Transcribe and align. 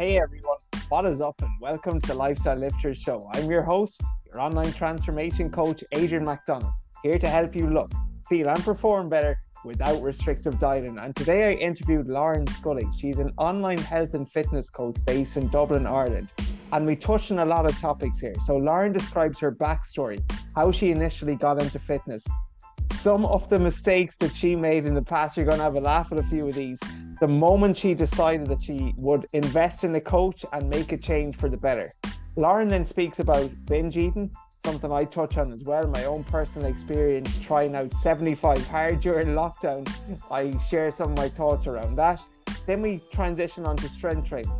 Hey 0.00 0.18
everyone, 0.18 0.56
what 0.88 1.04
is 1.04 1.20
up 1.20 1.42
and 1.42 1.50
welcome 1.60 2.00
to 2.00 2.06
the 2.06 2.14
Lifestyle 2.14 2.56
Lifters 2.56 2.96
Show. 2.96 3.28
I'm 3.34 3.50
your 3.50 3.60
host, 3.60 4.00
your 4.24 4.40
online 4.40 4.72
transformation 4.72 5.50
coach, 5.50 5.84
Adrian 5.92 6.24
McDonnell, 6.24 6.72
here 7.02 7.18
to 7.18 7.28
help 7.28 7.54
you 7.54 7.68
look, 7.68 7.92
feel, 8.26 8.48
and 8.48 8.64
perform 8.64 9.10
better 9.10 9.38
without 9.62 10.02
restrictive 10.02 10.58
dieting. 10.58 10.96
And 10.98 11.14
today 11.14 11.50
I 11.50 11.52
interviewed 11.52 12.08
Lauren 12.08 12.46
Scully. 12.46 12.86
She's 12.96 13.18
an 13.18 13.30
online 13.36 13.76
health 13.76 14.14
and 14.14 14.26
fitness 14.26 14.70
coach 14.70 14.96
based 15.04 15.36
in 15.36 15.48
Dublin, 15.48 15.86
Ireland. 15.86 16.32
And 16.72 16.86
we 16.86 16.96
touched 16.96 17.30
on 17.30 17.40
a 17.40 17.44
lot 17.44 17.66
of 17.66 17.78
topics 17.78 18.20
here. 18.20 18.36
So 18.46 18.56
Lauren 18.56 18.94
describes 18.94 19.38
her 19.40 19.52
backstory, 19.52 20.22
how 20.54 20.72
she 20.72 20.92
initially 20.92 21.36
got 21.36 21.60
into 21.60 21.78
fitness, 21.78 22.26
some 22.90 23.26
of 23.26 23.50
the 23.50 23.58
mistakes 23.58 24.16
that 24.16 24.34
she 24.34 24.56
made 24.56 24.86
in 24.86 24.94
the 24.94 25.02
past. 25.02 25.36
You're 25.36 25.44
going 25.44 25.58
to 25.58 25.64
have 25.64 25.76
a 25.76 25.80
laugh 25.80 26.10
at 26.10 26.16
a 26.16 26.22
few 26.22 26.48
of 26.48 26.54
these. 26.54 26.80
The 27.20 27.28
moment 27.28 27.76
she 27.76 27.92
decided 27.92 28.46
that 28.46 28.62
she 28.62 28.94
would 28.96 29.26
invest 29.34 29.84
in 29.84 29.94
a 29.94 30.00
coach 30.00 30.46
and 30.54 30.70
make 30.70 30.92
a 30.92 30.96
change 30.96 31.36
for 31.36 31.50
the 31.50 31.56
better. 31.58 31.92
Lauren 32.36 32.66
then 32.66 32.86
speaks 32.86 33.18
about 33.18 33.50
binge 33.66 33.98
eating, 33.98 34.32
something 34.56 34.90
I 34.90 35.04
touch 35.04 35.36
on 35.36 35.52
as 35.52 35.64
well. 35.64 35.86
My 35.86 36.06
own 36.06 36.24
personal 36.24 36.68
experience 36.68 37.38
trying 37.38 37.74
out 37.74 37.92
75 37.92 38.66
hard 38.68 39.00
during 39.00 39.28
lockdown. 39.28 39.86
I 40.30 40.56
share 40.58 40.90
some 40.90 41.10
of 41.10 41.18
my 41.18 41.28
thoughts 41.28 41.66
around 41.66 41.96
that. 41.96 42.22
Then 42.66 42.80
we 42.80 43.02
transition 43.12 43.66
on 43.66 43.76
to 43.76 43.88
strength 43.90 44.26
training. 44.26 44.50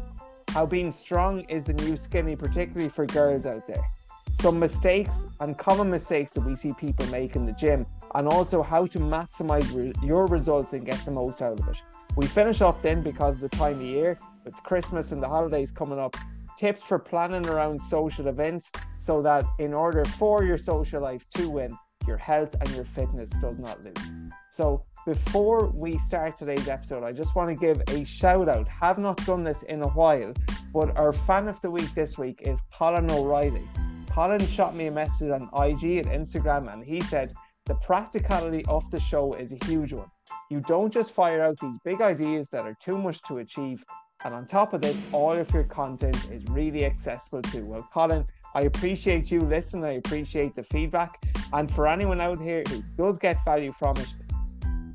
How 0.48 0.66
being 0.66 0.92
strong 0.92 1.41
is 1.45 1.64
the 1.64 1.72
new 1.72 1.97
skinny, 1.97 2.36
particularly 2.36 2.91
for 2.91 3.06
girls 3.06 3.47
out 3.47 3.66
there 3.66 3.84
some 4.30 4.59
mistakes 4.59 5.27
and 5.41 5.59
common 5.59 5.91
mistakes 5.91 6.33
that 6.33 6.43
we 6.43 6.57
see 6.57 6.73
people 6.75 7.07
make 7.07 7.37
in 7.37 7.47
the 7.47 7.52
gym, 7.52 7.87
and 8.15 8.29
also 8.29 8.62
how 8.62 8.87
to 8.87 8.98
maximize 8.98 9.75
re- 9.75 9.93
your 10.03 10.27
results 10.27 10.73
and 10.73 10.86
get 10.86 11.05
the 11.05 11.11
most 11.11 11.42
out 11.42 11.59
of 11.59 11.69
it. 11.69 11.83
We 12.17 12.27
finish 12.27 12.61
off 12.61 12.83
then 12.83 13.03
because 13.03 13.39
the 13.39 13.48
time 13.48 13.77
of 13.77 13.83
year 13.83 14.19
with 14.45 14.55
Christmas 14.62 15.12
and 15.12 15.23
the 15.23 15.28
holidays 15.28 15.70
coming 15.70 15.98
up. 15.98 16.17
Tips 16.56 16.83
for 16.83 16.98
planning 16.98 17.47
around 17.47 17.81
social 17.81 18.28
events 18.28 18.70
so 18.97 19.23
that 19.23 19.45
in 19.58 19.73
order 19.73 20.05
for 20.05 20.45
your 20.45 20.58
social 20.58 21.01
life 21.01 21.27
to 21.36 21.48
win, 21.48 21.77
your 22.06 22.17
health 22.17 22.55
and 22.61 22.69
your 22.70 22.84
fitness 22.84 23.31
does 23.31 23.58
not 23.58 23.83
lose. 23.83 24.12
So, 24.48 24.84
before 25.06 25.69
we 25.69 25.97
start 25.98 26.36
today's 26.36 26.69
episode, 26.69 27.05
I 27.05 27.12
just 27.12 27.34
want 27.34 27.48
to 27.48 27.55
give 27.55 27.83
a 27.89 28.05
shout 28.05 28.48
out. 28.48 28.69
Have 28.69 28.98
not 28.98 29.25
done 29.25 29.45
this 29.45 29.62
in 29.62 29.83
a 29.83 29.89
while, 29.89 30.33
but 30.75 30.97
our 30.98 31.12
fan 31.12 31.48
of 31.48 31.61
the 31.62 31.70
week 31.70 31.95
this 31.95 32.19
week 32.19 32.42
is 32.42 32.62
Colin 32.73 33.11
O'Reilly. 33.11 33.67
Colin 34.11 34.44
shot 34.44 34.75
me 34.75 34.89
a 34.89 34.91
message 34.91 35.30
on 35.30 35.42
IG 35.55 35.98
and 35.98 36.08
Instagram, 36.08 36.72
and 36.72 36.84
he 36.84 37.00
said, 37.00 37.33
The 37.66 37.77
practicality 37.77 38.64
of 38.67 38.91
the 38.91 38.98
show 38.98 39.34
is 39.34 39.52
a 39.52 39.64
huge 39.64 39.92
one. 39.92 40.11
You 40.50 40.61
don't 40.61 40.92
just 40.92 41.12
fire 41.12 41.42
out 41.42 41.58
these 41.61 41.78
big 41.84 42.00
ideas 42.00 42.48
that 42.48 42.67
are 42.67 42.77
too 42.83 42.98
much 42.98 43.22
to 43.28 43.39
achieve. 43.39 43.84
And 44.25 44.34
on 44.34 44.47
top 44.47 44.75
of 44.75 44.83
this, 44.83 45.02
all 45.12 45.33
of 45.33 45.50
your 45.55 45.64
content 45.64 46.28
is 46.30 46.44
really 46.48 46.84
accessible 46.84 47.41
too. 47.42 47.64
Well, 47.64 47.89
Colin, 47.92 48.27
I 48.55 48.62
appreciate 48.62 49.30
you 49.30 49.41
listening. 49.41 49.84
I 49.84 49.92
appreciate 49.92 50.56
the 50.56 50.64
feedback. 50.64 51.22
And 51.52 51.70
for 51.70 51.86
anyone 51.86 52.20
out 52.20 52.41
here 52.41 52.64
who 52.69 52.83
does 52.98 53.17
get 53.17 53.42
value 53.45 53.72
from 53.78 53.97
it, 53.97 54.12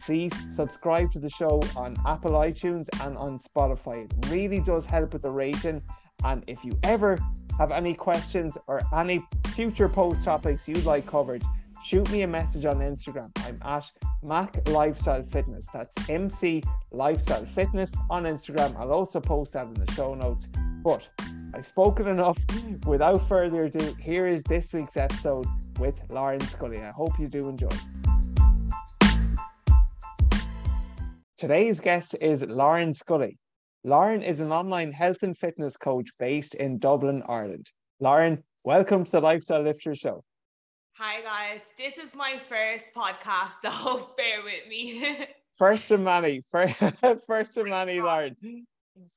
please 0.02 0.33
subscribe 0.53 1.11
to 1.13 1.19
the 1.19 1.29
show 1.29 1.61
on 1.75 1.95
Apple 2.05 2.33
iTunes 2.33 2.88
and 3.02 3.17
on 3.17 3.39
Spotify. 3.39 4.05
It 4.05 4.29
really 4.29 4.59
does 4.59 4.85
help 4.85 5.13
with 5.13 5.22
the 5.22 5.31
rating. 5.31 5.81
And 6.23 6.44
if 6.47 6.63
you 6.63 6.77
ever 6.83 7.19
have 7.58 7.71
any 7.71 7.94
questions 7.94 8.58
or 8.67 8.81
any 8.95 9.23
future 9.49 9.89
post 9.89 10.23
topics 10.23 10.67
you'd 10.67 10.85
like 10.85 11.05
covered, 11.05 11.44
shoot 11.83 12.09
me 12.11 12.23
a 12.23 12.27
message 12.27 12.66
on 12.66 12.77
Instagram. 12.77 13.30
I'm 13.45 13.59
at 13.63 13.91
Mac 14.23 14.67
Lifestyle 14.69 15.23
Fitness. 15.23 15.67
That's 15.72 16.09
MC 16.09 16.63
Lifestyle 16.91 17.45
Fitness 17.45 17.94
on 18.09 18.23
Instagram. 18.23 18.75
I'll 18.77 18.91
also 18.91 19.19
post 19.19 19.53
that 19.53 19.67
in 19.67 19.73
the 19.73 19.91
show 19.91 20.16
notes. 20.16 20.47
But 20.84 21.09
I've 21.53 21.66
spoken 21.66 22.07
enough. 22.07 22.38
Without 22.85 23.28
further 23.28 23.63
ado, 23.63 23.95
here 24.00 24.28
is 24.28 24.44
this 24.44 24.73
week's 24.73 24.97
episode 24.97 25.45
with 25.79 25.95
Lauren 26.11 26.41
Scully. 26.41 26.81
I 26.81 26.91
hope 26.91 27.19
you 27.19 27.28
do 27.28 27.50
enjoy. 27.50 27.69
Today's 31.38 31.79
guest 31.79 32.16
is 32.22 32.44
Lauren 32.44 32.94
Scully. 32.94 33.38
Lauren 33.88 34.23
is 34.23 34.41
an 34.41 34.51
online 34.51 34.91
health 34.91 35.22
and 35.22 35.38
fitness 35.38 35.78
coach 35.78 36.09
based 36.18 36.56
in 36.56 36.79
Dublin, 36.79 37.22
Ireland. 37.29 37.69
Lauren, 38.00 38.44
welcome 38.63 39.03
to 39.03 39.12
the 39.12 39.22
Lifestyle 39.22 39.62
Lifter 39.62 39.94
Show. 39.94 40.23
Hi, 40.94 41.22
guys. 41.22 41.62
This 41.78 41.94
is 42.03 42.16
my 42.16 42.40
first 42.50 42.85
podcast, 42.97 43.51
so 43.63 44.09
bear 44.18 44.41
with 44.44 44.68
me. 44.68 45.28
first 45.56 45.91
of 45.91 46.00
many, 46.00 46.41
first, 46.50 46.75
first 47.28 47.57
of 47.59 47.68
many, 47.68 48.01
Lauren. 48.01 48.35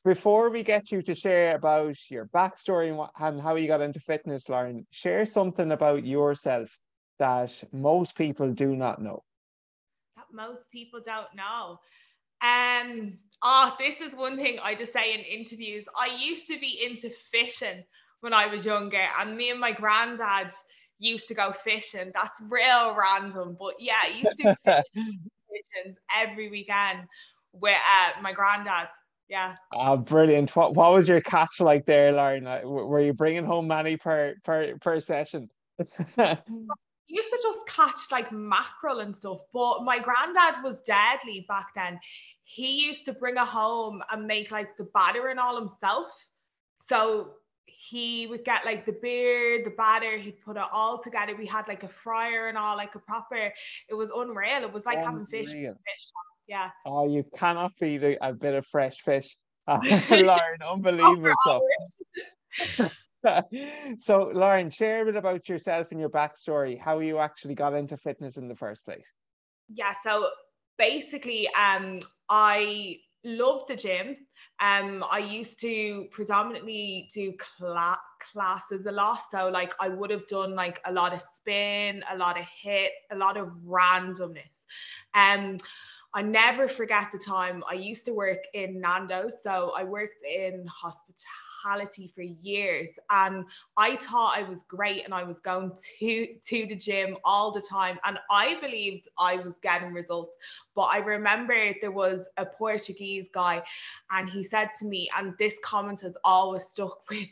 Before 0.05 0.51
we 0.51 0.63
get 0.63 0.93
you 0.93 1.01
to 1.01 1.15
share 1.15 1.57
about 1.57 1.97
your 2.11 2.27
backstory 2.27 2.89
and, 2.89 2.99
what, 2.99 3.13
and 3.19 3.41
how 3.41 3.55
you 3.55 3.69
got 3.69 3.81
into 3.81 4.01
fitness, 4.01 4.51
Lauren, 4.51 4.87
share 4.91 5.25
something 5.25 5.73
about 5.73 6.05
yourself 6.05 6.77
that 7.19 7.65
most 7.73 8.15
people 8.15 8.53
do 8.53 8.77
not 8.77 9.01
know. 9.01 9.23
That 10.17 10.27
most 10.31 10.71
people 10.71 11.01
don't 11.03 11.35
know. 11.35 11.79
Um, 12.43 13.19
oh, 13.43 13.75
this 13.79 14.01
is 14.01 14.15
one 14.15 14.37
thing 14.37 14.59
I 14.63 14.75
just 14.75 14.93
say 14.93 15.15
in 15.15 15.21
interviews. 15.21 15.85
I 15.99 16.17
used 16.19 16.47
to 16.49 16.59
be 16.59 16.81
into 16.85 17.11
fishing 17.11 17.85
when 18.21 18.33
I 18.33 18.47
was 18.47 18.65
younger, 18.65 19.05
and 19.21 19.37
me 19.37 19.51
and 19.51 19.61
my 19.61 19.73
granddad 19.73 20.53
used 20.99 21.29
to 21.29 21.35
go 21.35 21.53
fishing. 21.53 22.13
That's 22.15 22.41
real 22.49 22.97
random, 22.97 23.57
but 23.59 23.75
yeah, 23.79 23.99
I 24.03 24.09
used 24.09 24.39
to 24.39 24.57
fish 24.65 24.85
every 26.15 26.49
weekend 26.51 27.01
with 27.53 27.77
uh, 27.77 28.21
my 28.21 28.33
granddad. 28.33 28.89
Yeah. 29.29 29.57
Oh, 29.75 29.97
brilliant! 29.97 30.57
What 30.57 30.75
what 30.75 30.93
was 30.93 31.09
your 31.09 31.21
catch 31.21 31.61
like 31.61 31.85
there, 31.85 32.13
Lauren? 32.13 32.45
Were 32.45 33.01
you 33.01 33.13
bringing 33.13 33.45
home 33.45 33.69
many 33.69 33.97
per 33.97 34.35
per 34.43 34.79
per 34.79 35.01
session? 35.01 35.51
used 37.09 37.31
to 37.31 37.39
just 37.43 37.67
catch 37.67 38.13
like 38.13 38.31
mackerel 38.31 39.01
and 39.01 39.15
stuff, 39.15 39.41
but 39.53 39.83
my 39.85 39.99
granddad 39.99 40.63
was 40.63 40.81
deadly 40.83 41.47
back 41.49 41.75
then. 41.75 41.99
He 42.45 42.85
used 42.87 43.05
to 43.07 43.13
bring 43.13 43.37
it 43.37 43.41
home 43.41 44.03
and 44.13 44.27
make 44.27 44.51
like 44.51 44.77
the 44.77 44.85
batter 44.95 45.29
and 45.29 45.41
all 45.41 45.59
himself. 45.59 46.29
So 46.89 47.35
he 47.67 48.27
would 48.27 48.45
get 48.45 48.65
like 48.65 48.85
the 48.87 48.93
beer, 48.93 49.63
the 49.63 49.71
batter, 49.71 50.19
he'd 50.19 50.41
put 50.43 50.57
it 50.57 50.65
all 50.73 50.99
together. 51.03 51.35
We 51.37 51.47
had 51.47 51.69
like 51.69 51.83
a 51.83 51.89
fryer 51.89 52.49
and 52.49 52.59
all, 52.59 52.77
like 52.77 52.95
a 52.95 52.99
proper, 52.99 53.53
it 53.89 53.95
was 53.95 54.11
unreal. 54.11 54.63
It 54.63 54.73
was 54.73 54.85
like 54.85 54.99
unreal. 54.99 55.11
having 55.11 55.27
fish. 55.27 55.53
fish. 55.53 56.13
Yeah. 56.47 56.71
Oh, 56.87 57.09
you 57.09 57.25
cannot 57.37 57.73
beat 57.81 58.03
a, 58.03 58.29
a 58.29 58.33
bit 58.33 58.55
of 58.55 58.67
fresh 58.67 59.01
fish. 59.01 59.37
Lauren, 59.69 60.63
unbelievable. 60.67 61.63
so, 63.99 64.31
Lauren, 64.35 64.71
share 64.71 65.03
a 65.03 65.05
bit 65.07 65.17
about 65.17 65.49
yourself 65.49 65.89
and 65.91 66.01
your 66.01 66.11
backstory, 66.11 66.79
how 66.79 67.01
you 67.01 67.19
actually 67.19 67.55
got 67.55 67.75
into 67.75 67.97
fitness 67.97 68.37
in 68.37 68.49
the 68.49 68.55
first 68.55 68.85
place. 68.85 69.13
Yeah, 69.69 69.95
so 70.03 70.29
basically, 70.79 71.49
um, 71.55 71.99
I 72.29 72.99
love 73.25 73.67
the 73.67 73.77
gym. 73.77 74.17
Um, 74.61 75.05
I 75.11 75.19
used 75.19 75.59
to 75.61 76.07
predominantly 76.11 77.11
do 77.13 77.35
cla- 77.39 78.01
classes 78.33 78.87
a 78.87 78.93
lot. 78.93 79.21
So, 79.31 79.49
like, 79.49 79.75
I 79.81 79.89
would 79.89 80.11
have 80.11 80.27
done 80.29 80.55
like 80.55 80.81
a 80.87 80.93
lot 80.93 81.13
of 81.13 81.21
spin, 81.21 82.03
a 82.11 82.17
lot 82.17 82.39
of 82.39 82.47
HIIT, 82.65 82.89
a 83.11 83.17
lot 83.17 83.37
of 83.37 83.49
randomness. 83.67 84.61
Um, 85.15 85.59
I 86.15 86.23
never 86.23 86.69
forget 86.69 87.11
the 87.13 87.19
time 87.19 87.63
I 87.69 87.75
used 87.75 88.07
to 88.07 88.15
work 88.15 88.45
in 88.55 88.81
Nando's. 88.81 89.35
So 89.43 89.73
I 89.77 89.85
worked 89.85 90.25
in 90.25 90.65
hospitality 90.67 91.48
mentality 91.65 92.11
for 92.15 92.23
years. 92.23 92.91
And 93.11 93.45
I 93.77 93.97
thought 93.97 94.37
I 94.37 94.43
was 94.43 94.63
great 94.65 95.05
and 95.05 95.15
I 95.15 95.23
was 95.23 95.39
going 95.39 95.73
to 95.99 96.27
to 96.35 96.67
the 96.67 96.75
gym 96.75 97.17
all 97.25 97.51
the 97.51 97.61
time. 97.61 97.99
And 98.05 98.19
I 98.31 98.59
believed 98.61 99.09
I 99.19 99.37
was 99.37 99.59
getting 99.59 99.93
results. 99.93 100.33
But 100.75 100.89
I 100.93 100.99
remember 100.99 101.75
there 101.81 101.91
was 101.91 102.27
a 102.37 102.47
Portuguese 102.47 103.29
guy 103.33 103.63
and 104.11 104.29
he 104.29 104.45
said 104.45 104.71
to 104.81 104.87
me 104.87 105.09
and 105.17 105.35
this 105.39 105.55
comment 105.63 106.01
has 106.03 106.17
always 106.25 106.65
stuck 106.65 106.99
with 107.11 107.29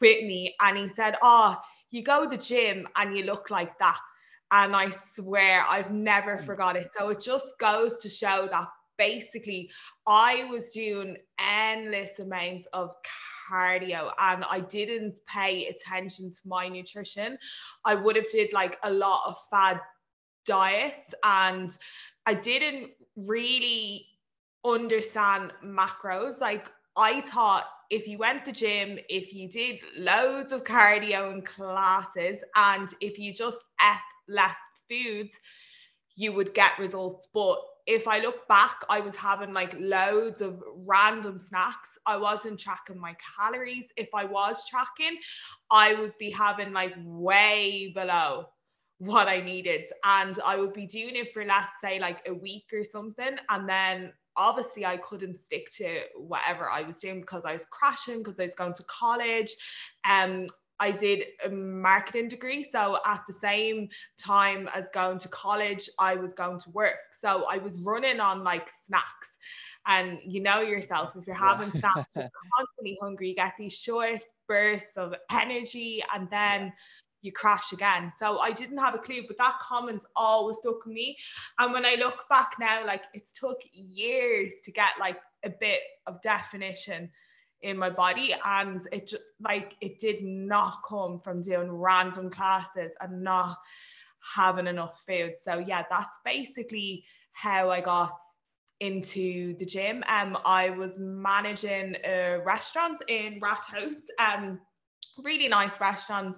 with 0.00 0.24
me. 0.24 0.54
And 0.60 0.78
he 0.78 0.88
said 0.88 1.16
oh 1.22 1.56
you 1.90 2.02
go 2.02 2.24
to 2.24 2.30
the 2.30 2.42
gym 2.42 2.86
and 2.96 3.16
you 3.16 3.24
look 3.24 3.50
like 3.50 3.78
that. 3.78 3.98
And 4.52 4.74
I 4.74 4.90
swear 5.14 5.64
I've 5.68 5.92
never 5.92 6.36
mm. 6.36 6.44
forgot 6.44 6.76
it. 6.76 6.90
So 6.98 7.10
it 7.10 7.20
just 7.20 7.58
goes 7.58 7.98
to 7.98 8.08
show 8.08 8.48
that 8.50 8.68
basically 8.98 9.70
I 10.06 10.44
was 10.44 10.70
doing 10.72 11.16
endless 11.38 12.18
amounts 12.18 12.68
of 12.74 12.90
cardio 13.50 14.10
and 14.18 14.44
I 14.48 14.60
didn't 14.60 15.20
pay 15.26 15.66
attention 15.66 16.30
to 16.30 16.38
my 16.44 16.68
nutrition, 16.68 17.38
I 17.84 17.94
would 17.94 18.16
have 18.16 18.28
did 18.30 18.52
like 18.52 18.78
a 18.82 18.90
lot 18.90 19.22
of 19.26 19.36
fad 19.50 19.80
diets 20.44 21.14
and 21.24 21.76
I 22.26 22.34
didn't 22.34 22.90
really 23.16 24.06
understand 24.64 25.52
macros. 25.64 26.38
Like 26.40 26.68
I 26.96 27.20
thought 27.22 27.66
if 27.90 28.06
you 28.06 28.18
went 28.18 28.44
to 28.44 28.52
gym, 28.52 28.98
if 29.08 29.34
you 29.34 29.48
did 29.48 29.80
loads 29.96 30.52
of 30.52 30.64
cardio 30.64 31.32
and 31.32 31.44
classes, 31.44 32.38
and 32.54 32.92
if 33.00 33.18
you 33.18 33.34
just 33.34 33.58
ate 33.82 33.98
less 34.28 34.54
foods, 34.88 35.34
you 36.14 36.32
would 36.32 36.54
get 36.54 36.78
results. 36.78 37.26
But 37.34 37.58
if 37.90 38.06
I 38.06 38.20
look 38.20 38.46
back, 38.46 38.84
I 38.88 39.00
was 39.00 39.16
having 39.16 39.52
like 39.52 39.74
loads 39.76 40.40
of 40.40 40.62
random 40.86 41.38
snacks. 41.38 41.98
I 42.06 42.16
wasn't 42.16 42.60
tracking 42.60 43.00
my 43.00 43.16
calories. 43.36 43.86
If 43.96 44.10
I 44.14 44.24
was 44.24 44.64
tracking, 44.68 45.18
I 45.72 45.94
would 45.94 46.16
be 46.16 46.30
having 46.30 46.72
like 46.72 46.94
way 47.04 47.90
below 47.92 48.46
what 48.98 49.26
I 49.26 49.40
needed. 49.40 49.90
And 50.04 50.38
I 50.46 50.56
would 50.56 50.72
be 50.72 50.86
doing 50.86 51.16
it 51.16 51.34
for, 51.34 51.44
let's 51.44 51.80
say, 51.82 51.98
like 51.98 52.20
a 52.28 52.34
week 52.34 52.66
or 52.72 52.84
something. 52.84 53.36
And 53.48 53.68
then 53.68 54.12
obviously 54.36 54.86
I 54.86 54.96
couldn't 54.98 55.44
stick 55.44 55.68
to 55.78 56.02
whatever 56.16 56.70
I 56.70 56.82
was 56.82 56.98
doing 56.98 57.20
because 57.20 57.44
I 57.44 57.54
was 57.54 57.66
crashing, 57.72 58.18
because 58.22 58.38
I 58.38 58.44
was 58.44 58.54
going 58.54 58.74
to 58.74 58.84
college. 58.84 59.52
Um, 60.08 60.46
I 60.80 60.90
did 60.90 61.24
a 61.44 61.50
marketing 61.50 62.28
degree. 62.28 62.66
So 62.72 62.98
at 63.04 63.22
the 63.28 63.34
same 63.34 63.88
time 64.18 64.68
as 64.74 64.88
going 64.92 65.18
to 65.20 65.28
college, 65.28 65.88
I 65.98 66.14
was 66.16 66.32
going 66.32 66.58
to 66.60 66.70
work. 66.70 67.14
So 67.20 67.44
I 67.44 67.58
was 67.58 67.80
running 67.80 68.18
on 68.18 68.42
like 68.42 68.68
snacks. 68.86 69.30
And 69.86 70.18
you 70.24 70.40
know 70.40 70.60
yourself, 70.60 71.14
if 71.16 71.26
you're 71.26 71.36
having 71.36 71.70
yeah. 71.74 71.80
snacks, 71.80 72.16
you're 72.16 72.30
constantly 72.56 72.98
hungry, 73.00 73.28
you 73.28 73.34
get 73.34 73.54
these 73.58 73.74
short 73.74 74.24
bursts 74.48 74.96
of 74.96 75.14
energy 75.30 76.02
and 76.14 76.28
then 76.30 76.72
you 77.22 77.32
crash 77.32 77.72
again. 77.72 78.12
So 78.18 78.38
I 78.38 78.50
didn't 78.50 78.78
have 78.78 78.94
a 78.94 78.98
clue, 78.98 79.24
but 79.26 79.38
that 79.38 79.58
comment 79.60 80.04
always 80.16 80.56
stuck 80.56 80.84
with 80.86 80.94
me. 80.94 81.16
And 81.58 81.72
when 81.72 81.84
I 81.84 81.94
look 81.94 82.24
back 82.30 82.52
now, 82.58 82.86
like 82.86 83.04
it's 83.12 83.32
took 83.32 83.60
years 83.72 84.52
to 84.64 84.72
get 84.72 84.90
like 84.98 85.18
a 85.44 85.50
bit 85.50 85.80
of 86.06 86.20
definition 86.22 87.10
in 87.62 87.76
my 87.76 87.90
body 87.90 88.34
and 88.44 88.86
it 88.92 89.08
just 89.08 89.22
like 89.40 89.76
it 89.80 89.98
did 89.98 90.22
not 90.22 90.78
come 90.88 91.20
from 91.20 91.42
doing 91.42 91.70
random 91.70 92.30
classes 92.30 92.92
and 93.00 93.22
not 93.22 93.58
having 94.34 94.66
enough 94.66 95.02
food. 95.06 95.34
So 95.44 95.58
yeah 95.58 95.84
that's 95.90 96.16
basically 96.24 97.04
how 97.32 97.70
i 97.70 97.80
got 97.80 98.12
into 98.80 99.56
the 99.58 99.66
gym. 99.66 100.02
Um 100.08 100.38
i 100.44 100.70
was 100.70 100.98
managing 100.98 101.96
a 102.04 102.40
restaurant 102.44 103.02
in 103.08 103.40
Ratoath 103.40 104.02
um 104.18 104.60
really 105.22 105.48
nice 105.48 105.80
restaurant 105.80 106.36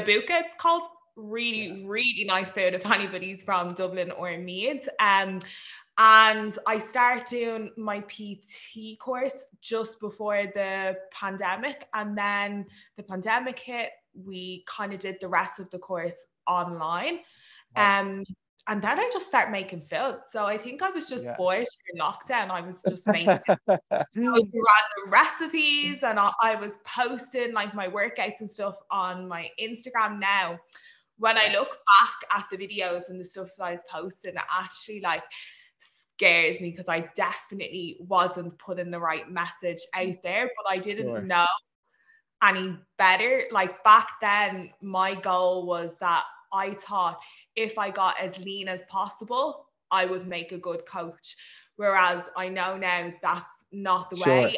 Buca 0.00 0.40
it's 0.44 0.54
called. 0.58 0.82
Really 1.16 1.84
really 1.84 2.24
nice 2.24 2.48
food 2.48 2.74
if 2.74 2.86
anybody's 2.86 3.42
from 3.42 3.74
dublin 3.74 4.12
or 4.12 4.36
meath. 4.38 4.88
Um 5.00 5.40
and 5.98 6.56
I 6.64 6.78
started 6.78 7.26
doing 7.26 7.70
my 7.76 8.00
PT 8.00 8.98
course 9.00 9.46
just 9.60 9.98
before 9.98 10.44
the 10.54 10.96
pandemic. 11.10 11.88
And 11.92 12.16
then 12.16 12.66
the 12.96 13.02
pandemic 13.02 13.58
hit, 13.58 13.90
we 14.14 14.64
kind 14.68 14.92
of 14.92 15.00
did 15.00 15.18
the 15.20 15.26
rest 15.26 15.58
of 15.58 15.68
the 15.70 15.78
course 15.78 16.14
online. 16.46 17.18
Wow. 17.76 18.00
Um, 18.00 18.24
and 18.68 18.80
then 18.80 19.00
I 19.00 19.10
just 19.12 19.26
started 19.26 19.50
making 19.50 19.80
films. 19.80 20.18
So 20.30 20.44
I 20.44 20.56
think 20.56 20.82
I 20.82 20.90
was 20.90 21.08
just 21.08 21.24
yeah. 21.24 21.34
bored 21.36 21.66
in 21.92 22.00
lockdown. 22.00 22.50
I 22.50 22.60
was 22.60 22.80
just 22.88 23.04
making 23.06 23.40
random 23.68 24.44
recipes 25.08 26.02
and 26.04 26.20
I, 26.20 26.30
I 26.40 26.54
was 26.54 26.78
posting 26.84 27.54
like 27.54 27.74
my 27.74 27.88
workouts 27.88 28.40
and 28.40 28.50
stuff 28.50 28.76
on 28.90 29.26
my 29.26 29.48
Instagram 29.60 30.20
now. 30.20 30.58
When 31.16 31.36
I 31.36 31.50
look 31.52 31.70
back 31.70 32.38
at 32.38 32.46
the 32.50 32.56
videos 32.56 33.08
and 33.08 33.18
the 33.18 33.24
stuff 33.24 33.48
that 33.58 33.64
I 33.64 33.72
was 33.72 33.80
posting, 33.90 34.34
actually 34.36 35.00
like 35.00 35.24
scares 36.18 36.60
me 36.60 36.70
because 36.70 36.88
I 36.88 37.08
definitely 37.14 37.96
wasn't 38.00 38.58
putting 38.58 38.90
the 38.90 38.98
right 38.98 39.30
message 39.30 39.80
out 39.94 40.16
there, 40.24 40.50
but 40.56 40.70
I 40.70 40.78
didn't 40.78 41.06
sure. 41.06 41.22
know 41.22 41.46
any 42.42 42.76
better. 42.98 43.44
Like 43.52 43.82
back 43.84 44.12
then, 44.20 44.70
my 44.82 45.14
goal 45.14 45.64
was 45.64 45.94
that 46.00 46.24
I 46.52 46.74
thought 46.74 47.20
if 47.54 47.78
I 47.78 47.90
got 47.90 48.18
as 48.20 48.36
lean 48.38 48.68
as 48.68 48.80
possible, 48.88 49.68
I 49.92 50.06
would 50.06 50.26
make 50.26 50.50
a 50.50 50.58
good 50.58 50.84
coach. 50.86 51.36
Whereas 51.76 52.24
I 52.36 52.48
know 52.48 52.76
now 52.76 53.12
that's 53.22 53.64
not 53.70 54.10
the 54.10 54.16
sure. 54.16 54.42
way. 54.42 54.56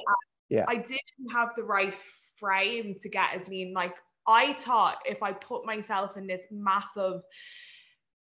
yeah. 0.49 0.65
I 0.67 0.77
didn't 0.77 1.31
have 1.31 1.55
the 1.55 1.65
right 1.65 1.95
frame 2.37 2.97
to 3.03 3.09
get 3.11 3.35
as 3.39 3.47
lean. 3.49 3.75
Like 3.75 3.97
I 4.27 4.55
thought 4.55 4.97
if 5.05 5.23
I 5.23 5.33
put 5.33 5.67
myself 5.67 6.17
in 6.17 6.27
this 6.27 6.43
massive 6.51 7.21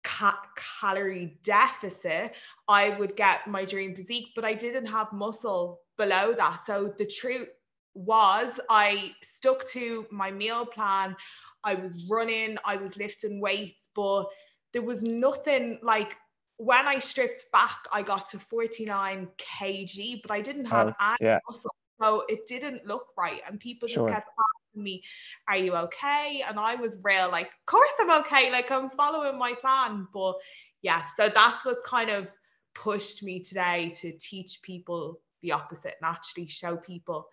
ca- 0.06 0.40
calorie 0.80 1.36
deficit, 1.42 2.34
I 2.68 2.90
would 2.90 3.16
get 3.16 3.46
my 3.48 3.64
dream 3.64 3.94
physique, 3.94 4.28
but 4.34 4.44
I 4.44 4.54
didn't 4.54 4.86
have 4.86 5.12
muscle 5.12 5.80
below 5.98 6.32
that. 6.34 6.60
So 6.64 6.94
the 6.96 7.04
truth 7.04 7.48
was, 7.94 8.58
I 8.70 9.12
stuck 9.22 9.68
to 9.70 10.06
my 10.10 10.30
meal 10.30 10.64
plan. 10.64 11.16
I 11.64 11.74
was 11.74 12.06
running, 12.08 12.56
I 12.64 12.76
was 12.76 12.96
lifting 12.96 13.40
weights, 13.40 13.82
but 13.94 14.26
there 14.72 14.82
was 14.82 15.02
nothing 15.02 15.78
like 15.82 16.16
when 16.58 16.86
I 16.86 16.98
stripped 17.00 17.46
back, 17.52 17.86
I 17.92 18.02
got 18.02 18.30
to 18.30 18.38
49 18.38 19.28
kg, 19.36 20.22
but 20.22 20.30
I 20.30 20.40
didn't 20.40 20.66
have 20.66 20.94
oh, 21.00 21.16
any 21.20 21.28
yeah. 21.28 21.40
muscle. 21.48 21.74
So 22.00 22.24
it 22.28 22.46
didn't 22.46 22.86
look 22.86 23.08
right. 23.18 23.40
And 23.46 23.58
people 23.58 23.88
just 23.88 23.98
sure. 23.98 24.08
kept 24.08 24.28
me, 24.76 25.02
Are 25.48 25.56
you 25.56 25.74
okay? 25.76 26.42
And 26.48 26.58
I 26.58 26.74
was 26.74 26.96
real, 27.02 27.30
like, 27.30 27.46
Of 27.46 27.66
course 27.66 27.92
I'm 28.00 28.10
okay. 28.22 28.50
Like, 28.50 28.70
I'm 28.70 28.90
following 28.90 29.38
my 29.38 29.54
plan. 29.54 30.06
But 30.12 30.36
yeah, 30.82 31.02
so 31.16 31.28
that's 31.28 31.64
what's 31.64 31.82
kind 31.86 32.10
of 32.10 32.30
pushed 32.74 33.22
me 33.22 33.40
today 33.40 33.92
to 34.00 34.12
teach 34.12 34.60
people 34.62 35.20
the 35.42 35.52
opposite 35.52 35.94
and 36.00 36.10
actually 36.10 36.46
show 36.46 36.76
people 36.76 37.28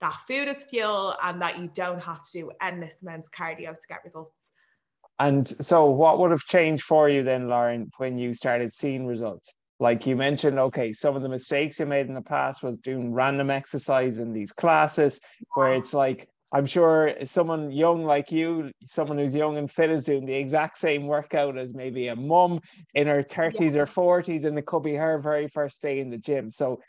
that 0.00 0.16
food 0.26 0.48
is 0.48 0.62
fuel 0.64 1.14
and 1.22 1.40
that 1.42 1.58
you 1.58 1.70
don't 1.74 2.00
have 2.00 2.22
to 2.22 2.40
do 2.40 2.50
endless 2.62 3.02
amounts 3.02 3.28
of 3.28 3.32
cardio 3.32 3.72
to 3.72 3.86
get 3.88 4.00
results. 4.04 4.32
And 5.18 5.46
so, 5.46 5.84
what 5.90 6.18
would 6.18 6.30
have 6.30 6.44
changed 6.44 6.82
for 6.82 7.08
you 7.10 7.22
then, 7.22 7.48
Lauren, 7.48 7.90
when 7.98 8.16
you 8.16 8.32
started 8.32 8.72
seeing 8.72 9.06
results? 9.06 9.52
Like 9.78 10.06
you 10.06 10.16
mentioned, 10.16 10.58
okay, 10.58 10.92
some 10.92 11.16
of 11.16 11.22
the 11.22 11.28
mistakes 11.28 11.78
you 11.78 11.86
made 11.86 12.06
in 12.06 12.14
the 12.14 12.22
past 12.22 12.62
was 12.62 12.76
doing 12.78 13.12
random 13.12 13.50
exercise 13.50 14.18
in 14.18 14.32
these 14.32 14.52
classes 14.52 15.20
where 15.54 15.74
it's 15.74 15.94
like, 15.94 16.28
I'm 16.52 16.66
sure 16.66 17.14
someone 17.24 17.70
young 17.70 18.04
like 18.04 18.32
you, 18.32 18.72
someone 18.84 19.18
who's 19.18 19.34
young 19.34 19.56
and 19.56 19.70
fit 19.70 19.90
is 19.90 20.04
doing 20.04 20.26
the 20.26 20.34
exact 20.34 20.78
same 20.78 21.06
workout 21.06 21.56
as 21.56 21.72
maybe 21.74 22.08
a 22.08 22.16
mum 22.16 22.60
in 22.94 23.06
her 23.06 23.22
30s 23.22 23.74
yeah. 23.74 23.82
or 23.82 23.86
40s, 23.86 24.44
and 24.44 24.58
it 24.58 24.66
could 24.66 24.82
be 24.82 24.94
her 24.94 25.18
very 25.18 25.46
first 25.48 25.80
day 25.80 26.00
in 26.00 26.10
the 26.10 26.18
gym. 26.18 26.50
So 26.50 26.80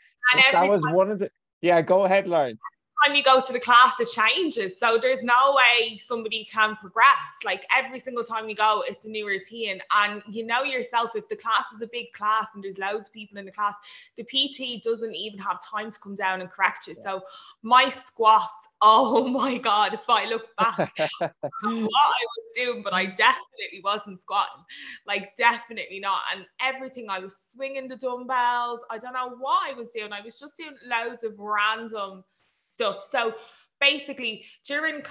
that 0.52 0.68
was 0.68 0.82
one 0.82 1.10
of 1.10 1.18
the 1.20 1.30
yeah, 1.60 1.80
go 1.80 2.04
ahead, 2.04 2.26
Lauren 2.26 2.58
time 3.04 3.14
you 3.14 3.22
go 3.22 3.40
to 3.40 3.52
the 3.52 3.60
class, 3.60 3.98
it 4.00 4.08
changes. 4.10 4.74
So 4.78 4.98
there's 5.00 5.22
no 5.22 5.54
way 5.54 5.98
somebody 5.98 6.48
can 6.50 6.76
progress. 6.76 7.16
Like 7.44 7.64
every 7.76 7.98
single 7.98 8.24
time 8.24 8.48
you 8.48 8.54
go, 8.54 8.82
it's 8.86 9.04
a 9.04 9.08
new 9.08 9.26
routine. 9.26 9.80
And 9.94 10.22
you 10.28 10.44
know 10.44 10.62
yourself, 10.62 11.12
if 11.14 11.28
the 11.28 11.36
class 11.36 11.64
is 11.74 11.82
a 11.82 11.86
big 11.86 12.12
class 12.12 12.48
and 12.54 12.62
there's 12.62 12.78
loads 12.78 13.08
of 13.08 13.12
people 13.12 13.38
in 13.38 13.44
the 13.44 13.52
class, 13.52 13.74
the 14.16 14.24
PT 14.24 14.82
doesn't 14.82 15.14
even 15.14 15.38
have 15.38 15.60
time 15.64 15.90
to 15.90 15.98
come 15.98 16.14
down 16.14 16.40
and 16.40 16.50
correct 16.50 16.86
you. 16.86 16.94
So 17.02 17.22
my 17.62 17.88
squats, 17.88 18.68
oh 18.82 19.28
my 19.28 19.58
God, 19.58 19.94
if 19.94 20.08
I 20.08 20.26
look 20.26 20.48
back 20.58 20.92
what 21.20 21.40
I 21.62 21.80
was 21.80 22.52
doing, 22.56 22.82
but 22.82 22.92
I 22.92 23.06
definitely 23.06 23.80
wasn't 23.82 24.20
squatting. 24.20 24.64
Like 25.06 25.36
definitely 25.36 26.00
not. 26.00 26.20
And 26.34 26.46
everything 26.60 27.08
I 27.08 27.20
was 27.20 27.36
swinging 27.54 27.88
the 27.88 27.96
dumbbells. 27.96 28.80
I 28.90 28.98
don't 28.98 29.14
know 29.14 29.36
what 29.38 29.70
I 29.70 29.74
was 29.74 29.88
doing. 29.94 30.12
I 30.12 30.20
was 30.20 30.38
just 30.38 30.56
doing 30.56 30.74
loads 30.86 31.22
of 31.22 31.38
random 31.38 32.24
stuff. 32.72 33.06
So 33.10 33.34
basically 33.80 34.44
during 34.66 35.02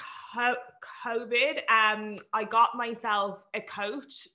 COVID, 1.06 1.58
um, 1.70 2.16
I 2.34 2.44
got 2.44 2.76
myself 2.76 3.46
a 3.54 3.62
coach 3.62 4.28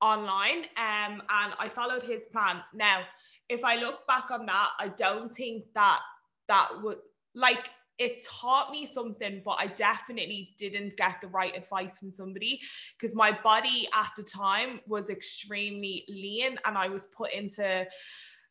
online 0.00 0.64
um, 0.76 1.22
and 1.28 1.52
I 1.58 1.68
followed 1.68 2.02
his 2.02 2.22
plan. 2.32 2.62
Now, 2.74 3.02
if 3.48 3.64
I 3.64 3.76
look 3.76 4.06
back 4.06 4.30
on 4.30 4.46
that, 4.46 4.70
I 4.78 4.88
don't 4.88 5.34
think 5.34 5.64
that 5.74 6.00
that 6.48 6.68
would 6.82 6.98
like 7.34 7.70
it 7.98 8.24
taught 8.24 8.70
me 8.70 8.88
something, 8.94 9.42
but 9.44 9.56
I 9.58 9.66
definitely 9.66 10.54
didn't 10.56 10.96
get 10.96 11.20
the 11.20 11.26
right 11.28 11.54
advice 11.56 11.98
from 11.98 12.12
somebody 12.12 12.60
because 12.96 13.14
my 13.14 13.36
body 13.42 13.88
at 13.92 14.10
the 14.16 14.22
time 14.22 14.80
was 14.86 15.10
extremely 15.10 16.04
lean 16.08 16.58
and 16.64 16.78
I 16.78 16.88
was 16.88 17.06
put 17.06 17.32
into 17.32 17.84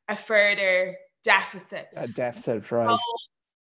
a 0.10 0.16
further 0.18 0.98
deficit. 1.24 1.88
A 1.96 2.10
deficit, 2.10 2.70
right. 2.72 3.00
So 3.00 3.18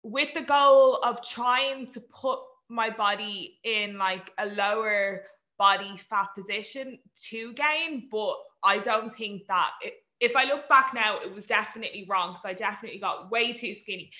with 0.04 0.28
the 0.34 0.42
goal 0.42 0.96
of 1.02 1.26
trying 1.26 1.86
to 1.88 2.00
put 2.00 2.38
my 2.68 2.90
body 2.90 3.58
in 3.64 3.98
like 3.98 4.32
a 4.38 4.46
lower 4.46 5.22
body 5.58 5.96
fat 5.96 6.28
position 6.36 6.98
to 7.22 7.52
gain 7.54 8.08
but 8.10 8.34
i 8.64 8.78
don't 8.78 9.14
think 9.14 9.46
that 9.46 9.70
it, 9.82 9.94
if 10.20 10.36
i 10.36 10.44
look 10.44 10.68
back 10.68 10.92
now 10.94 11.18
it 11.18 11.32
was 11.32 11.46
definitely 11.46 12.06
wrong 12.08 12.32
because 12.32 12.44
i 12.44 12.52
definitely 12.52 12.98
got 12.98 13.30
way 13.30 13.52
too 13.52 13.74
skinny. 13.74 14.10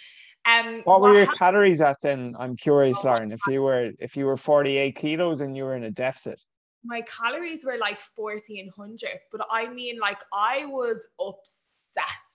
Um 0.47 0.83
what 0.85 1.00
were 1.00 1.14
your 1.14 1.26
calories 1.26 1.81
at 1.81 2.00
then? 2.03 2.37
I'm 2.38 2.55
curious 2.55 2.99
oh, 3.03 3.09
lauren 3.09 3.33
if 3.33 3.41
you 3.49 3.62
were 3.62 3.93
if 3.99 4.17
you 4.17 4.26
were 4.26 4.37
48 4.37 4.95
kilos 4.95 5.41
and 5.41 5.57
you 5.57 5.64
were 5.64 5.75
in 5.75 5.85
a 5.85 5.91
deficit. 5.91 6.41
My 6.85 7.00
calories 7.03 7.64
were 7.64 7.79
like 7.79 7.99
40 7.99 8.61
and 8.61 8.71
100 8.75 9.09
but 9.33 9.47
i 9.50 9.67
mean 9.67 9.99
like 9.99 10.19
i 10.33 10.67
was 10.67 11.07
upset 11.19 11.63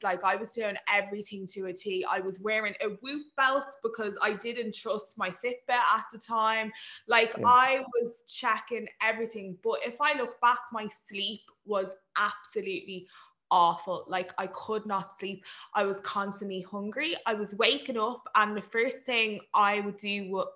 Like 0.04 0.24
I 0.24 0.36
was 0.36 0.52
doing 0.52 0.76
everything 0.88 1.48
to 1.54 1.68
a 1.68 1.74
T. 1.74 2.06
I 2.10 2.20
was 2.20 2.40
wearing 2.40 2.74
a 2.82 2.90
whoop 3.02 3.24
belt 3.38 3.66
because 3.84 4.14
I 4.22 4.34
didn't 4.34 4.76
trust 4.76 5.18
my 5.18 5.30
Fitbit 5.30 5.70
at 5.70 6.06
the 6.12 6.18
time. 6.18 6.72
Like 7.08 7.34
yeah. 7.38 7.48
I 7.48 7.84
was 8.02 8.24
checking 8.28 8.88
everything. 9.02 9.58
But 9.64 9.80
if 9.86 10.00
I 10.02 10.18
look 10.18 10.40
back, 10.42 10.60
my 10.72 10.88
sleep 11.08 11.42
was 11.66 11.90
absolutely 12.18 13.08
awful. 13.52 14.06
Like 14.08 14.34
I 14.38 14.48
could 14.48 14.86
not 14.86 15.20
sleep. 15.20 15.44
I 15.74 15.84
was 15.84 16.00
constantly 16.02 16.62
hungry. 16.62 17.16
I 17.26 17.34
was 17.34 17.56
waking 17.56 17.98
up, 17.98 18.28
and 18.36 18.56
the 18.56 18.62
first 18.62 19.04
thing 19.06 19.40
I 19.54 19.80
would 19.82 19.98
do 19.98 20.30
would 20.32 20.48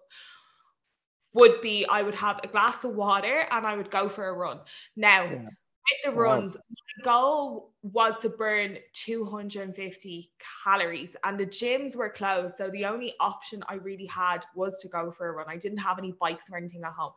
would 1.34 1.62
be 1.62 1.86
I 1.88 2.02
would 2.02 2.16
have 2.16 2.40
a 2.44 2.48
glass 2.48 2.84
of 2.84 2.96
water 2.96 3.46
and 3.52 3.66
I 3.66 3.76
would 3.76 3.90
go 3.90 4.08
for 4.08 4.28
a 4.28 4.34
run. 4.34 4.60
Now, 4.96 5.24
yeah. 5.24 5.42
with 5.42 6.04
the 6.04 6.12
runs, 6.12 6.56
goal 7.02 7.72
was 7.82 8.18
to 8.20 8.30
burn 8.30 8.78
250 8.94 10.32
calories, 10.64 11.16
and 11.24 11.40
the 11.40 11.46
gyms 11.46 11.96
were 11.96 12.10
closed. 12.10 12.56
So 12.56 12.70
the 12.70 12.86
only 12.86 13.14
option 13.20 13.64
I 13.68 13.76
really 13.76 14.06
had 14.06 14.46
was 14.56 14.80
to 14.82 14.88
go 14.88 15.12
for 15.12 15.28
a 15.28 15.32
run. 15.32 15.48
I 15.50 15.58
didn't 15.58 15.80
have 15.80 15.98
any 15.98 16.14
bikes 16.20 16.50
or 16.52 16.58
anything 16.58 16.84
at 16.84 16.94
home 16.94 17.14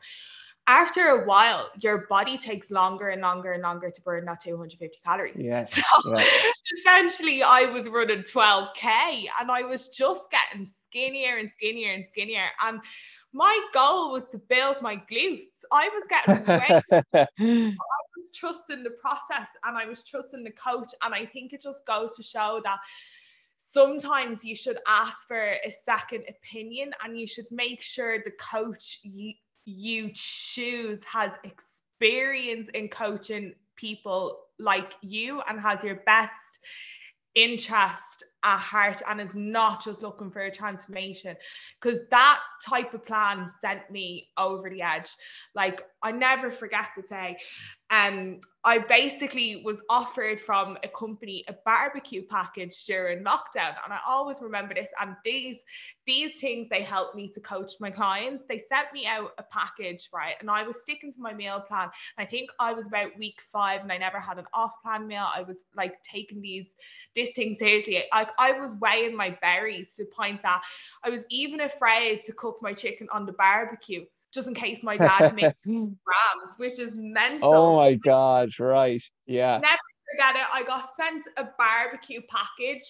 after 0.66 1.08
a 1.08 1.24
while, 1.24 1.70
your 1.80 2.06
body 2.08 2.36
takes 2.36 2.70
longer 2.70 3.10
and 3.10 3.22
longer 3.22 3.52
and 3.52 3.62
longer 3.62 3.88
to 3.88 4.02
burn 4.02 4.24
that 4.26 4.40
250 4.40 4.98
calories. 5.04 5.36
Yes. 5.36 5.80
So 6.02 6.16
yeah. 6.16 6.24
essentially, 6.78 7.42
I 7.42 7.62
was 7.62 7.88
running 7.88 8.22
12K 8.22 9.28
and 9.40 9.50
I 9.50 9.62
was 9.62 9.88
just 9.88 10.30
getting 10.30 10.70
skinnier 10.88 11.36
and 11.38 11.50
skinnier 11.56 11.92
and 11.92 12.04
skinnier. 12.06 12.46
And 12.62 12.80
my 13.32 13.58
goal 13.72 14.12
was 14.12 14.28
to 14.28 14.38
build 14.38 14.82
my 14.82 14.96
glutes. 15.10 15.46
I 15.72 15.88
was 15.88 16.04
getting. 17.06 17.76
Trusting 18.34 18.82
the 18.82 18.90
process 18.90 19.48
and 19.64 19.76
I 19.76 19.86
was 19.86 20.02
trusting 20.02 20.44
the 20.44 20.52
coach. 20.52 20.90
And 21.02 21.14
I 21.14 21.26
think 21.26 21.52
it 21.52 21.62
just 21.62 21.84
goes 21.86 22.16
to 22.16 22.22
show 22.22 22.60
that 22.64 22.78
sometimes 23.56 24.44
you 24.44 24.54
should 24.54 24.78
ask 24.86 25.26
for 25.26 25.38
a 25.38 25.74
second 25.84 26.24
opinion 26.28 26.92
and 27.04 27.18
you 27.18 27.26
should 27.26 27.46
make 27.50 27.82
sure 27.82 28.18
the 28.22 28.32
coach 28.32 29.00
you 29.02 29.32
you 29.68 30.10
choose 30.14 31.02
has 31.02 31.32
experience 31.42 32.68
in 32.74 32.88
coaching 32.88 33.52
people 33.74 34.38
like 34.58 34.94
you 35.02 35.40
and 35.48 35.60
has 35.60 35.82
your 35.82 35.96
best 36.06 36.30
interest 37.34 38.24
at 38.42 38.58
heart 38.58 39.02
and 39.08 39.20
is 39.20 39.34
not 39.34 39.82
just 39.82 40.02
looking 40.02 40.30
for 40.30 40.42
a 40.42 40.50
transformation 40.50 41.36
because 41.80 42.00
that 42.10 42.40
type 42.64 42.94
of 42.94 43.04
plan 43.04 43.48
sent 43.60 43.90
me 43.90 44.28
over 44.36 44.70
the 44.70 44.82
edge 44.82 45.10
like 45.54 45.82
i 46.02 46.12
never 46.12 46.50
forget 46.50 46.86
the 46.96 47.02
day 47.02 47.36
um 47.90 48.38
I 48.66 48.78
basically 48.78 49.62
was 49.64 49.80
offered 49.88 50.40
from 50.40 50.76
a 50.82 50.88
company 50.88 51.44
a 51.46 51.54
barbecue 51.64 52.22
package 52.28 52.84
during 52.84 53.22
lockdown. 53.22 53.76
And 53.84 53.92
I 53.92 54.00
always 54.04 54.38
remember 54.42 54.74
this. 54.74 54.90
And 55.00 55.14
these 55.24 55.58
these 56.04 56.40
things 56.40 56.68
they 56.68 56.82
helped 56.82 57.14
me 57.14 57.28
to 57.34 57.40
coach 57.40 57.74
my 57.78 57.92
clients. 57.92 58.44
They 58.48 58.58
sent 58.58 58.92
me 58.92 59.06
out 59.06 59.30
a 59.38 59.44
package, 59.44 60.08
right? 60.12 60.34
And 60.40 60.50
I 60.50 60.64
was 60.64 60.78
sticking 60.82 61.12
to 61.12 61.20
my 61.20 61.32
meal 61.32 61.60
plan. 61.60 61.90
I 62.18 62.24
think 62.24 62.50
I 62.58 62.72
was 62.72 62.88
about 62.88 63.16
week 63.18 63.40
five 63.52 63.82
and 63.82 63.92
I 63.92 63.98
never 63.98 64.18
had 64.18 64.38
an 64.38 64.46
off-plan 64.52 65.06
meal. 65.06 65.28
I 65.32 65.42
was 65.42 65.58
like 65.76 66.02
taking 66.02 66.40
these 66.42 66.66
this 67.14 67.30
thing 67.34 67.54
seriously. 67.54 68.02
Like 68.26 68.34
I 68.38 68.58
was 68.58 68.74
weighing 68.76 69.16
my 69.16 69.36
berries 69.40 69.94
to 69.96 70.04
the 70.04 70.10
point 70.10 70.42
that 70.42 70.62
I 71.04 71.10
was 71.10 71.24
even 71.30 71.60
afraid 71.60 72.24
to 72.24 72.32
cook 72.32 72.58
my 72.62 72.72
chicken 72.72 73.08
on 73.12 73.26
the 73.26 73.32
barbecue 73.32 74.04
just 74.32 74.48
in 74.48 74.54
case 74.54 74.82
my 74.82 74.96
dad 74.96 75.34
made 75.34 75.54
grams, 75.64 76.58
which 76.58 76.78
is 76.78 76.96
mental. 76.96 77.54
Oh 77.54 77.76
my 77.76 77.94
god, 77.94 78.50
right. 78.58 79.02
Yeah. 79.26 79.58
Never 79.62 79.78
forget 80.10 80.36
it. 80.36 80.46
I 80.54 80.62
got 80.62 80.90
sent 80.96 81.26
a 81.36 81.48
barbecue 81.58 82.20
package 82.28 82.84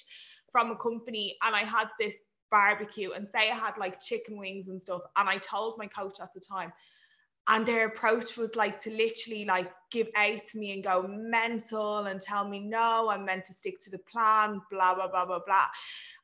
from 0.51 0.71
a 0.71 0.77
company 0.77 1.37
and 1.43 1.55
I 1.55 1.61
had 1.61 1.87
this 2.01 2.17
barbecue 2.51 3.13
and 3.13 3.29
say 3.29 3.51
I 3.51 3.57
had 3.57 3.75
like 3.79 4.01
chicken 4.01 4.39
wings 4.39 4.69
and 4.69 4.83
stuff. 4.83 5.03
And 5.17 5.29
I 5.29 5.39
told 5.39 5.79
my 5.79 5.87
coach 5.87 6.19
at 6.21 6.33
the 6.35 6.41
time, 6.41 6.73
and 7.49 7.65
their 7.65 7.87
approach 7.87 8.37
was 8.37 8.57
like 8.57 8.81
to 8.81 8.91
literally 8.91 9.45
like 9.45 9.71
give 9.91 10.09
out 10.17 10.41
to 10.51 10.59
me 10.59 10.73
and 10.73 10.83
go 10.83 11.07
mental 11.09 12.07
and 12.07 12.21
tell 12.21 12.49
me 12.49 12.59
no 12.59 13.09
i'm 13.11 13.25
meant 13.25 13.45
to 13.45 13.53
stick 13.53 13.81
to 13.81 13.91
the 13.91 13.99
plan 13.99 14.61
blah 14.71 14.95
blah 14.95 15.09
blah 15.09 15.25
blah 15.25 15.41
blah. 15.47 15.67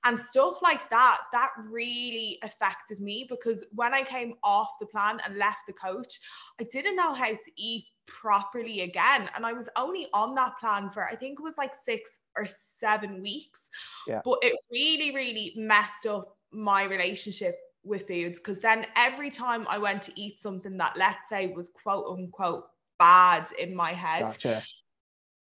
And 0.05 0.19
stuff 0.19 0.61
like 0.63 0.91
that 0.91 1.19
that 1.33 1.51
really 1.71 2.39
affected 2.43 3.01
me 3.01 3.27
because 3.29 3.65
when 3.73 3.95
i 3.95 4.03
came 4.03 4.35
off 4.43 4.69
the 4.81 4.87
plan 4.87 5.21
and 5.25 5.39
left 5.39 5.61
the 5.67 5.73
coach 5.73 6.21
i 6.61 6.65
didn't 6.65 6.97
know 6.97 7.15
how 7.15 7.31
to 7.31 7.51
eat 7.57 7.85
properly 8.07 8.81
again. 8.81 9.31
And 9.37 9.47
i 9.47 9.53
was 9.53 9.69
only 9.77 10.09
on 10.13 10.35
that 10.35 10.59
plan 10.59 10.91
for 10.91 11.05
i 11.07 11.15
think 11.15 11.39
it 11.39 11.43
was 11.43 11.55
like 11.57 11.73
six 11.75 12.11
or 12.37 12.47
seven 12.81 13.23
weeks. 13.23 13.61
Yeah. 14.09 14.23
but 14.25 14.39
it 14.43 14.57
really 14.71 15.15
really 15.15 15.55
messed 15.57 16.07
up 16.07 16.37
my 16.51 16.83
relationship 16.83 17.59
with 17.85 18.07
foods 18.07 18.39
because 18.39 18.61
then 18.61 18.87
every 18.97 19.31
time 19.31 19.67
I 19.69 19.79
went 19.79 20.03
to 20.03 20.21
eat 20.21 20.41
something 20.41 20.77
that 20.79 20.97
let's 20.97 21.29
say 21.29 21.49
was 21.49 21.69
quote 21.69 22.07
unquote 22.19 22.65
bad 22.99 23.49
in 23.59 23.75
my 23.75 23.93
head, 23.93 24.23
gotcha. 24.23 24.63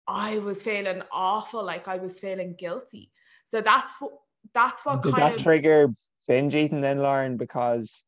I 0.07 0.39
was 0.39 0.63
feeling 0.63 1.03
awful, 1.13 1.65
like 1.65 1.87
I 1.87 1.97
was 1.97 2.19
feeling 2.19 2.55
guilty. 2.59 3.11
So 3.51 3.61
that's 3.61 4.01
what 4.01 4.13
that's 4.55 4.85
what 4.85 5.03
Did 5.03 5.15
kind 5.15 5.33
that 5.33 5.35
of 5.35 5.43
trigger 5.43 5.95
binge 6.27 6.55
eating 6.55 6.81
then, 6.81 6.99
Lauren? 6.99 7.37
Because 7.37 8.05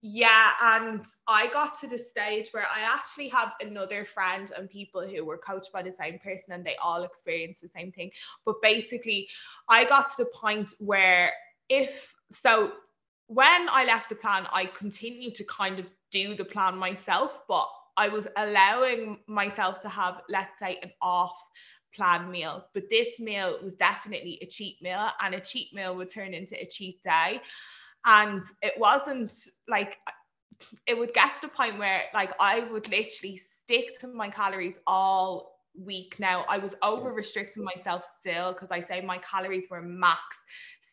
yeah, 0.00 0.52
and 0.62 1.04
I 1.26 1.48
got 1.48 1.78
to 1.80 1.88
the 1.88 1.98
stage 1.98 2.50
where 2.52 2.66
I 2.72 2.80
actually 2.80 3.28
have 3.30 3.52
another 3.60 4.04
friend 4.04 4.50
and 4.56 4.70
people 4.70 5.06
who 5.06 5.24
were 5.24 5.38
coached 5.38 5.72
by 5.72 5.82
the 5.82 5.92
same 5.98 6.20
person 6.20 6.50
and 6.50 6.64
they 6.64 6.76
all 6.80 7.02
experienced 7.02 7.62
the 7.62 7.68
same 7.68 7.90
thing. 7.90 8.12
But 8.44 8.62
basically, 8.62 9.28
I 9.68 9.84
got 9.84 10.16
to 10.16 10.24
the 10.24 10.30
point 10.30 10.74
where 10.78 11.32
if 11.68 12.14
so 12.30 12.72
when 13.28 13.68
I 13.70 13.84
left 13.84 14.08
the 14.08 14.14
plan, 14.14 14.46
I 14.52 14.66
continued 14.66 15.34
to 15.36 15.44
kind 15.44 15.78
of 15.78 15.90
do 16.10 16.34
the 16.34 16.44
plan 16.44 16.76
myself, 16.76 17.40
but 17.46 17.68
I 17.96 18.08
was 18.08 18.26
allowing 18.36 19.20
myself 19.26 19.80
to 19.80 19.88
have, 19.88 20.22
let's 20.28 20.58
say, 20.58 20.78
an 20.82 20.92
off 21.02 21.38
plan 21.94 22.30
meal. 22.30 22.64
But 22.72 22.84
this 22.90 23.18
meal 23.18 23.58
was 23.62 23.74
definitely 23.74 24.38
a 24.40 24.46
cheat 24.46 24.80
meal, 24.80 25.08
and 25.22 25.34
a 25.34 25.40
cheat 25.40 25.74
meal 25.74 25.94
would 25.96 26.08
turn 26.08 26.32
into 26.32 26.60
a 26.60 26.66
cheat 26.66 27.02
day. 27.04 27.40
And 28.06 28.42
it 28.62 28.74
wasn't 28.78 29.32
like 29.68 29.98
it 30.86 30.98
would 30.98 31.12
get 31.12 31.36
to 31.36 31.42
the 31.42 31.48
point 31.48 31.78
where 31.78 32.04
like 32.14 32.32
I 32.40 32.60
would 32.60 32.88
literally 32.88 33.36
stick 33.36 33.98
to 34.00 34.08
my 34.08 34.28
calories 34.28 34.78
all 34.86 35.57
week 35.84 36.16
now. 36.18 36.44
I 36.48 36.58
was 36.58 36.74
over 36.82 37.12
restricting 37.12 37.64
myself 37.64 38.04
still 38.20 38.52
because 38.52 38.68
I 38.70 38.80
say 38.80 39.00
my 39.00 39.18
calories 39.18 39.66
were 39.70 39.82
max 39.82 40.38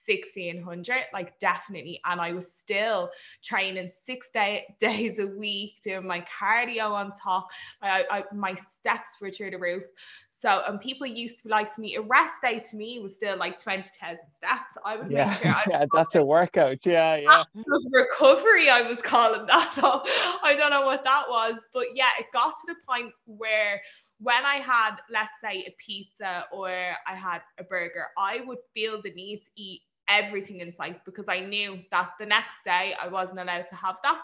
1600 0.07 1.05
like 1.13 1.37
definitely 1.39 1.99
and 2.05 2.21
i 2.21 2.31
was 2.31 2.51
still 2.51 3.09
training 3.43 3.89
six 4.05 4.29
day, 4.33 4.65
days 4.79 5.19
a 5.19 5.27
week 5.27 5.81
doing 5.83 6.05
my 6.05 6.23
cardio 6.39 6.91
on 6.91 7.11
top. 7.11 7.47
I, 7.81 8.05
I, 8.09 8.23
my 8.33 8.55
steps 8.55 9.11
were 9.21 9.31
through 9.31 9.51
the 9.51 9.57
roof. 9.57 9.83
So 10.31 10.63
and 10.67 10.79
people 10.79 11.07
used 11.07 11.37
to 11.39 11.45
be 11.45 11.49
like 11.49 11.73
to 11.73 11.81
me 11.81 11.95
a 11.95 12.01
rest 12.01 12.35
day 12.41 12.59
to 12.59 12.75
me 12.75 12.99
was 12.99 13.15
still 13.15 13.37
like 13.37 13.57
20,000 13.57 14.17
steps. 14.35 14.77
I 14.83 14.97
would 14.97 15.09
yeah, 15.09 15.29
make 15.29 15.37
sure 15.37 15.55
yeah 15.69 15.85
that's 15.93 16.15
a 16.15 16.23
workout. 16.23 16.85
Yeah 16.85 17.15
yeah. 17.17 17.43
recovery 17.91 18.69
i 18.69 18.81
was 18.81 19.01
calling 19.01 19.45
that 19.47 19.71
so 19.73 20.01
i 20.43 20.53
don't 20.55 20.69
know 20.69 20.85
what 20.85 21.03
that 21.03 21.23
was 21.29 21.55
but 21.73 21.85
yeah 21.95 22.09
it 22.19 22.25
got 22.33 22.55
to 22.59 22.67
the 22.67 22.75
point 22.87 23.11
where 23.25 23.81
when 24.19 24.45
I 24.45 24.55
had, 24.55 24.97
let's 25.09 25.29
say, 25.43 25.65
a 25.67 25.75
pizza 25.77 26.45
or 26.51 26.69
I 26.69 27.15
had 27.15 27.41
a 27.59 27.63
burger, 27.63 28.05
I 28.17 28.41
would 28.45 28.59
feel 28.73 29.01
the 29.01 29.11
need 29.11 29.39
to 29.39 29.61
eat 29.61 29.81
everything 30.07 30.59
in 30.59 30.73
sight 30.75 31.03
because 31.05 31.25
I 31.27 31.39
knew 31.39 31.79
that 31.91 32.11
the 32.19 32.25
next 32.25 32.63
day 32.63 32.95
I 33.01 33.07
wasn't 33.07 33.39
allowed 33.39 33.67
to 33.67 33.75
have 33.75 33.97
that 34.03 34.21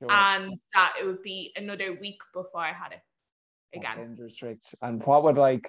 sure. 0.00 0.10
and 0.10 0.58
that 0.74 0.94
it 1.00 1.06
would 1.06 1.22
be 1.22 1.52
another 1.56 1.96
week 2.00 2.20
before 2.34 2.60
I 2.60 2.72
had 2.72 2.92
it 2.92 3.78
again. 3.78 4.16
Restrict. 4.18 4.74
And 4.82 5.02
what 5.04 5.22
would 5.22 5.38
like 5.38 5.68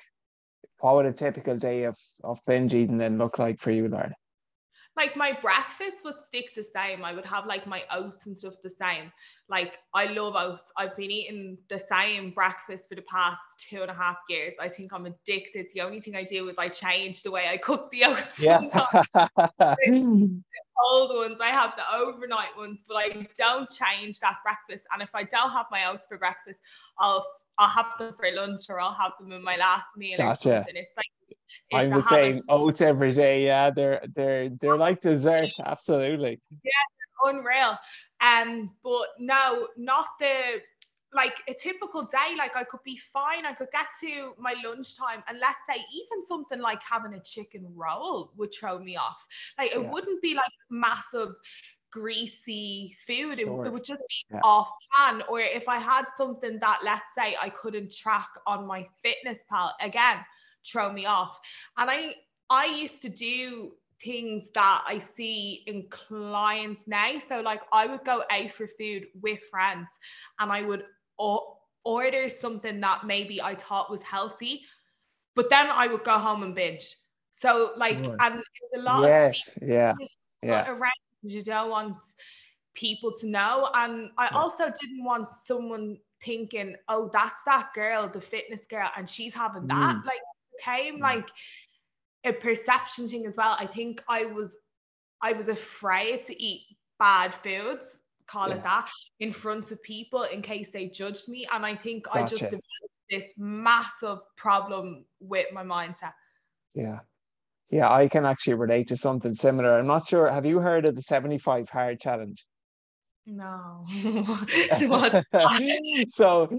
what 0.79 0.95
would 0.95 1.05
a 1.05 1.13
typical 1.13 1.57
day 1.57 1.83
of, 1.83 1.97
of 2.23 2.39
binge 2.47 2.73
eating 2.73 2.97
then 2.97 3.17
look 3.17 3.37
like 3.37 3.59
for 3.59 3.71
you, 3.71 3.87
Lauren? 3.87 4.13
Like 4.97 5.15
my 5.15 5.31
breakfast 5.41 6.03
would 6.03 6.15
stick 6.27 6.53
the 6.55 6.63
same. 6.63 7.03
I 7.03 7.13
would 7.13 7.25
have 7.25 7.45
like 7.45 7.65
my 7.65 7.83
oats 7.91 8.25
and 8.25 8.37
stuff 8.37 8.55
the 8.61 8.69
same. 8.69 9.11
Like 9.49 9.79
I 9.93 10.05
love 10.05 10.35
oats. 10.35 10.71
I've 10.77 10.95
been 10.97 11.11
eating 11.11 11.57
the 11.69 11.79
same 11.79 12.31
breakfast 12.31 12.89
for 12.89 12.95
the 12.95 13.01
past 13.03 13.41
two 13.57 13.81
and 13.81 13.91
a 13.91 13.93
half 13.93 14.17
years. 14.29 14.53
I 14.59 14.67
think 14.67 14.91
I'm 14.91 15.05
addicted. 15.05 15.67
The 15.73 15.81
only 15.81 15.99
thing 15.99 16.15
I 16.15 16.23
do 16.23 16.49
is 16.49 16.55
I 16.57 16.67
change 16.67 17.23
the 17.23 17.31
way 17.31 17.47
I 17.49 17.57
cook 17.57 17.89
the 17.91 18.05
oats. 18.05 18.39
Yeah. 18.39 18.59
old 20.83 21.15
ones, 21.15 21.37
I 21.39 21.49
have 21.49 21.73
the 21.77 21.83
overnight 21.95 22.57
ones, 22.57 22.81
but 22.87 22.95
I 22.95 23.27
don't 23.37 23.69
change 23.69 24.19
that 24.19 24.37
breakfast. 24.43 24.85
And 24.91 25.01
if 25.01 25.13
I 25.15 25.23
don't 25.23 25.51
have 25.51 25.67
my 25.71 25.85
oats 25.85 26.05
for 26.07 26.17
breakfast, 26.17 26.59
I'll 26.97 27.25
I'll 27.57 27.69
have 27.69 27.97
them 27.99 28.13
for 28.17 28.25
lunch 28.33 28.63
or 28.69 28.79
I'll 28.79 28.93
have 28.93 29.11
them 29.19 29.31
in 29.31 29.43
my 29.43 29.55
last 29.57 29.85
meal 29.95 30.17
gotcha. 30.17 30.65
It's 30.67 30.97
like 30.97 31.10
I'm 31.73 31.89
the 31.89 32.01
same. 32.01 32.41
Oats 32.49 32.81
every 32.81 33.11
day. 33.13 33.45
Yeah, 33.45 33.69
they're 33.69 34.03
they're 34.15 34.49
they're 34.49 34.77
like 34.77 35.01
dessert. 35.01 35.51
Absolutely. 35.63 36.39
Yeah, 36.63 37.29
unreal. 37.29 37.77
Um, 38.19 38.75
but 38.83 39.07
no, 39.19 39.67
not 39.77 40.07
the 40.19 40.61
like 41.13 41.35
a 41.47 41.53
typical 41.53 42.03
day. 42.03 42.35
Like 42.37 42.55
I 42.55 42.63
could 42.63 42.83
be 42.83 42.97
fine. 42.97 43.45
I 43.45 43.53
could 43.53 43.69
get 43.71 43.87
to 44.01 44.33
my 44.37 44.55
lunchtime, 44.63 45.23
and 45.27 45.39
let's 45.39 45.59
say 45.69 45.75
even 45.75 46.25
something 46.25 46.59
like 46.59 46.81
having 46.83 47.13
a 47.13 47.21
chicken 47.21 47.65
roll 47.75 48.31
would 48.37 48.53
throw 48.53 48.79
me 48.79 48.97
off. 48.97 49.25
Like 49.57 49.71
it 49.71 49.81
yeah. 49.81 49.89
wouldn't 49.89 50.21
be 50.21 50.33
like 50.33 50.51
massive 50.69 51.33
greasy 51.91 52.95
food. 53.05 53.39
Sure. 53.39 53.65
It, 53.65 53.67
it, 53.67 53.73
would 53.73 53.83
just 53.83 53.99
be 53.99 54.25
yeah. 54.33 54.39
off 54.43 54.71
plan. 54.95 55.21
Or 55.29 55.41
if 55.41 55.67
I 55.67 55.77
had 55.77 56.05
something 56.17 56.57
that, 56.59 56.79
let's 56.83 57.03
say, 57.15 57.35
I 57.39 57.49
couldn't 57.49 57.93
track 57.93 58.29
on 58.47 58.65
my 58.65 58.87
fitness 59.03 59.37
pal, 59.49 59.75
again, 59.81 60.17
throw 60.65 60.91
me 60.91 61.05
off. 61.05 61.39
And 61.77 61.89
I 61.89 62.15
I 62.49 62.65
used 62.65 63.01
to 63.03 63.09
do 63.09 63.73
things 64.03 64.49
that 64.53 64.83
I 64.85 64.99
see 64.99 65.63
in 65.67 65.87
clients 65.89 66.87
now. 66.87 67.13
So 67.29 67.41
like 67.41 67.61
I 67.71 67.85
would 67.85 68.03
go 68.03 68.23
out 68.31 68.51
for 68.51 68.67
food 68.67 69.07
with 69.21 69.39
friends 69.49 69.87
and 70.39 70.51
I 70.51 70.63
would 70.63 70.83
order 71.83 72.29
something 72.29 72.79
that 72.81 73.05
maybe 73.05 73.41
I 73.41 73.55
thought 73.55 73.91
was 73.91 74.01
healthy, 74.01 74.61
but 75.35 75.49
then 75.49 75.67
I 75.69 75.87
would 75.87 76.03
go 76.03 76.17
home 76.17 76.43
and 76.43 76.55
binge. 76.55 76.97
So 77.41 77.73
like 77.77 77.97
and 77.97 78.39
it's 78.39 78.77
a 78.77 78.81
lot 78.81 79.03
yes, 79.03 79.57
of 79.57 79.67
yeah, 79.67 79.93
yeah. 80.43 80.69
around 80.69 80.91
you 81.23 81.41
don't 81.41 81.69
want 81.69 81.97
people 82.73 83.11
to 83.19 83.27
know. 83.27 83.69
And 83.73 84.09
I 84.17 84.25
yeah. 84.31 84.37
also 84.37 84.65
didn't 84.65 85.03
want 85.03 85.29
someone 85.45 85.97
thinking, 86.23 86.75
oh, 86.87 87.09
that's 87.11 87.43
that 87.45 87.69
girl, 87.73 88.07
the 88.07 88.21
fitness 88.21 88.65
girl, 88.67 88.89
and 88.95 89.07
she's 89.07 89.33
having 89.33 89.67
that. 89.67 89.95
Mm. 89.95 90.05
Like 90.05 90.19
came 90.61 90.97
mm. 90.97 91.01
like 91.01 91.27
a 92.23 92.31
perception 92.31 93.07
thing 93.07 93.25
as 93.25 93.35
well. 93.37 93.55
I 93.59 93.65
think 93.65 94.03
I 94.07 94.25
was 94.25 94.55
I 95.21 95.33
was 95.33 95.47
afraid 95.47 96.23
to 96.23 96.43
eat 96.43 96.65
bad 96.99 97.33
foods, 97.33 97.99
call 98.27 98.49
yeah. 98.49 98.55
it 98.55 98.63
that, 98.63 98.89
in 99.19 99.31
front 99.31 99.71
of 99.71 99.81
people 99.83 100.23
in 100.23 100.41
case 100.41 100.69
they 100.71 100.87
judged 100.87 101.27
me. 101.27 101.45
And 101.53 101.65
I 101.65 101.75
think 101.75 102.05
gotcha. 102.05 102.19
I 102.19 102.25
just 102.25 102.41
developed 102.43 102.65
this 103.09 103.25
massive 103.37 104.19
problem 104.37 105.05
with 105.19 105.47
my 105.53 105.63
mindset. 105.63 106.13
Yeah. 106.73 106.99
Yeah, 107.69 107.91
I 107.91 108.07
can 108.07 108.25
actually 108.25 108.55
relate 108.55 108.87
to 108.89 108.97
something 108.97 109.33
similar. 109.33 109.79
I'm 109.79 109.87
not 109.87 110.07
sure. 110.07 110.29
Have 110.29 110.45
you 110.45 110.59
heard 110.59 110.85
of 110.85 110.95
the 110.95 111.01
75 111.01 111.69
hard 111.69 111.99
challenge? 111.99 112.45
No. 113.31 113.85
so 116.09 116.49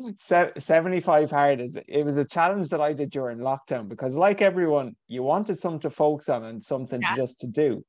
75 0.59 1.31
hard 1.31 1.61
is 1.61 1.79
it 1.87 2.05
was 2.05 2.17
a 2.17 2.25
challenge 2.25 2.71
that 2.71 2.81
I 2.81 2.95
did 2.95 3.11
during 3.11 3.38
lockdown 3.38 3.88
because 3.88 4.17
like 4.17 4.41
everyone, 4.41 4.97
you 5.07 5.23
wanted 5.23 5.59
something 5.59 5.81
to 5.81 5.91
focus 5.91 6.31
on 6.31 6.45
and 6.45 6.64
something 6.64 7.02
yeah. 7.02 7.14
just 7.14 7.41
to 7.41 7.47
do. 7.47 7.85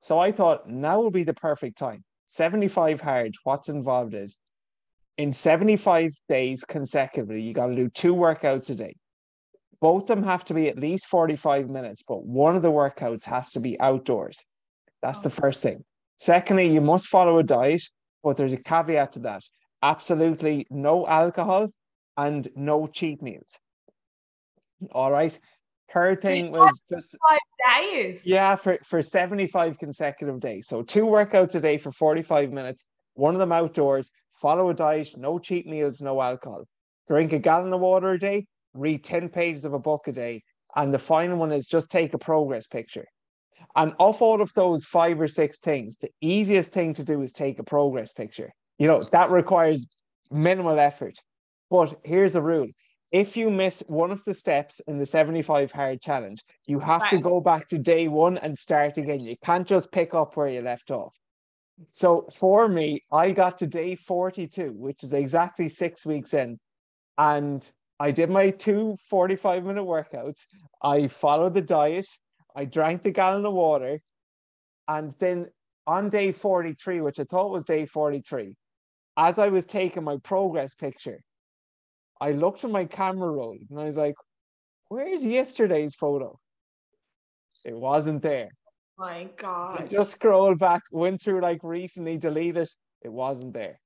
So 0.00 0.18
I 0.18 0.32
thought 0.32 0.68
now 0.68 1.00
will 1.00 1.10
be 1.10 1.24
the 1.24 1.32
perfect 1.32 1.78
time. 1.78 2.04
75 2.26 3.00
hard, 3.00 3.34
what's 3.44 3.70
involved 3.70 4.12
is 4.12 4.36
in 5.16 5.32
75 5.32 6.12
days 6.28 6.62
consecutively, 6.62 7.40
you 7.40 7.54
got 7.54 7.68
to 7.68 7.74
do 7.74 7.88
two 7.88 8.14
workouts 8.14 8.68
a 8.68 8.74
day. 8.74 8.96
Both 9.80 10.02
of 10.02 10.08
them 10.08 10.24
have 10.24 10.44
to 10.46 10.54
be 10.54 10.68
at 10.68 10.78
least 10.78 11.06
45 11.06 11.70
minutes, 11.70 12.02
but 12.06 12.22
one 12.22 12.54
of 12.54 12.62
the 12.62 12.72
workouts 12.72 13.24
has 13.24 13.52
to 13.52 13.60
be 13.60 13.80
outdoors. 13.80 14.44
That's 15.00 15.20
the 15.20 15.28
oh. 15.28 15.40
first 15.40 15.62
thing. 15.62 15.84
Secondly, 16.16 16.68
you 16.68 16.82
must 16.82 17.08
follow 17.08 17.38
a 17.38 17.42
diet 17.42 17.82
but 18.26 18.36
there's 18.36 18.52
a 18.52 18.56
caveat 18.56 19.12
to 19.12 19.20
that. 19.20 19.44
Absolutely 19.84 20.66
no 20.68 21.06
alcohol 21.06 21.68
and 22.16 22.48
no 22.56 22.88
cheat 22.88 23.22
meals. 23.22 23.60
All 24.90 25.12
right. 25.12 25.38
Third 25.94 26.22
thing 26.22 26.50
was 26.50 26.80
just 26.92 27.16
five 27.30 27.38
days. 27.78 28.22
Yeah, 28.24 28.56
for, 28.56 28.78
for 28.82 29.00
75 29.00 29.78
consecutive 29.78 30.40
days. 30.40 30.66
So 30.66 30.82
two 30.82 31.04
workouts 31.04 31.54
a 31.54 31.60
day 31.60 31.78
for 31.78 31.92
45 31.92 32.50
minutes, 32.50 32.84
one 33.14 33.36
of 33.36 33.38
them 33.38 33.52
outdoors, 33.52 34.10
follow 34.32 34.70
a 34.70 34.74
diet, 34.74 35.10
no 35.16 35.38
cheat 35.38 35.68
meals, 35.68 36.02
no 36.02 36.20
alcohol. 36.20 36.64
Drink 37.06 37.32
a 37.32 37.38
gallon 37.38 37.72
of 37.72 37.80
water 37.80 38.10
a 38.10 38.18
day, 38.18 38.46
read 38.74 39.04
10 39.04 39.28
pages 39.28 39.64
of 39.64 39.72
a 39.72 39.78
book 39.78 40.08
a 40.08 40.12
day. 40.12 40.42
And 40.74 40.92
the 40.92 40.98
final 40.98 41.38
one 41.38 41.52
is 41.52 41.64
just 41.64 41.92
take 41.92 42.12
a 42.12 42.18
progress 42.18 42.66
picture. 42.66 43.06
And 43.74 43.94
off 43.98 44.22
all 44.22 44.40
of 44.40 44.52
those 44.54 44.84
five 44.84 45.20
or 45.20 45.28
six 45.28 45.58
things, 45.58 45.96
the 45.96 46.10
easiest 46.20 46.72
thing 46.72 46.94
to 46.94 47.04
do 47.04 47.22
is 47.22 47.32
take 47.32 47.58
a 47.58 47.64
progress 47.64 48.12
picture. 48.12 48.52
You 48.78 48.88
know, 48.88 49.02
that 49.12 49.30
requires 49.30 49.86
minimal 50.30 50.78
effort. 50.78 51.18
But 51.70 51.98
here's 52.04 52.34
the 52.34 52.42
rule 52.42 52.68
if 53.12 53.36
you 53.36 53.50
miss 53.50 53.82
one 53.86 54.10
of 54.10 54.24
the 54.24 54.34
steps 54.34 54.80
in 54.86 54.98
the 54.98 55.06
75 55.06 55.72
hard 55.72 56.00
challenge, 56.00 56.42
you 56.66 56.80
have 56.80 57.02
right. 57.02 57.10
to 57.10 57.18
go 57.18 57.40
back 57.40 57.68
to 57.68 57.78
day 57.78 58.08
one 58.08 58.36
and 58.38 58.58
start 58.58 58.98
again. 58.98 59.20
You 59.20 59.36
can't 59.44 59.66
just 59.66 59.92
pick 59.92 60.12
up 60.12 60.36
where 60.36 60.48
you 60.48 60.60
left 60.60 60.90
off. 60.90 61.16
So 61.90 62.26
for 62.32 62.68
me, 62.68 63.04
I 63.12 63.32
got 63.32 63.58
to 63.58 63.66
day 63.66 63.94
42, 63.94 64.72
which 64.72 65.04
is 65.04 65.12
exactly 65.12 65.68
six 65.68 66.04
weeks 66.04 66.34
in, 66.34 66.58
and 67.18 67.70
I 68.00 68.10
did 68.10 68.30
my 68.30 68.50
two 68.50 68.96
45 69.08 69.64
minute 69.64 69.84
workouts. 69.84 70.46
I 70.82 71.06
followed 71.06 71.54
the 71.54 71.62
diet. 71.62 72.06
I 72.56 72.64
drank 72.64 73.02
the 73.02 73.12
gallon 73.12 73.44
of 73.44 73.52
water, 73.52 74.00
and 74.88 75.14
then 75.18 75.46
on 75.86 76.08
day 76.08 76.32
43, 76.32 77.02
which 77.02 77.20
I 77.20 77.24
thought 77.24 77.52
was 77.52 77.64
day 77.64 77.84
43, 77.84 78.56
as 79.16 79.38
I 79.38 79.48
was 79.48 79.66
taking 79.66 80.04
my 80.04 80.16
progress 80.22 80.74
picture, 80.74 81.20
I 82.20 82.32
looked 82.32 82.64
at 82.64 82.70
my 82.70 82.86
camera 82.86 83.30
roll 83.30 83.58
and 83.70 83.78
I 83.78 83.84
was 83.84 83.96
like, 83.96 84.14
where's 84.88 85.24
yesterday's 85.24 85.94
photo? 85.94 86.38
It 87.64 87.76
wasn't 87.76 88.22
there. 88.22 88.48
My 88.98 89.28
God. 89.36 89.82
I 89.82 89.86
just 89.86 90.12
scrolled 90.12 90.58
back, 90.58 90.82
went 90.90 91.20
through 91.20 91.42
like 91.42 91.60
recently, 91.62 92.16
deleted. 92.16 92.68
It 93.02 93.12
wasn't 93.12 93.52
there. 93.52 93.78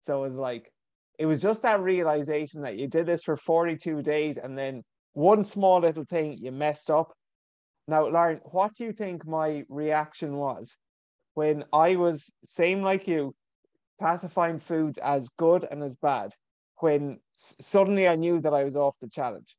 So 0.00 0.18
it 0.18 0.28
was 0.28 0.38
like, 0.38 0.70
it 1.18 1.24
was 1.24 1.40
just 1.40 1.62
that 1.62 1.80
realization 1.80 2.62
that 2.62 2.76
you 2.76 2.86
did 2.86 3.06
this 3.06 3.22
for 3.22 3.36
42 3.36 4.02
days 4.02 4.36
and 4.36 4.58
then 4.58 4.82
one 5.14 5.44
small 5.44 5.80
little 5.80 6.04
thing 6.04 6.36
you 6.38 6.52
messed 6.52 6.90
up 6.90 7.12
now, 7.86 8.06
Lauren, 8.06 8.40
what 8.44 8.74
do 8.74 8.84
you 8.84 8.92
think 8.92 9.26
my 9.26 9.64
reaction 9.68 10.36
was 10.36 10.76
when 11.34 11.64
I 11.72 11.96
was 11.96 12.32
same 12.44 12.82
like 12.82 13.06
you, 13.06 13.34
classifying 13.98 14.58
foods 14.58 14.98
as 14.98 15.28
good 15.30 15.66
and 15.70 15.82
as 15.82 15.96
bad? 15.96 16.34
When 16.78 17.20
s- 17.36 17.56
suddenly 17.60 18.08
I 18.08 18.16
knew 18.16 18.40
that 18.40 18.54
I 18.54 18.64
was 18.64 18.76
off 18.76 18.96
the 19.00 19.08
challenge. 19.08 19.56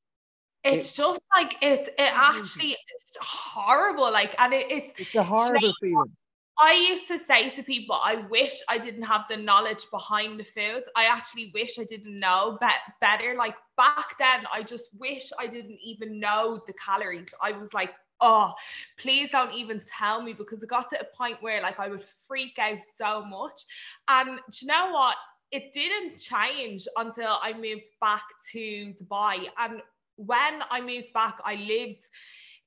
It's 0.63 0.91
it, 0.91 0.95
just 0.95 1.21
like 1.35 1.55
it. 1.61 1.93
It 1.99 2.11
actually 2.11 2.71
it's 2.71 3.17
horrible. 3.21 4.11
Like, 4.11 4.39
and 4.41 4.53
it, 4.53 4.71
it's 4.71 4.93
it's 4.97 5.15
a 5.15 5.23
horrible 5.23 5.73
feeling. 5.79 6.11
I 6.57 6.73
used 6.89 7.09
to 7.09 7.19
say 7.19 7.49
to 7.49 7.63
people, 7.63 7.97
I 8.01 8.15
wish 8.29 8.53
I 8.69 8.77
didn't 8.77 9.03
have 9.03 9.25
the 9.29 9.35
knowledge 9.35 9.85
behind 9.91 10.39
the 10.39 10.45
foods. 10.45 10.87
I 10.95 11.05
actually 11.05 11.51
wish 11.53 11.77
I 11.77 11.83
didn't 11.83 12.17
know 12.17 12.57
be- 12.61 12.67
better. 13.01 13.35
Like 13.37 13.55
back 13.75 14.17
then, 14.17 14.45
I 14.53 14.63
just 14.63 14.85
wish 14.97 15.31
I 15.37 15.47
didn't 15.47 15.77
even 15.83 16.17
know 16.19 16.61
the 16.65 16.73
calories. 16.73 17.27
I 17.43 17.51
was 17.51 17.73
like, 17.73 17.91
oh, 18.21 18.53
please 18.97 19.29
don't 19.31 19.53
even 19.53 19.81
tell 19.97 20.21
me 20.21 20.33
because 20.33 20.61
it 20.61 20.69
got 20.69 20.89
to 20.91 20.99
a 20.99 21.15
point 21.15 21.41
where 21.41 21.61
like 21.61 21.79
I 21.79 21.89
would 21.89 22.03
freak 22.27 22.57
out 22.59 22.79
so 22.97 23.23
much. 23.25 23.65
And 24.07 24.39
you 24.59 24.67
know 24.67 24.91
what? 24.91 25.15
It 25.51 25.73
didn't 25.73 26.17
change 26.17 26.87
until 26.97 27.37
I 27.41 27.53
moved 27.53 27.91
back 28.01 28.23
to 28.51 28.93
Dubai. 28.99 29.47
And 29.57 29.81
when 30.17 30.61
I 30.69 30.81
moved 30.81 31.13
back, 31.13 31.37
I 31.43 31.55
lived 31.55 32.03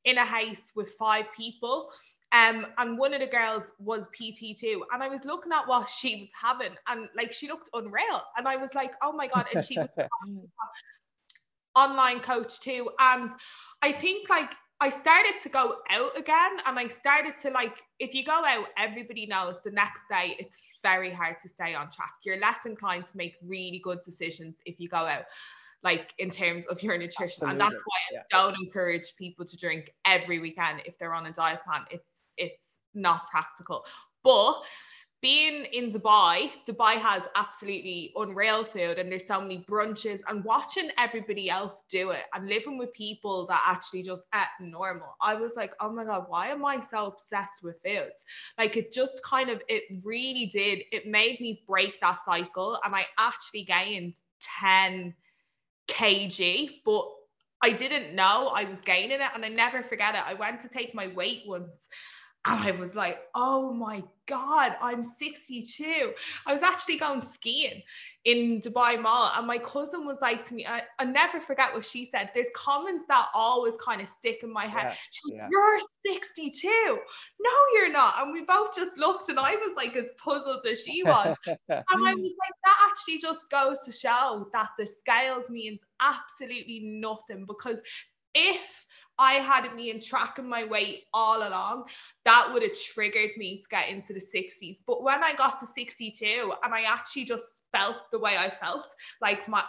in 0.05 0.19
a 0.19 0.25
house 0.25 0.73
with 0.75 0.91
five 0.93 1.27
people. 1.37 1.91
Um, 2.33 2.67
and 2.77 2.99
one 2.99 3.15
of 3.15 3.21
the 3.21 3.27
girls 3.27 3.73
was 3.79 4.07
PT2, 4.09 4.81
and 4.93 5.03
I 5.03 5.09
was 5.09 5.25
looking 5.25 5.51
at 5.51 5.67
what 5.67 5.89
she 5.89 6.21
was 6.21 6.29
having, 6.39 6.77
and 6.87 7.09
like 7.17 7.33
she 7.33 7.49
looked 7.49 7.71
unreal, 7.73 8.23
and 8.37 8.47
I 8.47 8.57
was 8.57 8.69
like, 8.75 8.93
oh 9.01 9.13
my 9.13 9.29
god, 9.29 9.47
and 9.55 9.65
she 9.65 9.79
was 9.79 9.89
online 11.75 12.21
coach 12.21 12.61
too, 12.61 12.91
and 12.99 13.31
I 13.81 13.93
think 13.93 14.29
like 14.29 14.53
I 14.81 14.91
started 14.91 15.35
to 15.43 15.49
go 15.49 15.77
out 15.91 16.17
again 16.17 16.59
and 16.65 16.79
I 16.79 16.87
started 16.87 17.37
to 17.43 17.51
like 17.51 17.83
if 17.99 18.15
you 18.15 18.25
go 18.25 18.45
out 18.45 18.67
everybody 18.77 19.27
knows 19.27 19.57
the 19.65 19.71
next 19.71 20.03
day 20.09 20.37
it's 20.39 20.57
very 20.83 21.13
hard 21.13 21.37
to 21.43 21.49
stay 21.49 21.75
on 21.75 21.91
track 21.91 22.15
you're 22.25 22.39
less 22.39 22.65
inclined 22.65 23.07
to 23.09 23.17
make 23.17 23.35
really 23.45 23.81
good 23.83 23.99
decisions 24.05 24.55
if 24.67 24.79
you 24.79 24.89
go 24.89 24.99
out 24.99 25.25
like 25.83 26.13
in 26.19 26.31
terms 26.31 26.65
of 26.67 26.83
your 26.83 26.97
nutrition 26.97 27.49
Absolutely. 27.49 27.51
and 27.53 27.61
that's 27.61 27.83
why 27.85 27.97
I 28.11 28.15
yeah. 28.15 28.23
don't 28.31 28.57
encourage 28.63 29.15
people 29.17 29.45
to 29.45 29.57
drink 29.57 29.93
every 30.05 30.39
weekend 30.39 30.83
if 30.85 30.97
they're 30.99 31.15
on 31.15 31.27
a 31.27 31.33
diet 31.33 31.61
plan 31.65 31.83
it's 31.91 32.09
it's 32.37 32.63
not 32.95 33.29
practical 33.31 33.85
but 34.23 34.63
being 35.21 35.65
in 35.73 35.91
Dubai, 35.91 36.51
Dubai 36.67 36.95
has 36.95 37.25
absolutely 37.35 38.13
unreal 38.15 38.63
food 38.63 38.99
and 38.99 39.11
there's 39.11 39.27
so 39.27 39.41
many 39.41 39.65
brunches 39.69 40.21
and 40.29 40.45
watching 40.45 40.91
everybody 40.97 41.51
else 41.51 41.83
do 41.89 42.11
it 42.11 42.23
and 42.35 42.49
living 42.49 42.79
with 42.79 42.93
people 42.93 43.45
that 43.47 43.61
actually 43.67 44.03
just 44.03 44.23
at 44.33 44.49
normal. 44.61 45.17
I 45.21 45.35
was 45.35 45.57
like, 45.57 45.73
oh 45.81 45.91
my 45.91 46.05
God, 46.05 46.27
why 46.29 46.49
am 46.49 46.65
I 46.65 46.79
so 46.79 47.07
obsessed 47.07 47.65
with 47.65 47.83
foods? 47.85 48.25
Like 48.59 48.77
it 48.77 48.93
just 48.93 49.21
kind 49.25 49.51
of, 49.51 49.61
it 49.69 49.85
really 50.05 50.47
did. 50.47 50.83
It 50.93 51.09
made 51.09 51.41
me 51.41 51.65
break 51.67 52.01
that 52.01 52.21
cycle 52.25 52.79
and 52.85 52.95
I 52.95 53.07
actually 53.19 53.65
gained 53.65 54.15
10 54.61 55.15
kg, 55.89 56.71
but 56.85 57.09
I 57.61 57.71
didn't 57.71 58.15
know 58.15 58.53
I 58.55 58.65
was 58.65 58.81
gaining 58.83 59.21
it 59.21 59.31
and 59.35 59.45
I 59.45 59.49
never 59.49 59.83
forget 59.83 60.15
it. 60.15 60.23
I 60.25 60.35
went 60.35 60.61
to 60.61 60.69
take 60.69 60.95
my 60.95 61.09
weight 61.09 61.43
once 61.45 61.73
and 62.49 62.61
I 62.61 62.71
was 62.73 62.95
like, 62.95 63.19
oh 63.35 63.73
my 63.73 64.03
God, 64.27 64.77
I'm 64.81 65.03
62. 65.03 66.13
I 66.47 66.53
was 66.53 66.63
actually 66.63 66.99
going 66.99 67.21
skiing 67.21 67.83
in 68.25 68.61
Dubai 68.61 69.01
Mall, 69.01 69.33
and 69.37 69.47
my 69.47 69.59
cousin 69.59 70.07
was 70.07 70.19
like 70.21 70.45
to 70.47 70.55
me, 70.55 70.67
I, 70.67 70.83
I 70.99 71.05
never 71.05 71.41
forget 71.41 71.73
what 71.73 71.85
she 71.85 72.07
said. 72.07 72.31
There's 72.35 72.49
comments 72.55 73.05
that 73.09 73.29
always 73.35 73.77
kind 73.77 74.01
of 74.01 74.09
stick 74.09 74.41
in 74.43 74.53
my 74.53 74.67
head. 74.67 74.97
Yeah, 75.27 75.37
yeah. 75.37 75.49
You're 75.51 75.81
62. 76.07 76.69
No, 77.41 77.51
you're 77.75 77.93
not. 77.93 78.15
And 78.21 78.33
we 78.33 78.45
both 78.45 78.75
just 78.75 78.99
looked, 78.99 79.31
and 79.31 79.39
I 79.39 79.55
was 79.57 79.73
like 79.77 79.97
as 79.97 80.07
puzzled 80.19 80.67
as 80.67 80.83
she 80.83 81.03
was. 81.03 81.37
and 81.47 81.59
I 81.69 82.15
was 82.15 82.33
like, 82.39 82.55
that 82.65 82.91
actually 82.91 83.19
just 83.19 83.49
goes 83.51 83.79
to 83.85 83.93
show 83.93 84.49
that 84.53 84.71
the 84.79 84.87
scales 84.87 85.45
means 85.49 85.81
absolutely 86.01 86.81
nothing 86.85 87.45
because 87.47 87.79
if 88.35 88.87
I 89.19 89.35
had 89.35 89.69
been 89.77 90.01
tracking 90.01 90.49
my 90.49 90.65
weight 90.65 91.05
all 91.13 91.47
along, 91.47 91.85
that 92.25 92.51
would 92.53 92.63
have 92.63 92.79
triggered 92.79 93.31
me 93.37 93.63
to 93.63 93.69
get 93.69 93.89
into 93.89 94.13
the 94.13 94.21
60s. 94.21 94.79
But 94.87 95.03
when 95.03 95.23
I 95.23 95.35
got 95.35 95.59
to 95.61 95.67
62 95.67 96.53
and 96.63 96.75
I 96.75 96.83
actually 96.83 97.25
just 97.25 97.63
felt 97.73 97.97
the 98.13 98.19
way 98.19 98.37
I 98.37 98.51
felt, 98.51 98.87
like 99.21 99.49
my 99.49 99.65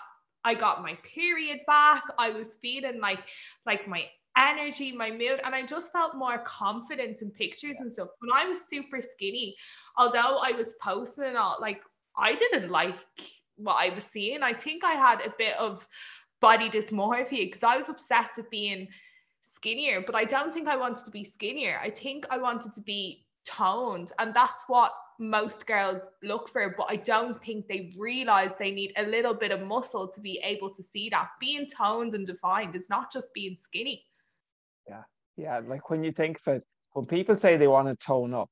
I 0.45 0.53
got 0.53 0.81
my 0.81 0.97
period 1.03 1.59
back, 1.67 2.03
I 2.17 2.29
was 2.29 2.55
feeling 2.61 3.01
like 3.01 3.19
like 3.65 3.87
my 3.87 4.05
energy, 4.37 4.91
my 4.91 5.11
mood, 5.11 5.41
and 5.43 5.53
I 5.53 5.65
just 5.65 5.91
felt 5.91 6.15
more 6.15 6.37
confident 6.39 7.21
in 7.21 7.31
pictures 7.31 7.75
and 7.79 7.91
stuff. 7.91 8.09
When 8.19 8.31
I 8.33 8.47
was 8.47 8.59
super 8.69 9.01
skinny, 9.01 9.55
although 9.97 10.37
I 10.41 10.51
was 10.51 10.73
posting 10.81 11.25
and 11.25 11.37
all, 11.37 11.57
like 11.59 11.81
I 12.17 12.35
didn't 12.35 12.69
like 12.69 12.95
what 13.57 13.77
I 13.79 13.93
was 13.93 14.05
seeing. 14.05 14.43
I 14.43 14.53
think 14.53 14.83
I 14.83 14.93
had 14.93 15.21
a 15.21 15.33
bit 15.37 15.57
of 15.57 15.85
body 16.39 16.69
dysmorphia 16.69 17.45
because 17.45 17.63
I 17.63 17.75
was 17.75 17.89
obsessed 17.89 18.37
with 18.37 18.49
being 18.49 18.87
skinnier, 19.59 20.01
but 20.05 20.15
I 20.15 20.23
don't 20.23 20.53
think 20.53 20.67
I 20.67 20.77
wanted 20.77 21.05
to 21.05 21.11
be 21.11 21.23
skinnier. 21.23 21.79
I 21.81 21.89
think 21.89 22.25
I 22.29 22.37
wanted 22.37 22.73
to 22.73 22.81
be 22.81 23.25
toned, 23.45 24.11
and 24.19 24.33
that's 24.33 24.63
what 24.67 24.93
most 25.19 25.67
girls 25.67 26.01
look 26.23 26.47
for. 26.47 26.73
But 26.77 26.87
I 26.89 26.95
don't 26.95 27.41
think 27.43 27.67
they 27.67 27.93
realize 27.97 28.51
they 28.57 28.71
need 28.71 28.93
a 28.97 29.03
little 29.03 29.33
bit 29.33 29.51
of 29.51 29.61
muscle 29.61 30.07
to 30.07 30.21
be 30.21 30.39
able 30.43 30.73
to 30.73 30.83
see 30.83 31.09
that. 31.09 31.29
Being 31.39 31.67
toned 31.67 32.13
and 32.13 32.25
defined 32.25 32.75
is 32.75 32.89
not 32.89 33.11
just 33.11 33.33
being 33.33 33.57
skinny. 33.61 34.03
Yeah, 34.87 35.03
yeah. 35.35 35.59
Like 35.59 35.89
when 35.89 36.03
you 36.03 36.11
think 36.11 36.39
of 36.39 36.55
it, 36.55 36.63
when 36.93 37.05
people 37.05 37.35
say 37.35 37.57
they 37.57 37.67
want 37.67 37.87
to 37.89 37.95
tone 37.95 38.33
up, 38.33 38.49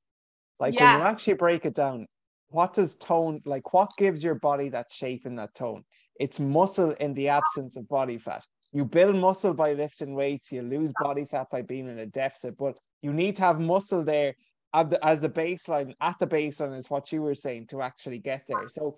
like 0.60 0.74
yeah. 0.74 0.92
when 0.92 1.00
you 1.02 1.08
actually 1.08 1.34
break 1.34 1.64
it 1.64 1.74
down, 1.74 2.06
what 2.50 2.74
does 2.74 2.96
tone 2.96 3.40
like? 3.46 3.72
What 3.72 3.92
gives 3.96 4.22
your 4.22 4.34
body 4.34 4.68
that 4.70 4.92
shape 4.92 5.24
and 5.24 5.38
that 5.38 5.54
tone? 5.54 5.84
It's 6.20 6.38
muscle 6.38 6.90
in 6.92 7.14
the 7.14 7.28
absence 7.28 7.76
of 7.76 7.88
body 7.88 8.18
fat 8.18 8.44
you 8.72 8.84
build 8.84 9.16
muscle 9.16 9.54
by 9.54 9.72
lifting 9.72 10.14
weights, 10.14 10.52
you 10.52 10.62
lose 10.62 10.92
body 11.00 11.24
fat 11.24 11.48
by 11.50 11.62
being 11.62 11.88
in 11.88 11.98
a 12.00 12.06
deficit, 12.06 12.56
but 12.56 12.78
you 13.02 13.12
need 13.12 13.36
to 13.36 13.42
have 13.42 13.60
muscle 13.60 14.04
there 14.04 14.34
as 14.74 15.20
the 15.20 15.28
baseline. 15.28 15.94
At 16.00 16.16
the 16.18 16.26
baseline 16.26 16.76
is 16.76 16.90
what 16.90 17.10
you 17.10 17.22
were 17.22 17.34
saying 17.34 17.68
to 17.68 17.82
actually 17.82 18.18
get 18.18 18.46
there. 18.46 18.68
So 18.68 18.96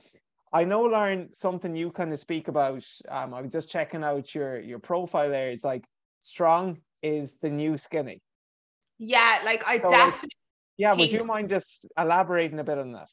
I 0.52 0.64
know, 0.64 0.82
Lauren, 0.82 1.32
something 1.32 1.76
you 1.76 1.92
kind 1.92 2.12
of 2.12 2.18
speak 2.18 2.48
about. 2.48 2.84
Um, 3.08 3.34
I 3.34 3.40
was 3.40 3.52
just 3.52 3.70
checking 3.70 4.02
out 4.02 4.34
your 4.34 4.58
your 4.60 4.80
profile 4.80 5.30
there. 5.30 5.50
It's 5.50 5.64
like 5.64 5.84
strong 6.18 6.78
is 7.02 7.36
the 7.40 7.50
new 7.50 7.78
skinny. 7.78 8.20
Yeah, 8.98 9.40
like 9.44 9.66
I 9.66 9.80
so 9.80 9.88
definitely. 9.88 10.20
Like, 10.22 10.30
yeah, 10.78 10.92
would 10.94 11.12
you 11.12 11.24
mind 11.24 11.48
just 11.48 11.86
elaborating 11.96 12.58
a 12.58 12.64
bit 12.64 12.78
on 12.78 12.92
that? 12.92 13.08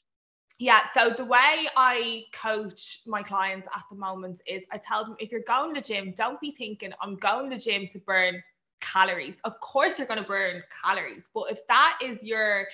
Yeah, 0.59 0.85
so 0.91 1.11
the 1.15 1.25
way 1.25 1.67
I 1.75 2.23
coach 2.33 3.01
my 3.05 3.21
clients 3.21 3.67
at 3.75 3.83
the 3.91 3.95
moment 3.95 4.41
is 4.47 4.65
I 4.71 4.79
tell 4.79 5.05
them 5.05 5.15
if 5.19 5.31
you're 5.31 5.41
going 5.41 5.75
to 5.75 5.81
gym, 5.81 6.13
don't 6.17 6.41
be 6.41 6.51
thinking 6.51 6.93
I'm 7.01 7.15
going 7.17 7.51
to 7.51 7.59
gym 7.59 7.87
to 7.89 7.99
burn 7.99 8.41
calories. 8.81 9.37
Of 9.43 9.59
course, 9.59 9.99
you're 9.99 10.07
going 10.07 10.21
to 10.21 10.27
burn 10.27 10.63
calories, 10.83 11.29
but 11.31 11.51
if 11.51 11.65
that 11.67 11.99
is 12.03 12.23
your 12.23 12.67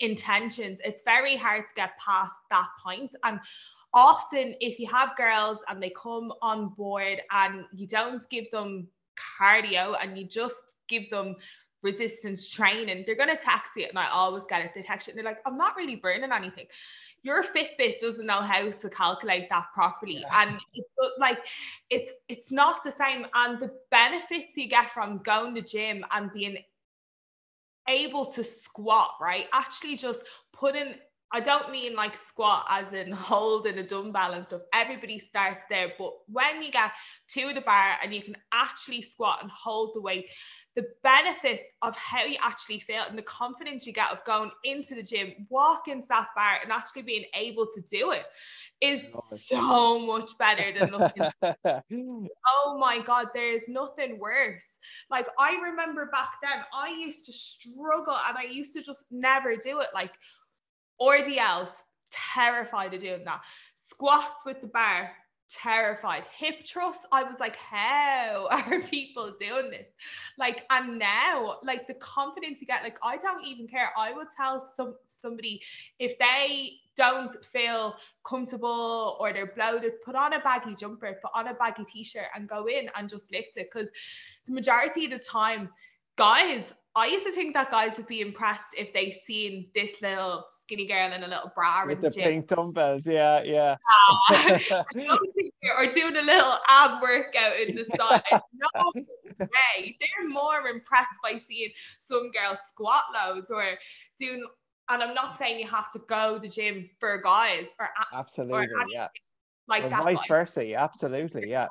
intentions, 0.00 0.80
it's 0.84 1.00
very 1.02 1.34
hard 1.34 1.66
to 1.68 1.74
get 1.74 1.98
past 1.98 2.34
that 2.50 2.68
point. 2.84 3.14
And 3.24 3.40
often, 3.94 4.54
if 4.60 4.78
you 4.78 4.86
have 4.88 5.16
girls 5.16 5.58
and 5.68 5.82
they 5.82 5.90
come 5.90 6.34
on 6.42 6.68
board 6.70 7.22
and 7.30 7.64
you 7.72 7.86
don't 7.86 8.28
give 8.28 8.50
them 8.50 8.86
cardio 9.40 9.96
and 10.02 10.18
you 10.18 10.26
just 10.26 10.76
give 10.88 11.08
them 11.08 11.36
resistance 11.82 12.46
training, 12.46 13.04
they're 13.06 13.14
going 13.16 13.34
to 13.34 13.42
tax 13.42 13.70
it. 13.76 13.88
And 13.88 13.98
I 13.98 14.08
always 14.10 14.44
get 14.46 14.60
it 14.62 14.72
and 14.76 15.16
they're 15.16 15.24
like, 15.24 15.40
I'm 15.46 15.56
not 15.56 15.76
really 15.76 15.96
burning 15.96 16.32
anything 16.32 16.66
your 17.22 17.42
Fitbit 17.42 17.98
doesn't 18.00 18.26
know 18.26 18.40
how 18.40 18.70
to 18.70 18.88
calculate 18.88 19.48
that 19.50 19.66
properly. 19.74 20.20
Yeah. 20.20 20.42
And 20.42 20.60
it's 20.74 20.88
like 21.18 21.38
it's 21.90 22.10
it's 22.28 22.50
not 22.50 22.82
the 22.82 22.92
same. 22.92 23.26
And 23.34 23.60
the 23.60 23.72
benefits 23.90 24.56
you 24.56 24.68
get 24.68 24.90
from 24.90 25.18
going 25.18 25.54
to 25.56 25.62
gym 25.62 26.04
and 26.12 26.32
being 26.32 26.58
able 27.88 28.26
to 28.26 28.44
squat, 28.44 29.16
right? 29.20 29.46
Actually 29.52 29.96
just 29.96 30.22
putting 30.52 30.94
I 31.32 31.38
don't 31.40 31.70
mean 31.70 31.94
like 31.94 32.16
squat 32.16 32.66
as 32.68 32.92
in 32.92 33.12
holding 33.12 33.78
a 33.78 33.86
dumbbell 33.86 34.32
and 34.32 34.46
stuff. 34.46 34.62
Everybody 34.72 35.18
starts 35.18 35.62
there, 35.70 35.92
but 35.98 36.12
when 36.26 36.62
you 36.62 36.72
get 36.72 36.90
to 37.30 37.52
the 37.52 37.60
bar 37.60 37.96
and 38.02 38.12
you 38.12 38.22
can 38.22 38.36
actually 38.52 39.02
squat 39.02 39.40
and 39.42 39.50
hold 39.50 39.92
the 39.94 40.00
weight, 40.00 40.26
the 40.76 40.86
benefits 41.02 41.62
of 41.82 41.96
how 41.96 42.24
you 42.24 42.36
actually 42.42 42.80
feel 42.80 43.02
and 43.08 43.16
the 43.16 43.22
confidence 43.22 43.86
you 43.86 43.92
get 43.92 44.10
of 44.10 44.24
going 44.24 44.50
into 44.64 44.94
the 44.94 45.02
gym, 45.02 45.46
walking 45.48 45.94
into 45.94 46.06
that 46.08 46.28
bar 46.34 46.58
and 46.62 46.72
actually 46.72 47.02
being 47.02 47.24
able 47.34 47.66
to 47.74 47.80
do 47.82 48.10
it 48.12 48.24
is 48.80 49.10
oh, 49.14 49.36
so 49.36 49.98
much 50.06 50.30
better 50.38 50.72
than 50.78 50.90
nothing. 50.90 51.30
oh 52.48 52.78
my 52.78 53.00
God, 53.00 53.28
there 53.34 53.52
is 53.52 53.62
nothing 53.68 54.18
worse. 54.18 54.64
Like 55.10 55.26
I 55.38 55.56
remember 55.62 56.06
back 56.12 56.30
then, 56.42 56.62
I 56.74 56.90
used 56.90 57.24
to 57.26 57.32
struggle 57.32 58.16
and 58.28 58.38
I 58.38 58.44
used 58.50 58.72
to 58.74 58.82
just 58.82 59.04
never 59.10 59.54
do 59.56 59.80
it. 59.80 59.88
Like 59.92 60.12
RDLs, 61.00 61.70
terrified 62.10 62.94
of 62.94 63.00
doing 63.00 63.24
that. 63.24 63.40
Squats 63.84 64.44
with 64.44 64.60
the 64.60 64.66
bar, 64.66 65.10
terrified. 65.50 66.24
Hip 66.38 66.66
thrust, 66.66 67.00
I 67.12 67.24
was 67.24 67.38
like, 67.40 67.56
how 67.56 68.48
are 68.50 68.80
people 68.80 69.34
doing 69.40 69.70
this? 69.70 69.86
Like, 70.38 70.64
and 70.70 70.98
now, 70.98 71.58
like 71.62 71.86
the 71.86 71.94
confidence 71.94 72.60
you 72.60 72.66
get, 72.66 72.82
like, 72.82 72.98
I 73.02 73.16
don't 73.16 73.44
even 73.44 73.66
care. 73.66 73.90
I 73.96 74.12
would 74.12 74.28
tell 74.36 74.72
some 74.76 74.94
somebody 75.20 75.60
if 75.98 76.18
they 76.18 76.72
don't 76.96 77.44
feel 77.44 77.96
comfortable 78.24 79.16
or 79.20 79.32
they're 79.32 79.52
bloated, 79.54 79.92
put 80.04 80.14
on 80.14 80.32
a 80.32 80.40
baggy 80.40 80.74
jumper, 80.74 81.18
put 81.22 81.30
on 81.34 81.48
a 81.48 81.54
baggy 81.54 81.84
t-shirt 81.84 82.26
and 82.34 82.48
go 82.48 82.66
in 82.66 82.88
and 82.96 83.08
just 83.08 83.30
lift 83.30 83.56
it. 83.56 83.68
Because 83.72 83.88
the 84.46 84.54
majority 84.54 85.04
of 85.04 85.10
the 85.10 85.18
time, 85.18 85.68
guys 86.16 86.64
I 87.00 87.06
used 87.06 87.24
to 87.24 87.32
think 87.32 87.54
that 87.54 87.70
guys 87.70 87.96
would 87.96 88.06
be 88.06 88.20
impressed 88.20 88.74
if 88.76 88.92
they 88.92 89.22
seen 89.26 89.68
this 89.74 90.02
little 90.02 90.44
skinny 90.62 90.86
girl 90.86 91.10
in 91.12 91.22
a 91.22 91.26
little 91.26 91.50
bra 91.54 91.86
with 91.86 92.02
the, 92.02 92.10
the 92.10 92.16
pink 92.16 92.46
dumbbells. 92.46 93.06
Yeah, 93.06 93.42
yeah. 93.42 93.76
or 95.78 95.92
doing 95.92 96.16
a 96.16 96.22
little 96.22 96.56
ab 96.68 97.00
workout 97.00 97.58
in 97.58 97.74
the 97.74 97.86
side. 97.98 98.22
no 98.52 98.92
way. 99.38 99.96
They're 99.98 100.28
more 100.28 100.66
impressed 100.66 101.14
by 101.22 101.40
seeing 101.48 101.70
some 102.06 102.30
girls 102.32 102.58
squat 102.68 103.04
loads 103.14 103.50
or 103.50 103.64
doing. 104.18 104.44
And 104.90 105.02
I'm 105.02 105.14
not 105.14 105.38
saying 105.38 105.58
you 105.58 105.68
have 105.68 105.90
to 105.92 106.00
go 106.00 106.34
to 106.34 106.40
the 106.40 106.48
gym 106.48 106.90
for 106.98 107.22
guys 107.22 107.66
or 107.78 107.88
absolutely, 108.12 108.66
or 108.66 108.86
yeah. 108.92 109.08
Like 109.68 109.88
that. 109.88 110.02
Vice 110.02 110.26
versa, 110.26 110.74
absolutely, 110.74 111.48
yeah. 111.48 111.68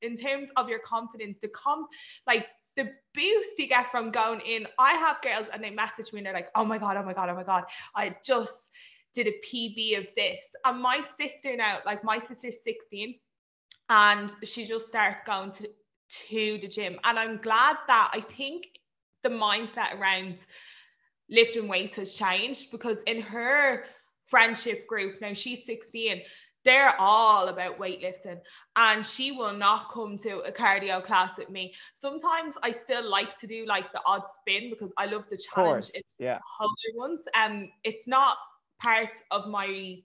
In 0.00 0.16
terms 0.16 0.48
of 0.56 0.68
your 0.68 0.78
confidence, 0.78 1.36
the 1.42 1.48
comp 1.48 1.88
like 2.26 2.46
the 2.78 2.90
boost 3.12 3.58
you 3.58 3.66
get 3.66 3.90
from 3.90 4.10
going 4.12 4.40
in. 4.42 4.66
I 4.78 4.92
have 4.92 5.20
girls 5.20 5.48
and 5.52 5.62
they 5.62 5.70
message 5.70 6.12
me 6.12 6.20
and 6.20 6.26
they're 6.26 6.32
like, 6.32 6.50
oh 6.54 6.64
my 6.64 6.78
God, 6.78 6.96
oh 6.96 7.02
my 7.02 7.12
God, 7.12 7.28
oh 7.28 7.34
my 7.34 7.42
God. 7.42 7.64
I 7.94 8.14
just 8.24 8.54
did 9.14 9.26
a 9.26 9.32
PB 9.44 9.98
of 9.98 10.06
this. 10.16 10.46
And 10.64 10.80
my 10.80 11.02
sister 11.18 11.56
now, 11.56 11.80
like 11.84 12.04
my 12.04 12.18
sister's 12.20 12.56
16 12.64 13.16
and 13.90 14.34
she 14.44 14.64
just 14.64 14.86
started 14.86 15.18
going 15.26 15.50
to, 15.52 15.68
to 16.08 16.58
the 16.62 16.68
gym. 16.68 16.98
And 17.02 17.18
I'm 17.18 17.38
glad 17.38 17.76
that 17.88 18.10
I 18.14 18.20
think 18.20 18.68
the 19.24 19.28
mindset 19.28 19.98
around 19.98 20.36
lifting 21.28 21.66
weights 21.66 21.96
has 21.96 22.12
changed 22.12 22.70
because 22.70 22.98
in 23.08 23.20
her 23.22 23.86
friendship 24.26 24.86
group, 24.86 25.20
now 25.20 25.32
she's 25.32 25.66
16, 25.66 26.22
they're 26.64 26.94
all 26.98 27.48
about 27.48 27.78
weightlifting 27.78 28.38
and 28.76 29.04
she 29.04 29.32
will 29.32 29.52
not 29.52 29.88
come 29.90 30.18
to 30.18 30.38
a 30.40 30.52
cardio 30.52 31.04
class 31.04 31.30
with 31.38 31.50
me 31.50 31.72
sometimes 31.94 32.56
i 32.62 32.70
still 32.70 33.08
like 33.08 33.36
to 33.36 33.46
do 33.46 33.64
like 33.66 33.90
the 33.92 34.00
odd 34.04 34.22
spin 34.40 34.70
because 34.70 34.90
i 34.98 35.06
love 35.06 35.28
the 35.30 35.36
challenge 35.36 35.90
yeah 36.18 36.38
harder 36.46 36.96
ones 36.96 37.20
and 37.34 37.64
um, 37.64 37.70
it's 37.84 38.06
not 38.06 38.36
part 38.80 39.10
of 39.30 39.48
my 39.48 39.98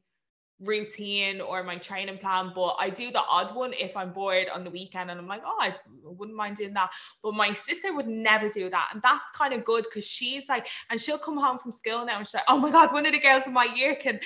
routine 0.63 1.41
or 1.41 1.63
my 1.63 1.77
training 1.77 2.17
plan, 2.17 2.51
but 2.55 2.75
I 2.79 2.89
do 2.89 3.11
the 3.11 3.21
odd 3.29 3.55
one 3.55 3.73
if 3.73 3.95
I'm 3.97 4.13
bored 4.13 4.49
on 4.49 4.63
the 4.63 4.69
weekend 4.69 5.11
and 5.11 5.19
I'm 5.19 5.27
like, 5.27 5.41
oh, 5.45 5.57
I 5.59 5.75
wouldn't 6.03 6.37
mind 6.37 6.57
doing 6.57 6.73
that. 6.73 6.91
But 7.21 7.33
my 7.33 7.53
sister 7.53 7.93
would 7.93 8.07
never 8.07 8.49
do 8.49 8.69
that. 8.69 8.89
And 8.93 9.01
that's 9.01 9.29
kind 9.35 9.53
of 9.53 9.65
good 9.65 9.85
because 9.85 10.05
she's 10.05 10.47
like, 10.47 10.67
and 10.89 10.99
she'll 10.99 11.17
come 11.17 11.37
home 11.37 11.57
from 11.57 11.71
school 11.71 12.05
now 12.05 12.17
and 12.17 12.27
she's 12.27 12.35
like, 12.35 12.43
oh 12.47 12.57
my 12.57 12.71
God, 12.71 12.93
one 12.93 13.05
of 13.05 13.11
the 13.11 13.19
girls 13.19 13.43
in 13.45 13.53
my 13.53 13.67
year 13.75 13.95
can 13.95 14.19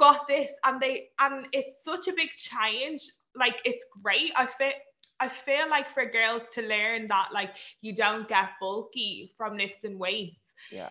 squat 0.00 0.26
this. 0.28 0.50
And 0.64 0.80
they, 0.80 1.08
and 1.18 1.46
it's 1.52 1.84
such 1.84 2.08
a 2.08 2.12
big 2.12 2.30
change. 2.36 3.02
Like, 3.36 3.60
it's 3.64 3.84
great. 4.02 4.32
I 4.36 4.46
feel, 4.46 4.72
I 5.20 5.28
feel 5.28 5.68
like 5.68 5.90
for 5.90 6.04
girls 6.06 6.48
to 6.54 6.62
learn 6.62 7.08
that, 7.08 7.28
like, 7.32 7.50
you 7.80 7.94
don't 7.94 8.28
get 8.28 8.50
bulky 8.60 9.32
from 9.36 9.56
lifting 9.56 9.98
weights. 9.98 10.36
Yeah 10.72 10.88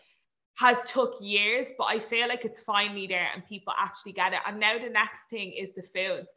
has 0.59 0.77
took 0.83 1.15
years, 1.21 1.67
but 1.77 1.85
I 1.85 1.99
feel 1.99 2.27
like 2.27 2.43
it's 2.43 2.59
finally 2.59 3.07
there 3.07 3.29
and 3.33 3.45
people 3.45 3.73
actually 3.77 4.11
get 4.11 4.33
it. 4.33 4.39
And 4.45 4.59
now 4.59 4.77
the 4.77 4.89
next 4.89 5.29
thing 5.29 5.53
is 5.53 5.73
the 5.73 5.81
foods. 5.81 6.33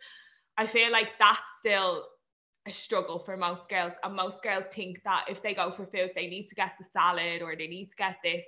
I 0.56 0.66
feel 0.66 0.92
like 0.92 1.18
that's 1.18 1.40
still 1.58 2.06
a 2.68 2.72
struggle 2.72 3.18
for 3.18 3.36
most 3.36 3.68
girls. 3.68 3.94
And 4.04 4.14
most 4.14 4.40
girls 4.42 4.66
think 4.72 5.02
that 5.02 5.24
if 5.28 5.42
they 5.42 5.54
go 5.54 5.72
for 5.72 5.86
food, 5.86 6.12
they 6.14 6.28
need 6.28 6.46
to 6.48 6.54
get 6.54 6.74
the 6.78 6.86
salad 6.92 7.42
or 7.42 7.56
they 7.56 7.66
need 7.66 7.90
to 7.90 7.96
get 7.96 8.16
this 8.22 8.44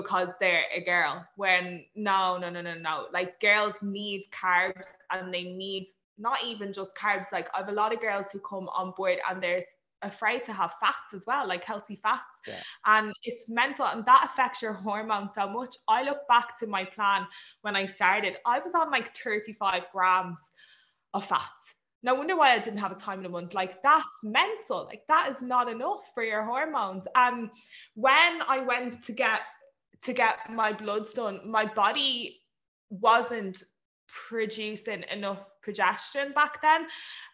because 0.00 0.28
they're 0.40 0.64
a 0.74 0.80
girl. 0.80 1.26
When 1.36 1.84
no, 1.96 2.38
no, 2.38 2.50
no, 2.50 2.62
no, 2.62 2.74
no. 2.74 3.06
Like 3.12 3.40
girls 3.40 3.74
need 3.82 4.22
carbs 4.30 4.82
and 5.10 5.34
they 5.34 5.42
need 5.42 5.88
not 6.18 6.38
even 6.44 6.72
just 6.72 6.94
carbs. 6.94 7.32
Like 7.32 7.48
I 7.54 7.58
have 7.58 7.68
a 7.68 7.72
lot 7.72 7.92
of 7.92 8.00
girls 8.00 8.26
who 8.32 8.38
come 8.40 8.68
on 8.68 8.92
board 8.96 9.18
and 9.28 9.42
they're 9.42 9.62
afraid 10.02 10.44
to 10.44 10.52
have 10.52 10.74
fats 10.80 11.12
as 11.14 11.24
well, 11.26 11.48
like 11.48 11.64
healthy 11.64 11.98
fats. 12.00 12.22
Yeah. 12.46 12.60
And 12.86 13.12
it's 13.24 13.48
mental 13.48 13.86
and 13.86 14.06
that 14.06 14.30
affects 14.30 14.62
your 14.62 14.72
hormones 14.72 15.32
so 15.34 15.48
much. 15.48 15.74
I 15.88 16.04
look 16.04 16.20
back 16.28 16.58
to 16.60 16.66
my 16.66 16.84
plan 16.84 17.26
when 17.62 17.74
I 17.74 17.86
started, 17.86 18.36
I 18.46 18.60
was 18.60 18.72
on 18.74 18.90
like 18.92 19.16
35 19.16 19.84
grams 19.92 20.38
of 21.14 21.26
fats. 21.26 21.74
No 22.04 22.14
wonder 22.14 22.36
why 22.36 22.52
I 22.52 22.60
didn't 22.60 22.78
have 22.78 22.92
a 22.92 22.94
time 22.94 23.18
in 23.18 23.26
a 23.26 23.28
month. 23.28 23.54
Like 23.54 23.82
that's 23.82 24.06
mental. 24.22 24.84
Like 24.84 25.02
that 25.08 25.32
is 25.32 25.42
not 25.42 25.68
enough 25.68 26.12
for 26.14 26.22
your 26.22 26.44
hormones. 26.44 27.04
And 27.16 27.50
when 27.94 28.40
I 28.48 28.60
went 28.64 29.02
to 29.06 29.12
get 29.12 29.40
to 30.02 30.12
get 30.12 30.50
my 30.50 30.72
bloods 30.72 31.12
done, 31.12 31.40
my 31.44 31.66
body 31.66 32.40
wasn't 32.90 33.62
producing 34.08 35.04
enough 35.12 35.56
progesterone 35.64 36.34
back 36.34 36.60
then. 36.62 36.86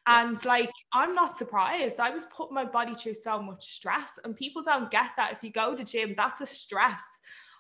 And 0.06 0.42
like, 0.44 0.70
I'm 0.92 1.14
not 1.14 1.38
surprised. 1.38 1.98
I 1.98 2.10
was 2.10 2.26
putting 2.34 2.54
my 2.54 2.64
body 2.64 2.94
through 2.94 3.14
so 3.14 3.40
much 3.40 3.76
stress, 3.76 4.10
and 4.24 4.36
people 4.36 4.62
don't 4.62 4.90
get 4.90 5.10
that. 5.16 5.32
If 5.32 5.42
you 5.42 5.50
go 5.50 5.74
to 5.74 5.84
gym, 5.84 6.14
that's 6.16 6.40
a 6.40 6.46
stress 6.46 7.00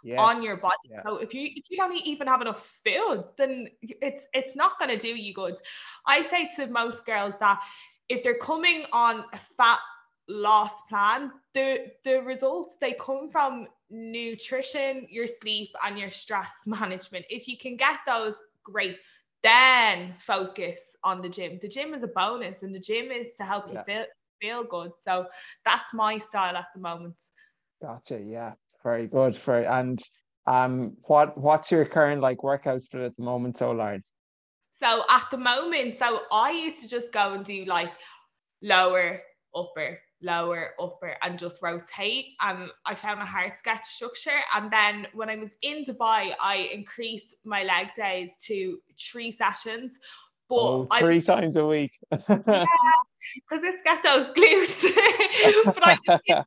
yes. 0.04 0.18
on 0.18 0.42
your 0.42 0.56
body. 0.56 0.74
Yeah. 0.90 1.02
So 1.04 1.16
if 1.16 1.32
you 1.34 1.48
if 1.54 1.64
you 1.70 1.78
don't 1.78 1.96
even 2.06 2.26
have 2.28 2.42
enough 2.42 2.80
food, 2.84 3.24
then 3.36 3.68
it's 3.82 4.26
it's 4.34 4.54
not 4.54 4.78
going 4.78 4.90
to 4.90 4.98
do 4.98 5.08
you 5.08 5.32
good. 5.32 5.56
I 6.06 6.22
say 6.22 6.50
to 6.56 6.66
most 6.66 7.04
girls 7.06 7.34
that 7.40 7.60
if 8.08 8.22
they're 8.22 8.38
coming 8.38 8.84
on 8.92 9.24
a 9.32 9.38
fat 9.38 9.78
loss 10.28 10.72
plan, 10.88 11.32
the 11.54 11.92
the 12.04 12.20
results 12.22 12.76
they 12.80 12.92
come 12.92 13.30
from 13.30 13.66
nutrition, 13.90 15.06
your 15.10 15.26
sleep, 15.26 15.70
and 15.84 15.98
your 15.98 16.10
stress 16.10 16.52
management. 16.66 17.24
If 17.30 17.48
you 17.48 17.56
can 17.56 17.76
get 17.76 17.98
those, 18.06 18.36
great. 18.62 18.98
Then 19.42 20.14
focus 20.18 20.80
on 21.02 21.20
the 21.20 21.28
gym. 21.28 21.58
The 21.60 21.68
gym 21.68 21.92
is 21.92 22.02
a 22.02 22.08
bonus, 22.08 22.62
and 22.62 22.74
the 22.74 22.80
gym 22.80 23.10
is 23.10 23.28
to 23.36 23.44
help 23.44 23.70
you 23.70 23.78
feel 23.86 24.06
feel 24.40 24.64
good. 24.64 24.92
So 25.04 25.26
that's 25.64 25.92
my 25.92 26.18
style 26.18 26.56
at 26.56 26.66
the 26.74 26.80
moment. 26.80 27.16
Gotcha. 27.82 28.20
Yeah, 28.20 28.52
very 28.82 29.06
good. 29.06 29.36
For 29.36 29.58
and 29.58 30.00
um, 30.46 30.96
what 31.02 31.36
what's 31.36 31.70
your 31.70 31.84
current 31.84 32.22
like 32.22 32.42
workout 32.42 32.82
split 32.82 33.02
at 33.02 33.16
the 33.16 33.22
moment, 33.22 33.58
so 33.58 33.72
Lauren? 33.72 34.02
So 34.80 35.04
at 35.08 35.26
the 35.30 35.38
moment, 35.38 35.98
so 35.98 36.22
I 36.32 36.50
used 36.50 36.80
to 36.80 36.88
just 36.88 37.12
go 37.12 37.32
and 37.34 37.44
do 37.44 37.64
like 37.64 37.92
lower, 38.62 39.22
upper, 39.54 40.00
lower, 40.24 40.70
upper, 40.80 41.16
and 41.22 41.38
just 41.38 41.62
rotate. 41.62 42.26
And 42.40 42.70
I 42.86 42.94
found 42.94 43.20
it 43.20 43.28
hard 43.28 43.52
get 43.62 43.84
structure. 43.84 44.40
And 44.54 44.72
then 44.72 45.06
when 45.14 45.30
I 45.30 45.36
was 45.36 45.50
in 45.62 45.84
Dubai, 45.84 46.34
I 46.40 46.70
increased 46.72 47.36
my 47.44 47.62
leg 47.62 47.88
days 47.94 48.32
to 48.46 48.78
three 48.98 49.30
sessions. 49.30 49.92
But 50.54 50.60
oh, 50.60 50.88
three 51.00 51.16
I, 51.16 51.20
times 51.20 51.56
a 51.56 51.66
week. 51.66 51.98
yeah, 52.12 52.18
because 53.48 53.64
it's 53.64 53.82
got 53.82 54.04
those 54.04 54.28
glutes. 54.28 54.82
but 55.64 55.84
I 55.84 55.98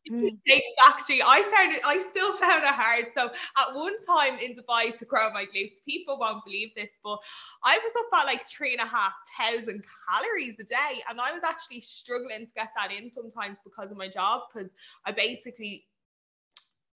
actually, 0.87 1.21
I 1.21 1.43
found 1.53 1.75
it, 1.75 1.81
I 1.85 1.99
still 2.09 2.33
found 2.37 2.63
it 2.63 2.69
hard. 2.69 3.07
So 3.13 3.29
at 3.57 3.75
one 3.75 4.01
time 4.05 4.39
in 4.39 4.55
Dubai 4.55 4.95
to 4.95 5.03
grow 5.03 5.29
my 5.33 5.43
glutes, 5.43 5.73
people 5.85 6.17
won't 6.17 6.45
believe 6.45 6.69
this, 6.73 6.89
but 7.03 7.17
I 7.65 7.77
was 7.79 7.91
up 7.99 8.21
at 8.21 8.25
like 8.25 8.47
three 8.47 8.71
and 8.71 8.81
a 8.81 8.89
half 8.89 9.11
thousand 9.37 9.83
calories 10.09 10.55
a 10.61 10.63
day. 10.63 11.03
And 11.09 11.19
I 11.19 11.33
was 11.33 11.41
actually 11.43 11.81
struggling 11.81 12.45
to 12.45 12.51
get 12.55 12.69
that 12.77 12.93
in 12.93 13.11
sometimes 13.13 13.57
because 13.65 13.91
of 13.91 13.97
my 13.97 14.07
job, 14.07 14.43
because 14.53 14.69
I 15.05 15.11
basically 15.11 15.83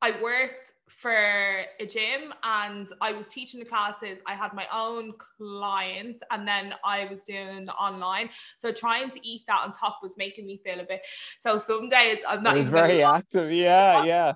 I 0.01 0.21
worked 0.21 0.73
for 0.87 1.11
a 1.11 1.85
gym 1.87 2.33
and 2.43 2.87
I 2.99 3.13
was 3.13 3.27
teaching 3.29 3.59
the 3.59 3.65
classes. 3.65 4.17
I 4.27 4.33
had 4.33 4.53
my 4.53 4.67
own 4.73 5.13
clients 5.37 6.21
and 6.31 6.47
then 6.47 6.73
I 6.83 7.05
was 7.05 7.23
doing 7.23 7.69
online. 7.69 8.29
So 8.57 8.71
trying 8.71 9.09
to 9.11 9.27
eat 9.27 9.43
that 9.47 9.61
on 9.63 9.71
top 9.71 9.99
was 10.03 10.13
making 10.17 10.45
me 10.45 10.59
feel 10.65 10.79
a 10.79 10.83
bit. 10.83 11.01
So 11.41 11.57
some 11.57 11.87
days 11.87 12.19
I'm 12.27 12.43
not. 12.43 12.55
It 12.55 12.59
was 12.59 12.69
very 12.69 13.03
active. 13.03 13.51
Yeah, 13.51 14.03
yeah 14.03 14.33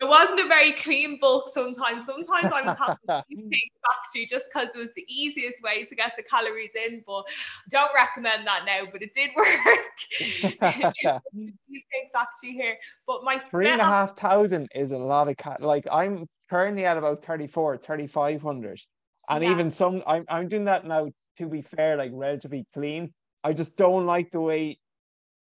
it 0.00 0.08
wasn't 0.08 0.40
a 0.40 0.48
very 0.48 0.72
clean 0.72 1.18
bulk 1.20 1.50
sometimes. 1.52 2.06
Sometimes 2.06 2.50
I 2.52 2.62
was 2.62 2.76
having 2.78 3.26
things 3.28 3.70
actually 3.98 4.26
just 4.26 4.46
because 4.52 4.68
it 4.74 4.78
was 4.78 4.88
the 4.96 5.04
easiest 5.08 5.62
way 5.62 5.84
to 5.84 5.94
get 5.94 6.14
the 6.16 6.22
calories 6.22 6.70
in. 6.86 7.02
But 7.06 7.24
I 7.26 7.68
don't 7.70 7.94
recommend 7.94 8.46
that 8.46 8.64
now, 8.64 8.88
but 8.90 9.02
it 9.02 9.14
did 9.14 9.30
work. 9.36 9.58
actually 12.16 12.52
here. 12.52 12.76
But 13.06 13.24
my 13.24 13.38
three 13.38 13.68
and 13.68 13.80
a 13.80 13.84
half 13.84 14.16
thousand 14.16 14.68
is 14.74 14.92
a 14.92 14.98
lot 14.98 15.28
of 15.28 15.36
cat. 15.36 15.60
Like 15.60 15.86
I'm 15.92 16.26
currently 16.48 16.86
at 16.86 16.96
about 16.96 17.22
34, 17.22 17.76
3500. 17.78 18.80
And 19.28 19.44
yeah. 19.44 19.50
even 19.50 19.70
some 19.70 20.02
I'm 20.06 20.24
I'm 20.28 20.48
doing 20.48 20.64
that 20.64 20.86
now 20.86 21.08
to 21.38 21.46
be 21.46 21.60
fair, 21.60 21.96
like 21.96 22.10
relatively 22.14 22.66
clean. 22.72 23.12
I 23.44 23.52
just 23.52 23.76
don't 23.76 24.06
like 24.06 24.30
the 24.30 24.40
way 24.40 24.78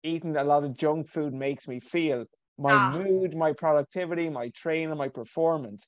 eating 0.03 0.35
a 0.35 0.43
lot 0.43 0.63
of 0.63 0.75
junk 0.75 1.09
food 1.09 1.33
makes 1.33 1.67
me 1.67 1.79
feel 1.79 2.25
my 2.57 2.73
ah. 2.73 2.97
mood, 2.97 3.35
my 3.35 3.53
productivity, 3.53 4.29
my 4.29 4.49
training, 4.49 4.95
my 4.97 5.09
performance. 5.09 5.85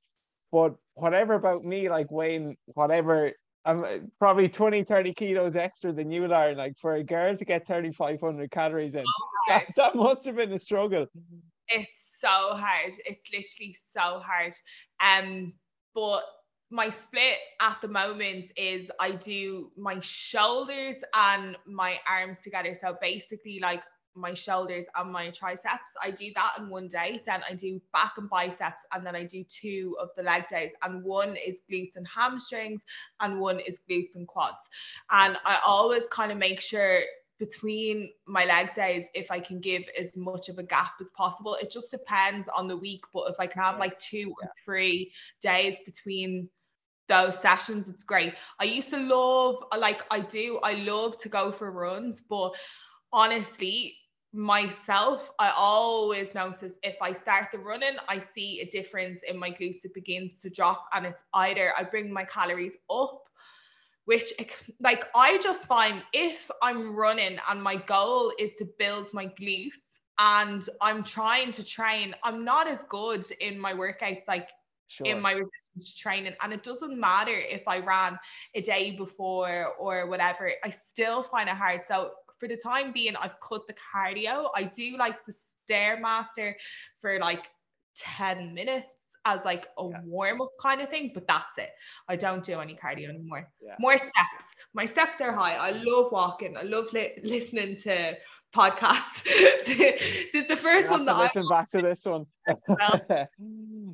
But 0.51 0.75
whatever 0.95 1.35
about 1.35 1.63
me, 1.63 1.89
like 1.89 2.11
weighing 2.11 2.57
whatever, 2.65 3.31
I'm 3.65 3.83
uh, 3.83 3.97
probably 4.17 4.49
20, 4.49 4.83
30 4.83 5.13
kilos 5.13 5.55
extra 5.55 5.91
than 5.91 6.11
you 6.11 6.31
are. 6.31 6.53
Like 6.53 6.77
for 6.77 6.95
a 6.95 7.03
girl 7.03 7.35
to 7.35 7.45
get 7.45 7.67
3,500 7.67 8.51
calories 8.51 8.95
in, 8.95 9.03
that, 9.47 9.65
that 9.75 9.95
must 9.95 10.25
have 10.25 10.35
been 10.35 10.51
a 10.53 10.59
struggle. 10.59 11.05
It's 11.67 11.89
so 12.19 12.27
hard. 12.27 12.93
It's 13.05 13.21
literally 13.31 13.75
so 13.93 14.19
hard. 14.19 14.53
Um, 15.01 15.53
but 15.93 16.23
my 16.71 16.89
split 16.89 17.37
at 17.61 17.77
the 17.81 17.87
moment 17.87 18.51
is 18.55 18.89
I 18.99 19.11
do 19.11 19.71
my 19.75 19.99
shoulders 20.01 20.97
and 21.13 21.57
my 21.65 21.97
arms 22.07 22.37
together. 22.43 22.77
So 22.79 22.95
basically, 23.01 23.59
like 23.59 23.81
my 24.15 24.33
shoulders 24.33 24.85
and 24.95 25.11
my 25.11 25.29
triceps. 25.29 25.93
I 26.03 26.11
do 26.11 26.31
that 26.35 26.53
in 26.57 26.69
one 26.69 26.87
day. 26.87 27.21
Then 27.25 27.41
I 27.49 27.53
do 27.53 27.79
back 27.93 28.13
and 28.17 28.29
biceps, 28.29 28.83
and 28.93 29.05
then 29.05 29.15
I 29.15 29.23
do 29.23 29.43
two 29.43 29.95
of 29.99 30.09
the 30.15 30.23
leg 30.23 30.47
days. 30.47 30.71
And 30.83 31.03
one 31.03 31.35
is 31.35 31.61
glutes 31.71 31.95
and 31.95 32.07
hamstrings, 32.07 32.81
and 33.21 33.39
one 33.39 33.59
is 33.59 33.79
glutes 33.89 34.15
and 34.15 34.27
quads. 34.27 34.67
And 35.11 35.37
I 35.45 35.59
always 35.65 36.03
kind 36.11 36.31
of 36.31 36.37
make 36.37 36.59
sure 36.59 37.01
between 37.39 38.11
my 38.27 38.43
leg 38.43 38.73
days 38.73 39.05
if 39.13 39.31
I 39.31 39.39
can 39.39 39.61
give 39.61 39.83
as 39.97 40.15
much 40.17 40.49
of 40.49 40.57
a 40.57 40.63
gap 40.63 40.93
as 40.99 41.09
possible. 41.11 41.55
It 41.55 41.71
just 41.71 41.89
depends 41.89 42.47
on 42.55 42.67
the 42.67 42.77
week, 42.77 43.01
but 43.13 43.29
if 43.29 43.39
I 43.39 43.47
can 43.47 43.61
have 43.61 43.79
like 43.79 43.97
two 43.99 44.33
or 44.41 44.49
three 44.65 45.13
days 45.41 45.77
between 45.85 46.49
those 47.07 47.39
sessions, 47.39 47.87
it's 47.87 48.03
great. 48.03 48.33
I 48.59 48.65
used 48.65 48.89
to 48.91 48.97
love, 48.97 49.63
like 49.79 50.01
I 50.11 50.19
do, 50.19 50.59
I 50.63 50.73
love 50.73 51.17
to 51.19 51.29
go 51.29 51.51
for 51.51 51.71
runs, 51.71 52.21
but 52.21 52.53
honestly, 53.13 53.95
myself, 54.33 55.31
I 55.39 55.51
always 55.55 56.33
notice 56.33 56.77
if 56.83 56.95
I 57.01 57.13
start 57.13 57.49
the 57.51 57.59
running, 57.59 57.97
I 58.07 58.19
see 58.19 58.61
a 58.61 58.69
difference 58.69 59.21
in 59.27 59.37
my 59.37 59.51
glutes. 59.51 59.85
It 59.85 59.93
begins 59.93 60.39
to 60.41 60.49
drop, 60.49 60.85
and 60.93 61.05
it's 61.05 61.23
either 61.33 61.71
I 61.77 61.83
bring 61.83 62.11
my 62.13 62.25
calories 62.25 62.75
up, 62.89 63.21
which 64.05 64.33
like 64.79 65.05
I 65.15 65.37
just 65.39 65.67
find 65.67 66.03
if 66.13 66.49
I'm 66.61 66.95
running 66.95 67.39
and 67.49 67.61
my 67.63 67.75
goal 67.75 68.31
is 68.39 68.55
to 68.55 68.65
build 68.77 69.13
my 69.13 69.27
glutes 69.27 69.77
and 70.19 70.67
I'm 70.81 71.03
trying 71.03 71.51
to 71.53 71.63
train, 71.63 72.15
I'm 72.23 72.43
not 72.43 72.67
as 72.67 72.83
good 72.89 73.25
in 73.39 73.59
my 73.59 73.73
workouts 73.73 74.27
like 74.27 74.49
Sure. 74.87 75.21
in 75.21 75.21
my 75.21 75.31
resistance 75.33 75.95
training. 75.97 76.35
And 76.41 76.53
it 76.53 76.63
doesn't 76.63 76.99
matter 76.99 77.33
if 77.33 77.67
I 77.67 77.79
ran 77.79 78.19
a 78.55 78.61
day 78.61 78.95
before 78.97 79.73
or 79.79 80.07
whatever, 80.07 80.51
I 80.63 80.69
still 80.69 81.23
find 81.23 81.49
it 81.49 81.55
hard. 81.55 81.81
So 81.87 82.11
for 82.39 82.47
the 82.47 82.57
time 82.57 82.91
being, 82.91 83.15
I've 83.15 83.39
cut 83.39 83.67
the 83.67 83.75
cardio. 83.93 84.49
I 84.55 84.63
do 84.63 84.97
like 84.97 85.25
the 85.25 85.33
Stairmaster 85.69 86.53
for 86.99 87.19
like 87.19 87.47
10 87.97 88.53
minutes 88.53 88.87
as 89.25 89.39
like 89.45 89.67
a 89.77 89.87
yeah. 89.89 89.99
warm 90.05 90.41
up 90.41 90.51
kind 90.61 90.81
of 90.81 90.89
thing, 90.89 91.11
but 91.13 91.27
that's 91.27 91.57
it. 91.57 91.71
I 92.07 92.15
don't 92.15 92.43
do 92.43 92.59
any 92.59 92.75
cardio 92.75 93.09
anymore. 93.09 93.49
Yeah. 93.61 93.75
More 93.79 93.97
steps. 93.97 94.45
My 94.73 94.85
steps 94.85 95.19
are 95.21 95.31
high. 95.31 95.55
I 95.55 95.71
love 95.71 96.11
walking. 96.11 96.55
I 96.55 96.63
love 96.63 96.91
li- 96.93 97.19
listening 97.23 97.75
to 97.77 98.15
podcasts. 98.55 99.23
this 99.65 100.33
is 100.33 100.47
the 100.47 100.57
first 100.57 100.89
one 100.89 101.03
that 101.03 101.15
I 101.15 101.23
listen 101.23 101.47
back 101.49 101.69
to 101.71 101.81
this 101.81 102.05
one. 102.05 102.25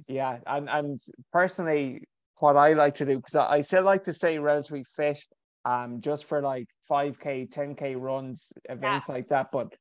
yeah, 0.07 0.37
and 0.45 0.69
and 0.69 0.99
personally, 1.31 2.03
what 2.39 2.57
I 2.57 2.73
like 2.73 2.95
to 2.95 3.05
do 3.05 3.17
because 3.17 3.35
I, 3.35 3.53
I 3.53 3.61
still 3.61 3.83
like 3.83 4.03
to 4.05 4.13
stay 4.13 4.37
relatively 4.37 4.83
fit 4.83 5.19
um, 5.63 6.01
just 6.01 6.25
for 6.25 6.41
like 6.41 6.67
5k, 6.89 7.49
10k 7.49 7.99
runs, 7.99 8.53
events 8.69 9.07
yeah. 9.07 9.15
like 9.15 9.29
that. 9.29 9.51
But 9.51 9.73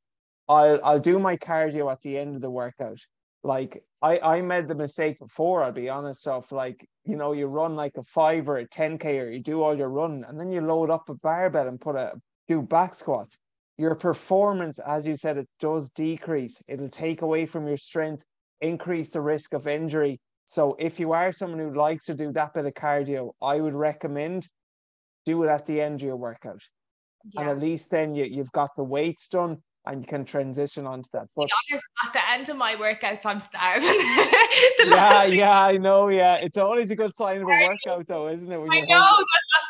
I'll 0.49 0.81
I'll 0.85 1.01
do 1.01 1.19
my 1.19 1.37
cardio 1.37 1.90
at 1.90 2.01
the 2.03 2.19
end 2.19 2.37
of 2.37 2.43
the 2.43 2.51
workout. 2.51 3.01
Like 3.43 3.83
I 4.03 4.19
I 4.19 4.40
made 4.43 4.69
the 4.69 4.75
mistake 4.75 5.19
before. 5.19 5.62
I'll 5.62 5.73
be 5.73 5.88
honest. 5.88 6.27
Of 6.27 6.51
like 6.53 6.87
you 7.05 7.17
know 7.17 7.33
you 7.33 7.47
run 7.47 7.77
like 7.77 7.97
a 7.97 8.03
five 8.03 8.49
or 8.49 8.59
a 8.59 8.69
10k 8.69 9.23
or 9.23 9.31
you 9.31 9.40
do 9.40 9.62
all 9.62 9.77
your 9.77 9.90
run 9.90 10.25
and 10.29 10.38
then 10.38 10.51
you 10.51 10.61
load 10.61 10.90
up 10.90 11.09
a 11.09 11.14
barbell 11.14 11.69
and 11.69 11.81
put 11.81 11.97
a 11.97 12.14
do 12.49 12.62
back 12.62 12.95
squats. 12.95 13.38
Your 13.77 13.95
performance, 13.97 14.79
as 14.79 15.07
you 15.07 15.17
said, 15.17 15.37
it 15.37 15.49
does 15.59 15.90
decrease. 15.90 16.62
It'll 16.69 16.88
take 16.88 17.23
away 17.23 17.45
from 17.45 17.67
your 17.67 17.77
strength, 17.77 18.23
increase 18.61 19.09
the 19.09 19.21
risk 19.21 19.53
of 19.53 19.67
injury. 19.67 20.21
So 20.45 20.77
if 20.79 21.01
you 21.01 21.12
are 21.12 21.33
someone 21.33 21.59
who 21.59 21.75
likes 21.75 22.05
to 22.07 22.14
do 22.14 22.31
that 22.33 22.55
bit 22.55 22.67
of 22.67 22.75
cardio, 22.75 23.33
I 23.43 23.61
would 23.61 23.75
recommend 23.75 24.47
do 25.25 25.43
it 25.43 25.49
at 25.49 25.67
the 25.67 25.81
end 25.81 25.97
of 25.97 26.03
your 26.03 26.17
workout. 26.17 26.62
Yeah. 27.33 27.41
And 27.41 27.51
at 27.51 27.59
least 27.59 27.91
then 27.91 28.15
you, 28.15 28.25
you've 28.25 28.53
got 28.53 28.77
the 28.77 28.85
weights 28.85 29.29
done 29.29 29.63
and 29.87 30.01
you 30.01 30.07
can 30.07 30.25
transition 30.25 30.87
onto 30.87 31.09
that. 31.13 31.27
But 31.37 31.49
honest, 31.71 31.85
at 32.07 32.13
the 32.13 32.31
end 32.31 32.49
of 32.49 32.57
my 32.57 32.75
workouts, 32.75 33.25
I'm 33.25 33.41
starving. 33.41 33.89
yeah, 34.87 35.25
yeah, 35.25 35.63
I 35.63 35.77
know. 35.77 36.09
Yeah, 36.09 36.37
it's 36.37 36.57
always 36.57 36.91
a 36.91 36.97
good 36.97 37.15
sign 37.15 37.43
of 37.43 37.43
a 37.43 37.69
workout, 37.87 38.07
though, 38.09 38.29
isn't 38.29 38.51
it? 38.51 38.57
I 38.57 38.81
know 38.81 39.25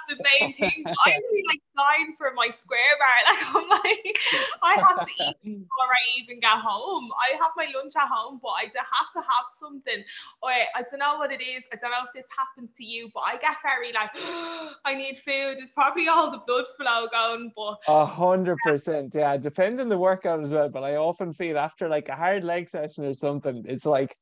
the 0.09 0.17
main 0.17 0.55
thing. 0.59 0.85
I 0.87 1.11
really 1.11 1.43
like 1.49 1.63
dying 1.77 2.15
for 2.19 2.33
my 2.35 2.51
square 2.51 2.81
bar. 2.99 3.35
Like 3.35 3.55
I'm 3.55 3.69
like, 3.69 4.19
I 4.63 4.75
have 4.89 5.07
to 5.07 5.13
eat 5.25 5.37
before 5.43 5.91
I 5.91 6.21
even 6.21 6.41
get 6.41 6.59
home. 6.59 7.11
I 7.19 7.37
have 7.39 7.53
my 7.57 7.67
lunch 7.75 7.95
at 7.97 8.09
home, 8.09 8.41
but 8.43 8.51
I 8.51 8.63
have 8.63 9.13
to 9.15 9.21
have 9.21 9.47
something. 9.61 10.05
Or 10.43 10.51
I 10.51 10.83
don't 10.91 10.99
know 10.99 11.17
what 11.19 11.33
it 11.33 11.43
is. 11.43 11.63
I 11.73 11.77
don't 11.77 11.91
know 11.91 12.05
if 12.07 12.13
this 12.15 12.27
happens 12.37 12.71
to 12.77 12.85
you, 12.85 13.11
but 13.15 13.23
I 13.27 13.37
get 13.37 13.57
very 13.63 13.93
like, 13.93 14.11
oh, 14.17 14.73
I 14.85 14.95
need 14.95 15.19
food. 15.19 15.57
It's 15.59 15.71
probably 15.71 16.09
all 16.09 16.31
the 16.31 16.43
blood 16.47 16.65
flow 16.77 17.09
going, 17.13 17.53
but 17.57 17.79
a 17.89 18.07
hundred 18.07 18.59
percent. 18.65 19.15
Yeah, 19.15 19.37
depends 19.37 19.81
on 19.81 19.89
the 19.89 19.99
workout 19.99 20.43
as 20.43 20.51
well. 20.51 20.69
But 20.69 20.85
I 20.85 20.97
often 20.97 21.33
feel 21.33 21.59
after 21.59 21.89
like 21.89 22.09
a 22.09 22.17
hard 22.17 22.45
leg 22.45 22.69
session 22.69 23.05
or 23.05 23.15
something, 23.15 23.65
it's 23.67 23.87
like 23.87 24.17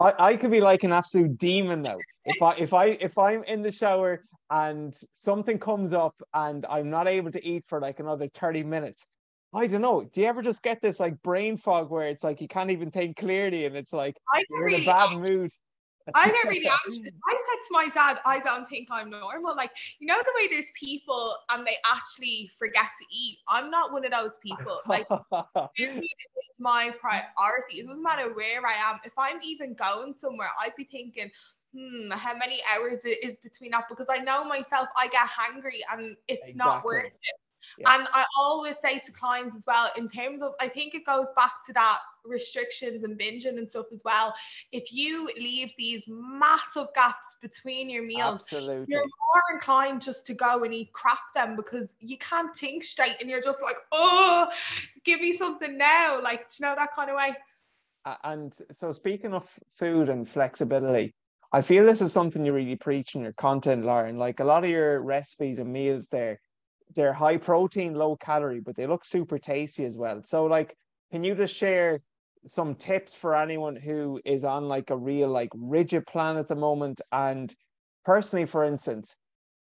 I, 0.00 0.12
I 0.18 0.36
could 0.36 0.50
be 0.50 0.60
like 0.60 0.84
an 0.84 0.92
absolute 0.92 1.38
demon 1.38 1.82
though. 1.82 1.98
If 2.24 2.42
I 2.42 2.54
if 2.56 2.72
I 2.72 2.86
if 2.86 3.18
I'm 3.18 3.44
in 3.44 3.62
the 3.62 3.70
shower 3.70 4.24
and 4.50 4.94
something 5.14 5.58
comes 5.58 5.92
up 5.92 6.14
and 6.34 6.66
I'm 6.68 6.90
not 6.90 7.08
able 7.08 7.30
to 7.30 7.44
eat 7.44 7.64
for 7.66 7.80
like 7.80 8.00
another 8.00 8.28
30 8.28 8.64
minutes, 8.64 9.06
I 9.54 9.66
don't 9.66 9.82
know. 9.82 10.04
Do 10.12 10.20
you 10.20 10.26
ever 10.26 10.42
just 10.42 10.62
get 10.62 10.80
this 10.80 11.00
like 11.00 11.22
brain 11.22 11.56
fog 11.56 11.90
where 11.90 12.08
it's 12.08 12.24
like 12.24 12.40
you 12.40 12.48
can't 12.48 12.70
even 12.70 12.90
think 12.90 13.16
clearly 13.16 13.66
and 13.66 13.76
it's 13.76 13.92
like 13.92 14.16
you're 14.50 14.68
in 14.68 14.82
a 14.82 14.84
bad 14.84 15.18
mood? 15.18 15.50
I 16.14 16.30
get 16.30 16.44
really 16.48 16.68
anxious. 16.68 17.12
I 17.26 17.32
said 17.32 17.66
to 17.66 17.72
my 17.72 17.88
dad, 17.88 18.18
I 18.24 18.40
don't 18.40 18.66
think 18.68 18.88
I'm 18.90 19.10
normal. 19.10 19.54
Like, 19.56 19.70
you 19.98 20.06
know, 20.06 20.16
the 20.24 20.32
way 20.36 20.48
there's 20.48 20.70
people 20.74 21.34
and 21.50 21.66
they 21.66 21.76
actually 21.86 22.50
forget 22.58 22.86
to 22.98 23.04
eat. 23.10 23.38
I'm 23.48 23.70
not 23.70 23.92
one 23.92 24.04
of 24.04 24.10
those 24.10 24.38
people. 24.42 24.80
Like, 24.86 25.06
food 25.76 25.98
is 25.98 26.08
my 26.58 26.92
priority. 27.00 27.80
It 27.80 27.86
doesn't 27.86 28.02
matter 28.02 28.34
where 28.34 28.64
I 28.66 28.90
am. 28.90 29.00
If 29.04 29.12
I'm 29.16 29.38
even 29.42 29.74
going 29.74 30.14
somewhere, 30.20 30.50
I'd 30.60 30.76
be 30.76 30.84
thinking, 30.84 31.30
hmm, 31.74 32.10
how 32.10 32.36
many 32.36 32.60
hours 32.74 33.00
it 33.04 33.24
is 33.24 33.36
between 33.38 33.70
that? 33.72 33.88
Because 33.88 34.06
I 34.10 34.18
know 34.18 34.44
myself, 34.44 34.88
I 34.96 35.08
get 35.08 35.26
hungry 35.26 35.82
and 35.92 36.16
it's 36.28 36.48
exactly. 36.48 36.54
not 36.54 36.84
worth 36.84 37.06
it. 37.06 37.41
Yeah. 37.78 37.94
And 37.94 38.08
I 38.12 38.24
always 38.38 38.76
say 38.82 38.98
to 39.00 39.12
clients 39.12 39.56
as 39.56 39.64
well, 39.66 39.90
in 39.96 40.08
terms 40.08 40.42
of, 40.42 40.52
I 40.60 40.68
think 40.68 40.94
it 40.94 41.06
goes 41.06 41.28
back 41.36 41.52
to 41.66 41.72
that 41.74 41.98
restrictions 42.24 43.04
and 43.04 43.18
binging 43.18 43.58
and 43.58 43.68
stuff 43.68 43.86
as 43.92 44.02
well. 44.04 44.34
If 44.70 44.92
you 44.92 45.28
leave 45.36 45.72
these 45.76 46.02
massive 46.06 46.88
gaps 46.94 47.36
between 47.40 47.90
your 47.90 48.04
meals, 48.04 48.42
Absolutely. 48.42 48.86
you're 48.88 49.02
more 49.02 49.42
inclined 49.54 50.02
just 50.02 50.26
to 50.26 50.34
go 50.34 50.64
and 50.64 50.72
eat 50.72 50.92
crap 50.92 51.18
then 51.34 51.56
because 51.56 51.88
you 52.00 52.18
can't 52.18 52.54
think 52.56 52.84
straight 52.84 53.16
and 53.20 53.28
you're 53.28 53.42
just 53.42 53.62
like, 53.62 53.76
oh, 53.90 54.46
give 55.04 55.20
me 55.20 55.36
something 55.36 55.76
now. 55.76 56.20
Like, 56.22 56.46
you 56.58 56.66
know, 56.66 56.74
that 56.76 56.94
kind 56.94 57.10
of 57.10 57.16
way. 57.16 57.34
And 58.24 58.52
so, 58.72 58.90
speaking 58.92 59.32
of 59.32 59.48
food 59.68 60.08
and 60.08 60.28
flexibility, 60.28 61.14
I 61.52 61.62
feel 61.62 61.84
this 61.84 62.00
is 62.00 62.12
something 62.12 62.44
you 62.44 62.52
really 62.52 62.76
preach 62.76 63.14
in 63.14 63.22
your 63.22 63.34
content, 63.34 63.84
Lauren. 63.84 64.16
Like 64.16 64.40
a 64.40 64.44
lot 64.44 64.64
of 64.64 64.70
your 64.70 65.00
recipes 65.00 65.58
and 65.58 65.72
meals 65.72 66.08
there, 66.08 66.40
they're 66.94 67.12
high 67.12 67.36
protein, 67.38 67.94
low 67.94 68.16
calorie, 68.16 68.60
but 68.60 68.76
they 68.76 68.86
look 68.86 69.04
super 69.04 69.38
tasty 69.38 69.84
as 69.84 69.96
well. 69.96 70.22
So, 70.22 70.46
like, 70.46 70.74
can 71.10 71.24
you 71.24 71.34
just 71.34 71.54
share 71.54 72.00
some 72.44 72.74
tips 72.74 73.14
for 73.14 73.36
anyone 73.36 73.76
who 73.76 74.20
is 74.24 74.44
on 74.44 74.66
like 74.68 74.90
a 74.90 74.96
real 74.96 75.28
like 75.28 75.50
rigid 75.54 76.06
plan 76.06 76.36
at 76.36 76.48
the 76.48 76.56
moment? 76.56 77.00
And 77.12 77.54
personally, 78.04 78.46
for 78.46 78.64
instance, 78.64 79.16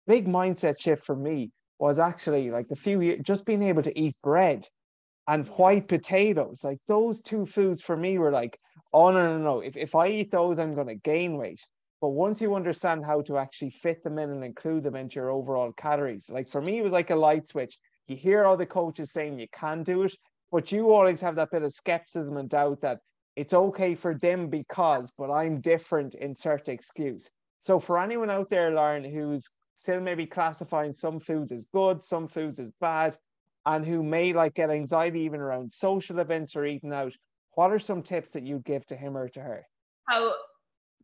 big 0.07 0.27
mindset 0.27 0.79
shift 0.79 1.05
for 1.05 1.15
me 1.15 1.51
was 1.79 1.99
actually 1.99 2.51
like 2.51 2.67
a 2.71 2.75
few 2.75 3.01
years 3.01 3.19
just 3.23 3.45
being 3.45 3.63
able 3.63 3.83
to 3.83 3.99
eat 3.99 4.15
bread 4.23 4.65
and 5.27 5.47
white 5.49 5.87
potatoes. 5.87 6.63
Like 6.63 6.79
those 6.87 7.21
two 7.21 7.45
foods 7.45 7.81
for 7.81 7.97
me 7.97 8.17
were 8.17 8.31
like, 8.31 8.57
oh 8.93 9.11
no, 9.11 9.37
no, 9.37 9.43
no. 9.43 9.59
If 9.61 9.77
if 9.77 9.95
I 9.95 10.09
eat 10.09 10.31
those, 10.31 10.59
I'm 10.59 10.73
gonna 10.73 10.95
gain 10.95 11.37
weight. 11.37 11.61
But 12.03 12.09
once 12.09 12.41
you 12.41 12.53
understand 12.53 13.05
how 13.05 13.21
to 13.21 13.37
actually 13.37 13.69
fit 13.69 14.03
them 14.03 14.19
in 14.19 14.29
and 14.29 14.43
include 14.43 14.83
them 14.83 14.97
into 14.97 15.21
your 15.21 15.31
overall 15.31 15.71
calories, 15.71 16.29
like 16.29 16.49
for 16.49 16.59
me, 16.59 16.79
it 16.79 16.83
was 16.83 16.91
like 16.91 17.11
a 17.11 17.15
light 17.15 17.47
switch. 17.47 17.77
You 18.07 18.17
hear 18.17 18.43
all 18.43 18.57
the 18.57 18.65
coaches 18.65 19.13
saying 19.13 19.39
you 19.39 19.47
can 19.53 19.83
do 19.83 20.03
it, 20.03 20.13
but 20.51 20.69
you 20.69 20.91
always 20.91 21.21
have 21.21 21.37
that 21.37 21.51
bit 21.51 21.63
of 21.63 21.71
skepticism 21.71 22.35
and 22.35 22.49
doubt 22.49 22.81
that 22.81 22.99
it's 23.37 23.53
okay 23.53 23.95
for 23.95 24.15
them 24.15 24.49
because, 24.49 25.13
but 25.17 25.31
I'm 25.31 25.61
different, 25.61 26.15
insert 26.15 26.67
excuse. 26.67 27.29
So 27.59 27.79
for 27.79 27.97
anyone 27.97 28.29
out 28.29 28.49
there, 28.49 28.71
Lauren, 28.71 29.05
who's 29.05 29.49
still 29.73 30.01
maybe 30.01 30.25
classifying 30.25 30.93
some 30.93 31.21
foods 31.21 31.53
as 31.53 31.67
good, 31.73 32.03
some 32.03 32.27
foods 32.27 32.59
as 32.59 32.73
bad, 32.81 33.15
and 33.65 33.85
who 33.85 34.03
may 34.03 34.33
like 34.33 34.55
get 34.55 34.69
anxiety 34.69 35.21
even 35.21 35.39
around 35.39 35.71
social 35.71 36.19
events 36.19 36.57
or 36.57 36.65
eating 36.65 36.91
out, 36.91 37.13
what 37.53 37.71
are 37.71 37.79
some 37.79 38.03
tips 38.03 38.31
that 38.31 38.45
you'd 38.45 38.65
give 38.65 38.85
to 38.87 38.97
him 38.97 39.15
or 39.15 39.29
to 39.29 39.39
her? 39.39 39.65
Oh, 40.11 40.35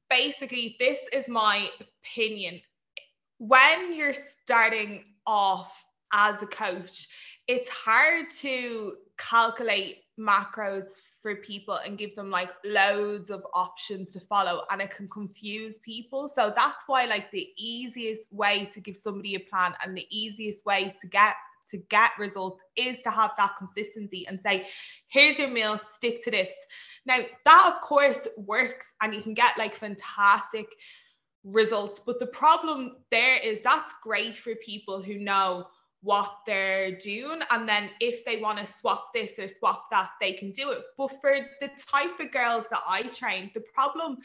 basically, 0.10 0.76
this 0.80 1.00
is 1.13 1.28
my 1.28 1.69
opinion. 1.80 2.62
When 3.38 3.93
you're 3.93 4.13
starting 4.43 5.06
off 5.26 5.86
as 6.12 6.41
a 6.41 6.48
coach, 6.48 7.08
it's 7.48 7.69
hard 7.69 8.30
to 8.41 8.95
calculate 9.17 10.04
macros 10.19 10.86
for 11.22 11.36
people 11.36 11.76
and 11.86 11.98
give 11.98 12.15
them 12.15 12.30
like 12.30 12.50
loads 12.63 13.30
of 13.30 13.43
options 13.54 14.12
to 14.12 14.19
follow 14.19 14.63
and 14.72 14.82
it 14.82 14.91
can 14.91 15.08
confuse 15.10 15.80
people 15.80 16.28
so 16.28 16.52
that's 16.56 16.84
why 16.88 17.06
like 17.06 17.32
the 17.32 17.48
easiest 17.58 18.32
way 18.32 18.69
to 18.72 18.80
give 18.80 18.95
somebody 18.95 19.36
a 19.36 19.39
plan 19.39 19.74
and 19.84 19.95
the 19.95 20.06
easiest 20.10 20.65
way 20.65 20.93
to 21.02 21.08
get 21.08 21.36
to 21.69 21.78
get 21.89 22.12
results 22.17 22.62
is 22.76 23.02
to 23.04 23.10
have 23.10 23.32
that 23.38 23.52
consistency 23.58 24.26
and 24.28 24.39
say 24.41 24.67
here's 25.08 25.38
your 25.38 25.50
meal 25.50 25.80
stick 25.95 26.24
to 26.24 26.32
this 26.32 26.54
now, 27.10 27.24
that 27.45 27.74
of 27.76 27.82
course 27.82 28.28
works 28.38 28.88
and 29.02 29.13
you 29.13 29.22
can 29.22 29.34
get 29.34 29.58
like 29.58 29.76
fantastic 29.76 30.67
results. 31.43 32.00
But 32.06 32.19
the 32.19 32.28
problem 32.28 32.98
there 33.10 33.36
is 33.38 33.60
that's 33.63 33.93
great 34.04 34.38
for 34.38 34.54
people 34.56 35.02
who 35.02 35.15
know 35.15 35.65
what 36.02 36.32
they're 36.45 36.95
doing. 36.98 37.41
And 37.50 37.67
then 37.67 37.89
if 38.00 38.24
they 38.26 38.38
want 38.38 38.60
to 38.60 38.74
swap 38.74 39.08
this 39.13 39.32
or 39.39 39.48
swap 39.48 39.88
that, 39.91 40.12
they 40.22 40.34
can 40.34 40.52
do 40.52 40.69
it. 40.69 40.84
But 40.98 41.19
for 41.19 41.48
the 41.60 41.72
type 41.91 42.19
of 42.19 42.32
girls 42.32 42.65
that 42.69 42.82
I 42.88 43.02
train, 43.02 43.50
the 43.56 43.63
problem 43.74 44.19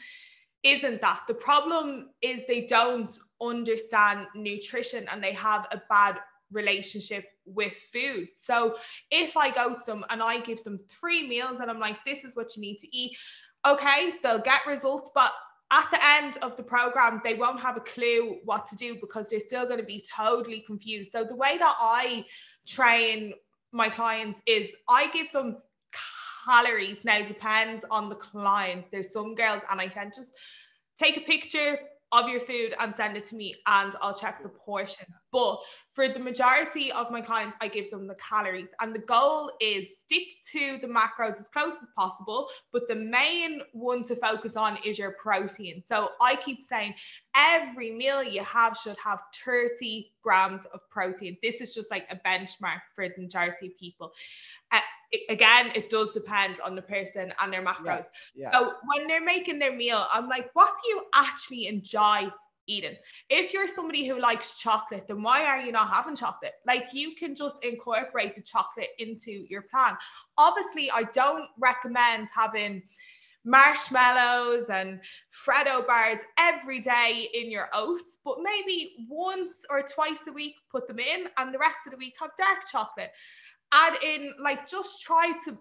isn't 0.63 1.01
that. 1.01 1.23
The 1.27 1.33
problem 1.33 2.09
is 2.21 2.43
they 2.47 2.67
don't 2.67 3.11
understand 3.41 4.27
nutrition 4.35 5.07
and 5.11 5.23
they 5.23 5.33
have 5.33 5.67
a 5.71 5.81
bad 5.89 6.17
relationship 6.51 7.25
with 7.45 7.73
food. 7.93 8.27
So 8.45 8.75
if 9.11 9.35
I 9.37 9.51
go 9.51 9.75
to 9.75 9.85
them 9.85 10.05
and 10.09 10.21
I 10.21 10.39
give 10.39 10.63
them 10.63 10.79
three 10.89 11.27
meals 11.27 11.57
and 11.59 11.69
I'm 11.69 11.79
like, 11.79 11.97
this 12.05 12.23
is 12.23 12.35
what 12.35 12.55
you 12.55 12.61
need 12.61 12.77
to 12.79 12.95
eat, 12.95 13.17
okay, 13.65 14.13
they'll 14.23 14.39
get 14.39 14.65
results, 14.67 15.09
but 15.13 15.31
at 15.71 15.89
the 15.91 16.05
end 16.05 16.37
of 16.43 16.55
the 16.55 16.63
program, 16.63 17.21
they 17.23 17.33
won't 17.33 17.59
have 17.59 17.75
a 17.75 17.81
clue 17.81 18.37
what 18.45 18.67
to 18.67 18.75
do 18.75 18.97
because 19.01 19.27
they're 19.27 19.39
still 19.39 19.65
going 19.65 19.79
to 19.79 19.85
be 19.85 20.05
totally 20.15 20.63
confused. 20.65 21.11
So 21.11 21.23
the 21.23 21.35
way 21.35 21.57
that 21.57 21.75
I 21.79 22.25
train 22.67 23.33
my 23.71 23.89
clients 23.89 24.39
is 24.45 24.69
I 24.87 25.07
give 25.11 25.31
them 25.31 25.57
calories. 26.45 27.03
Now 27.03 27.21
depends 27.23 27.83
on 27.89 28.09
the 28.09 28.15
client. 28.15 28.85
There's 28.91 29.11
some 29.11 29.33
girls, 29.33 29.63
and 29.71 29.81
I 29.81 29.87
said 29.87 30.13
just 30.15 30.29
take 30.97 31.17
a 31.17 31.21
picture, 31.21 31.79
of 32.15 32.29
your 32.29 32.39
food 32.39 32.73
and 32.79 32.93
send 32.95 33.17
it 33.17 33.25
to 33.25 33.35
me 33.35 33.53
and 33.67 33.93
I'll 34.01 34.17
check 34.17 34.41
the 34.41 34.49
portions. 34.49 35.09
But 35.31 35.59
for 35.93 36.07
the 36.07 36.19
majority 36.19 36.91
of 36.91 37.11
my 37.11 37.21
clients, 37.21 37.57
I 37.61 37.67
give 37.67 37.91
them 37.91 38.07
the 38.07 38.15
calories. 38.15 38.69
And 38.79 38.95
the 38.95 38.99
goal 38.99 39.51
is 39.59 39.85
stick 40.05 40.23
to 40.51 40.77
the 40.81 40.87
macros 40.87 41.37
as 41.39 41.49
close 41.49 41.73
as 41.81 41.89
possible. 41.95 42.47
But 42.71 42.87
the 42.87 42.95
main 42.95 43.61
one 43.73 44.03
to 44.03 44.15
focus 44.15 44.55
on 44.55 44.77
is 44.85 44.97
your 44.97 45.11
protein. 45.11 45.83
So 45.89 46.11
I 46.21 46.37
keep 46.37 46.63
saying 46.63 46.93
every 47.35 47.91
meal 47.91 48.23
you 48.23 48.43
have 48.43 48.77
should 48.77 48.97
have 49.03 49.19
30 49.43 50.11
grams 50.23 50.63
of 50.73 50.79
protein. 50.89 51.37
This 51.43 51.61
is 51.61 51.73
just 51.73 51.91
like 51.91 52.07
a 52.09 52.15
benchmark 52.27 52.81
for 52.95 53.07
the 53.09 53.21
majority 53.21 53.67
of 53.67 53.77
people. 53.77 54.11
Uh, 54.71 54.79
again, 55.29 55.71
it 55.75 55.89
does 55.89 56.11
depend 56.11 56.59
on 56.61 56.75
the 56.75 56.81
person 56.81 57.33
and 57.41 57.53
their 57.53 57.63
macros. 57.63 58.05
Yeah, 58.35 58.51
yeah. 58.51 58.51
So 58.51 58.73
when 58.93 59.07
they're 59.07 59.23
making 59.23 59.59
their 59.59 59.75
meal, 59.75 60.05
I'm 60.13 60.27
like, 60.27 60.49
what 60.53 60.73
do 60.83 60.89
you 60.89 61.03
actually 61.13 61.67
enjoy 61.67 62.29
eating? 62.67 62.95
If 63.29 63.53
you're 63.53 63.67
somebody 63.67 64.07
who 64.07 64.19
likes 64.19 64.57
chocolate, 64.57 65.05
then 65.07 65.21
why 65.21 65.45
are 65.45 65.61
you 65.61 65.71
not 65.71 65.89
having 65.89 66.15
chocolate? 66.15 66.53
Like 66.65 66.93
you 66.93 67.15
can 67.15 67.35
just 67.35 67.63
incorporate 67.63 68.35
the 68.35 68.41
chocolate 68.41 68.89
into 68.99 69.45
your 69.49 69.63
plan. 69.63 69.95
Obviously, 70.37 70.89
I 70.91 71.03
don't 71.13 71.49
recommend 71.59 72.29
having 72.33 72.81
marshmallows 73.45 74.65
and 74.69 74.99
Freddo 75.31 75.85
bars 75.85 76.17
every 76.39 76.79
day 76.79 77.29
in 77.33 77.51
your 77.51 77.69
oats, 77.73 78.17
but 78.25 78.37
maybe 78.41 78.95
once 79.07 79.57
or 79.69 79.83
twice 79.83 80.17
a 80.27 80.31
week 80.31 80.55
put 80.71 80.87
them 80.87 80.99
in, 80.99 81.27
and 81.37 81.53
the 81.53 81.59
rest 81.59 81.75
of 81.85 81.91
the 81.91 81.97
week 81.97 82.15
have 82.19 82.31
dark 82.37 82.67
chocolate 82.69 83.11
add 83.71 84.01
in 84.03 84.33
like 84.41 84.67
just 84.67 85.01
try 85.01 85.31
to 85.45 85.57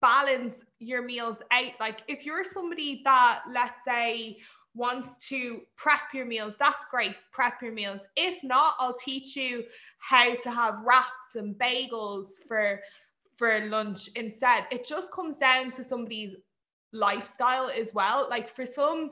balance 0.00 0.58
your 0.80 1.02
meals 1.02 1.36
out 1.52 1.72
like 1.78 2.02
if 2.08 2.26
you're 2.26 2.44
somebody 2.52 3.02
that 3.04 3.42
let's 3.52 3.78
say 3.86 4.36
wants 4.74 5.28
to 5.28 5.60
prep 5.76 6.12
your 6.12 6.24
meals 6.24 6.54
that's 6.58 6.84
great 6.90 7.14
prep 7.30 7.62
your 7.62 7.72
meals 7.72 8.00
if 8.16 8.42
not 8.42 8.74
i'll 8.80 8.94
teach 8.94 9.36
you 9.36 9.62
how 9.98 10.34
to 10.34 10.50
have 10.50 10.80
wraps 10.84 11.36
and 11.36 11.54
bagels 11.54 12.26
for 12.48 12.80
for 13.42 13.66
lunch 13.66 14.08
instead. 14.14 14.66
It 14.70 14.86
just 14.86 15.10
comes 15.10 15.36
down 15.36 15.72
to 15.72 15.84
somebody's 15.84 16.36
lifestyle 16.92 17.70
as 17.70 17.92
well. 17.94 18.28
Like 18.30 18.48
for 18.48 18.66
some 18.66 19.10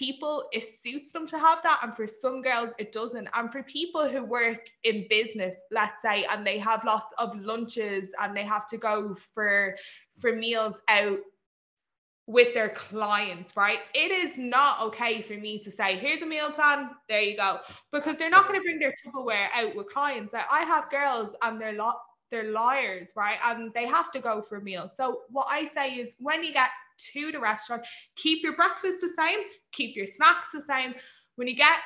people, 0.00 0.44
it 0.50 0.82
suits 0.82 1.12
them 1.12 1.28
to 1.28 1.38
have 1.38 1.62
that, 1.62 1.80
and 1.82 1.94
for 1.94 2.06
some 2.06 2.40
girls, 2.40 2.70
it 2.78 2.90
doesn't. 2.90 3.28
And 3.34 3.52
for 3.52 3.62
people 3.62 4.08
who 4.08 4.24
work 4.24 4.70
in 4.82 5.06
business, 5.10 5.54
let's 5.70 6.00
say, 6.00 6.24
and 6.30 6.46
they 6.46 6.58
have 6.58 6.82
lots 6.84 7.12
of 7.18 7.38
lunches 7.38 8.08
and 8.20 8.34
they 8.34 8.44
have 8.44 8.66
to 8.68 8.78
go 8.78 9.14
for 9.34 9.76
for 10.18 10.32
meals 10.34 10.76
out 10.88 11.18
with 12.26 12.54
their 12.54 12.70
clients, 12.70 13.56
right? 13.56 13.80
It 13.94 14.10
is 14.10 14.38
not 14.38 14.80
okay 14.86 15.20
for 15.20 15.34
me 15.34 15.58
to 15.64 15.70
say, 15.70 15.98
here's 15.98 16.22
a 16.22 16.26
meal 16.26 16.52
plan, 16.52 16.90
there 17.08 17.20
you 17.20 17.36
go, 17.36 17.58
because 17.92 18.16
they're 18.16 18.30
not 18.30 18.46
going 18.46 18.58
to 18.58 18.64
bring 18.64 18.78
their 18.78 18.94
Tupperware 19.04 19.48
out 19.54 19.74
with 19.74 19.88
clients. 19.88 20.32
Like 20.32 20.50
I 20.50 20.62
have 20.62 20.90
girls 20.90 21.34
and 21.42 21.60
they're 21.60 21.74
lot 21.74 22.00
they're 22.30 22.52
liars, 22.52 23.10
right? 23.16 23.38
And 23.44 23.72
they 23.74 23.86
have 23.86 24.12
to 24.12 24.20
go 24.20 24.40
for 24.40 24.60
meals. 24.60 24.92
So 24.96 25.22
what 25.30 25.48
I 25.50 25.66
say 25.66 25.94
is 25.94 26.14
when 26.18 26.44
you 26.44 26.52
get 26.52 26.70
to 27.12 27.32
the 27.32 27.40
restaurant, 27.40 27.82
keep 28.16 28.42
your 28.42 28.56
breakfast 28.56 28.98
the 29.00 29.12
same, 29.16 29.38
keep 29.72 29.96
your 29.96 30.06
snacks 30.06 30.46
the 30.52 30.62
same. 30.62 30.94
When 31.36 31.48
you 31.48 31.54
get 31.54 31.78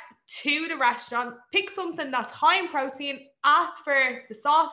to 0.43 0.69
the 0.69 0.77
restaurant, 0.77 1.37
pick 1.53 1.71
something 1.71 2.11
that's 2.11 2.33
high 2.33 2.59
in 2.59 2.69
protein, 2.69 3.27
ask 3.45 3.85
for 3.85 4.23
the 4.29 4.35
sauce 4.35 4.73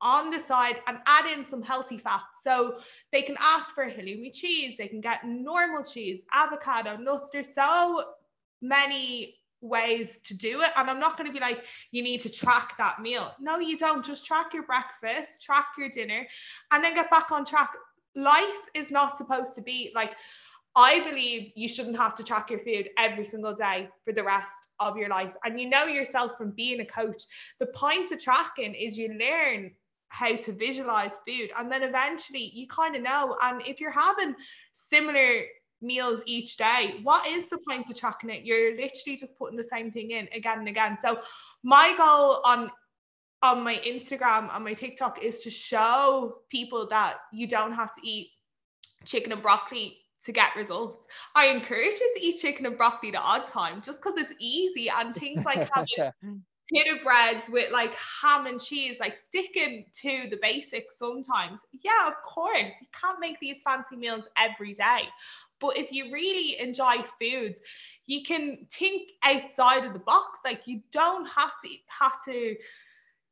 on 0.00 0.30
the 0.30 0.38
side 0.40 0.80
and 0.86 0.98
add 1.06 1.26
in 1.26 1.44
some 1.48 1.62
healthy 1.62 1.96
fats. 1.96 2.24
So 2.44 2.78
they 3.12 3.22
can 3.22 3.36
ask 3.40 3.74
for 3.74 3.84
halloumi 3.84 4.32
cheese, 4.32 4.74
they 4.76 4.88
can 4.88 5.00
get 5.00 5.24
normal 5.24 5.84
cheese, 5.84 6.20
avocado, 6.32 6.96
nuts. 6.96 7.30
There's 7.32 7.54
so 7.54 8.04
many 8.60 9.36
ways 9.62 10.18
to 10.24 10.36
do 10.36 10.60
it. 10.62 10.70
And 10.76 10.90
I'm 10.90 11.00
not 11.00 11.16
going 11.16 11.28
to 11.28 11.32
be 11.32 11.40
like, 11.40 11.64
you 11.92 12.02
need 12.02 12.20
to 12.22 12.28
track 12.28 12.76
that 12.78 13.00
meal. 13.00 13.32
No, 13.40 13.60
you 13.60 13.78
don't. 13.78 14.04
Just 14.04 14.26
track 14.26 14.52
your 14.52 14.64
breakfast, 14.64 15.40
track 15.40 15.66
your 15.78 15.88
dinner, 15.88 16.26
and 16.72 16.84
then 16.84 16.94
get 16.94 17.10
back 17.10 17.30
on 17.30 17.44
track. 17.44 17.70
Life 18.14 18.68
is 18.74 18.90
not 18.90 19.18
supposed 19.18 19.54
to 19.54 19.62
be 19.62 19.90
like, 19.94 20.12
I 20.74 21.00
believe 21.00 21.52
you 21.54 21.68
shouldn't 21.68 21.96
have 21.98 22.14
to 22.14 22.24
track 22.24 22.50
your 22.50 22.58
food 22.58 22.88
every 22.96 23.24
single 23.24 23.54
day 23.54 23.88
for 24.04 24.12
the 24.12 24.24
rest 24.24 24.54
of 24.80 24.96
your 24.96 25.08
life. 25.08 25.32
And 25.44 25.60
you 25.60 25.68
know 25.68 25.84
yourself 25.84 26.36
from 26.38 26.52
being 26.52 26.80
a 26.80 26.86
coach. 26.86 27.22
The 27.58 27.66
point 27.66 28.10
of 28.10 28.22
tracking 28.22 28.74
is 28.74 28.96
you 28.96 29.08
learn 29.08 29.72
how 30.12 30.36
to 30.36 30.52
visualize 30.52 31.12
food 31.26 31.50
and 31.58 31.72
then 31.72 31.82
eventually 31.82 32.50
you 32.54 32.68
kind 32.68 32.94
of 32.94 33.02
know 33.02 33.34
and 33.42 33.66
if 33.66 33.80
you're 33.80 33.90
having 33.90 34.34
similar 34.74 35.40
meals 35.80 36.20
each 36.26 36.58
day 36.58 37.00
what 37.02 37.26
is 37.26 37.44
the 37.48 37.56
point 37.66 37.88
of 37.88 37.96
tracking 37.96 38.28
it 38.28 38.44
you're 38.44 38.76
literally 38.76 39.16
just 39.16 39.36
putting 39.38 39.56
the 39.56 39.64
same 39.64 39.90
thing 39.90 40.10
in 40.10 40.28
again 40.34 40.58
and 40.58 40.68
again 40.68 40.98
so 41.02 41.18
my 41.62 41.96
goal 41.96 42.42
on 42.44 42.70
on 43.42 43.62
my 43.62 43.76
instagram 43.86 44.54
and 44.54 44.64
my 44.64 44.74
tiktok 44.74 45.22
is 45.22 45.40
to 45.40 45.50
show 45.50 46.38
people 46.48 46.86
that 46.88 47.16
you 47.32 47.46
don't 47.46 47.72
have 47.72 47.92
to 47.94 48.00
eat 48.06 48.28
chicken 49.04 49.32
and 49.32 49.42
broccoli 49.42 49.98
to 50.24 50.32
get 50.32 50.54
results. 50.56 51.06
I 51.34 51.46
encourage 51.46 51.94
you 52.00 52.12
to 52.16 52.24
eat 52.24 52.40
chicken 52.40 52.66
and 52.66 52.76
broccoli 52.76 53.10
the 53.10 53.18
odd 53.18 53.46
time 53.46 53.82
just 53.82 54.00
because 54.00 54.18
it's 54.18 54.34
easy 54.38 54.88
and 54.88 55.14
things 55.14 55.44
like 55.44 55.68
having 55.72 56.12
pita 56.72 56.98
breads 57.02 57.48
with 57.48 57.70
like 57.72 57.94
ham 57.96 58.46
and 58.46 58.60
cheese, 58.62 58.96
like 59.00 59.16
sticking 59.16 59.86
to 59.94 60.28
the 60.30 60.38
basics 60.40 60.98
sometimes. 60.98 61.60
Yeah, 61.82 62.08
of 62.08 62.14
course, 62.24 62.72
you 62.80 62.86
can't 62.98 63.20
make 63.20 63.40
these 63.40 63.60
fancy 63.62 63.96
meals 63.96 64.24
every 64.36 64.74
day. 64.74 65.02
But 65.60 65.76
if 65.76 65.92
you 65.92 66.12
really 66.12 66.58
enjoy 66.60 67.02
foods, 67.20 67.60
you 68.06 68.22
can 68.22 68.66
think 68.70 69.10
outside 69.22 69.84
of 69.84 69.92
the 69.92 70.00
box. 70.00 70.40
Like 70.44 70.66
you 70.66 70.82
don't 70.92 71.26
have 71.28 71.52
to 71.62 71.68
have 71.88 72.24
to 72.24 72.56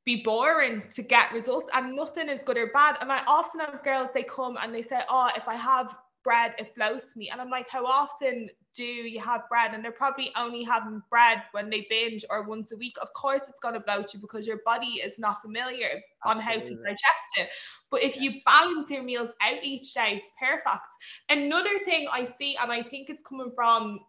be 0.05 0.23
boring 0.23 0.83
to 0.95 1.03
get 1.03 1.33
results 1.33 1.71
and 1.75 1.95
nothing 1.95 2.29
is 2.29 2.41
good 2.41 2.57
or 2.57 2.69
bad. 2.69 2.97
And 3.01 3.13
I 3.13 3.23
often 3.27 3.61
have 3.61 3.83
girls, 3.85 4.11
they 4.15 4.23
come 4.23 4.57
and 4.63 4.75
they 4.75 4.83
say, 4.83 5.01
Oh, 5.09 5.31
if 5.37 5.47
I 5.49 5.55
have 5.55 5.95
bread, 6.23 6.55
it 6.59 6.75
bloats 6.77 7.17
me. 7.17 7.31
And 7.31 7.41
I'm 7.41 7.51
like, 7.51 7.69
how 7.69 7.87
often 7.87 8.51
do 8.75 8.85
you 8.85 9.21
have 9.21 9.49
bread? 9.49 9.75
And 9.75 9.85
they're 9.85 9.93
probably 9.93 10.31
only 10.37 10.63
having 10.63 11.03
bread 11.11 11.43
when 11.53 11.71
they 11.71 11.87
binge 11.89 12.25
or 12.31 12.43
once 12.43 12.73
a 12.73 12.77
week. 12.77 12.97
Of 13.01 13.13
course, 13.15 13.43
it's 13.49 13.59
going 13.61 13.75
to 13.75 13.81
bloat 13.81 14.13
you 14.15 14.21
because 14.21 14.47
your 14.47 14.61
body 14.65 15.01
is 15.05 15.13
not 15.19 15.43
familiar 15.43 16.01
Absolutely. 16.25 16.27
on 16.27 16.39
how 16.39 16.65
to 16.65 16.75
digest 16.83 17.31
it. 17.37 17.49
But 17.91 18.03
if 18.03 18.17
yes. 18.17 18.25
you 18.25 18.41
balance 18.45 18.91
your 18.91 19.03
meals 19.03 19.31
out 19.41 19.63
each 19.63 19.95
day, 19.95 20.23
perfect. 20.39 20.87
Another 21.29 21.79
thing 21.85 22.07
I 22.13 22.29
see, 22.39 22.57
and 22.61 22.71
I 22.71 22.83
think 22.83 23.11
it's 23.11 23.23
coming 23.23 23.53
from 23.55 24.01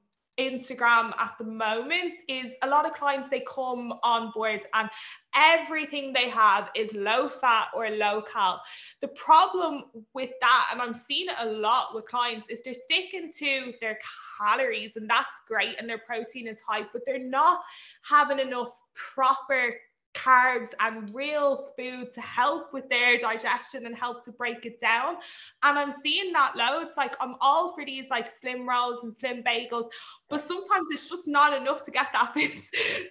Instagram 0.42 1.14
at 1.20 1.36
the 1.38 1.44
moment 1.44 2.14
is 2.28 2.54
a 2.64 2.68
lot 2.68 2.86
of 2.86 2.94
clients 2.94 3.30
they 3.30 3.44
come 3.48 3.94
on 4.04 4.32
board 4.32 4.62
and 4.74 4.90
everything 5.36 6.14
they 6.14 6.30
have 6.30 6.70
is 6.76 6.92
low 6.94 7.30
fat 7.30 7.68
or 7.76 7.90
low 7.90 8.22
cal. 8.22 8.62
The 9.02 9.10
problem 9.10 9.86
with 10.14 10.32
that, 10.42 10.70
and 10.72 10.82
I'm 10.82 10.94
seeing 10.94 11.30
it 11.30 11.36
a 11.40 11.46
lot 11.46 11.94
with 11.94 12.06
clients, 12.08 12.48
is 12.50 12.62
they're 12.64 12.74
sticking 12.74 13.32
to 13.38 13.74
their 13.80 14.00
calories 14.40 14.92
and 14.96 15.10
that's 15.10 15.42
great 15.48 15.80
and 15.80 15.90
their 15.90 16.00
protein 16.00 16.48
is 16.48 16.60
high, 16.68 16.86
but 16.92 17.04
they're 17.06 17.20
not 17.20 17.62
having 18.04 18.40
enough 18.40 18.82
proper 18.96 19.76
carbs 20.14 20.74
and 20.80 21.14
real 21.14 21.70
food 21.78 22.14
to 22.14 22.22
help 22.22 22.74
with 22.74 22.90
their 22.90 23.18
digestion 23.18 23.86
and 23.86 23.96
help 23.96 24.24
to 24.26 24.32
break 24.32 24.66
it 24.66 24.80
down. 24.80 25.16
And 25.64 25.80
I'm 25.80 25.94
seeing 26.04 26.34
that 26.34 26.56
loads. 26.56 26.92
Like 26.98 27.16
I'm 27.22 27.36
all 27.42 27.74
for 27.74 27.86
these 27.86 28.06
like 28.10 28.30
slim 28.42 28.68
rolls 28.68 29.00
and 29.04 29.16
slim 29.18 29.44
bagels, 29.44 29.90
but 30.30 30.42
sometimes 30.42 30.88
it's 30.92 31.10
just 31.10 31.28
not 31.28 31.54
enough 31.54 31.84
to 31.84 31.92
get 31.92 32.08
that 32.14 32.34
food. 32.34 32.52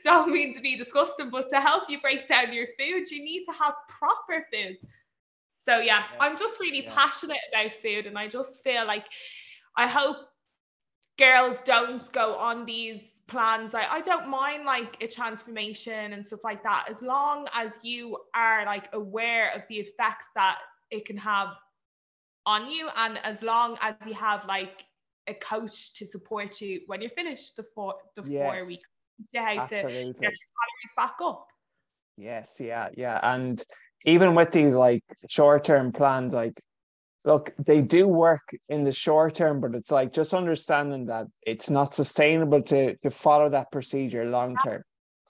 Don't 0.04 0.30
mean 0.30 0.54
to 0.54 0.60
be 0.60 0.76
disgusting, 0.76 1.30
but 1.30 1.50
to 1.50 1.60
help 1.60 1.88
you 1.88 2.00
break 2.00 2.28
down 2.28 2.52
your 2.52 2.66
food, 2.78 3.10
you 3.10 3.22
need 3.24 3.44
to 3.46 3.52
have 3.52 3.74
proper 3.88 4.46
food. 4.52 4.76
So 5.64 5.78
yeah, 5.78 6.04
yes. 6.10 6.18
I'm 6.20 6.38
just 6.38 6.60
really 6.60 6.84
yeah. 6.84 6.94
passionate 6.94 7.38
about 7.52 7.72
food 7.74 8.06
and 8.06 8.18
I 8.18 8.28
just 8.28 8.62
feel 8.62 8.86
like 8.86 9.06
I 9.76 9.86
hope 9.86 10.16
girls 11.18 11.58
don't 11.64 12.10
go 12.12 12.34
on 12.36 12.64
these 12.64 13.02
plans. 13.30 13.72
Like 13.72 13.90
i 13.90 14.00
don't 14.00 14.28
mind 14.28 14.64
like 14.64 14.96
a 15.00 15.06
transformation 15.06 16.12
and 16.12 16.26
stuff 16.26 16.40
like 16.44 16.62
that 16.64 16.88
as 16.90 17.00
long 17.00 17.46
as 17.54 17.72
you 17.82 18.18
are 18.34 18.66
like 18.66 18.88
aware 18.92 19.52
of 19.54 19.62
the 19.68 19.76
effects 19.76 20.26
that 20.34 20.58
it 20.90 21.04
can 21.04 21.16
have 21.16 21.48
on 22.44 22.70
you 22.70 22.88
and 22.96 23.18
as 23.24 23.40
long 23.42 23.78
as 23.80 23.94
you 24.06 24.14
have 24.14 24.44
like 24.46 24.84
a 25.28 25.34
coach 25.34 25.94
to 25.94 26.06
support 26.06 26.60
you 26.60 26.80
when 26.86 27.00
you're 27.00 27.10
finished 27.10 27.56
the 27.56 27.64
four 27.74 27.94
the 28.16 28.24
yes, 28.26 28.42
four 28.42 28.68
weeks 28.68 28.88
to 29.34 29.40
how 29.40 29.66
to 29.66 29.76
get 29.76 29.82
your 29.82 29.92
calories 29.92 30.94
back 30.96 31.14
up. 31.22 31.46
Yes 32.16 32.58
yeah 32.60 32.88
yeah 32.96 33.20
and 33.22 33.62
even 34.04 34.34
with 34.34 34.50
these 34.50 34.74
like 34.74 35.02
short-term 35.28 35.92
plans 35.92 36.34
like 36.34 36.58
look, 37.24 37.52
they 37.58 37.80
do 37.80 38.08
work 38.08 38.42
in 38.68 38.84
the 38.84 38.92
short 38.92 39.34
term, 39.34 39.60
but 39.60 39.74
it's 39.74 39.90
like 39.90 40.12
just 40.12 40.34
understanding 40.34 41.06
that 41.06 41.26
it's 41.46 41.70
not 41.70 41.92
sustainable 41.92 42.62
to 42.62 42.96
to 42.96 43.10
follow 43.10 43.48
that 43.50 43.70
procedure 43.70 44.24
long 44.24 44.56
term. 44.64 44.82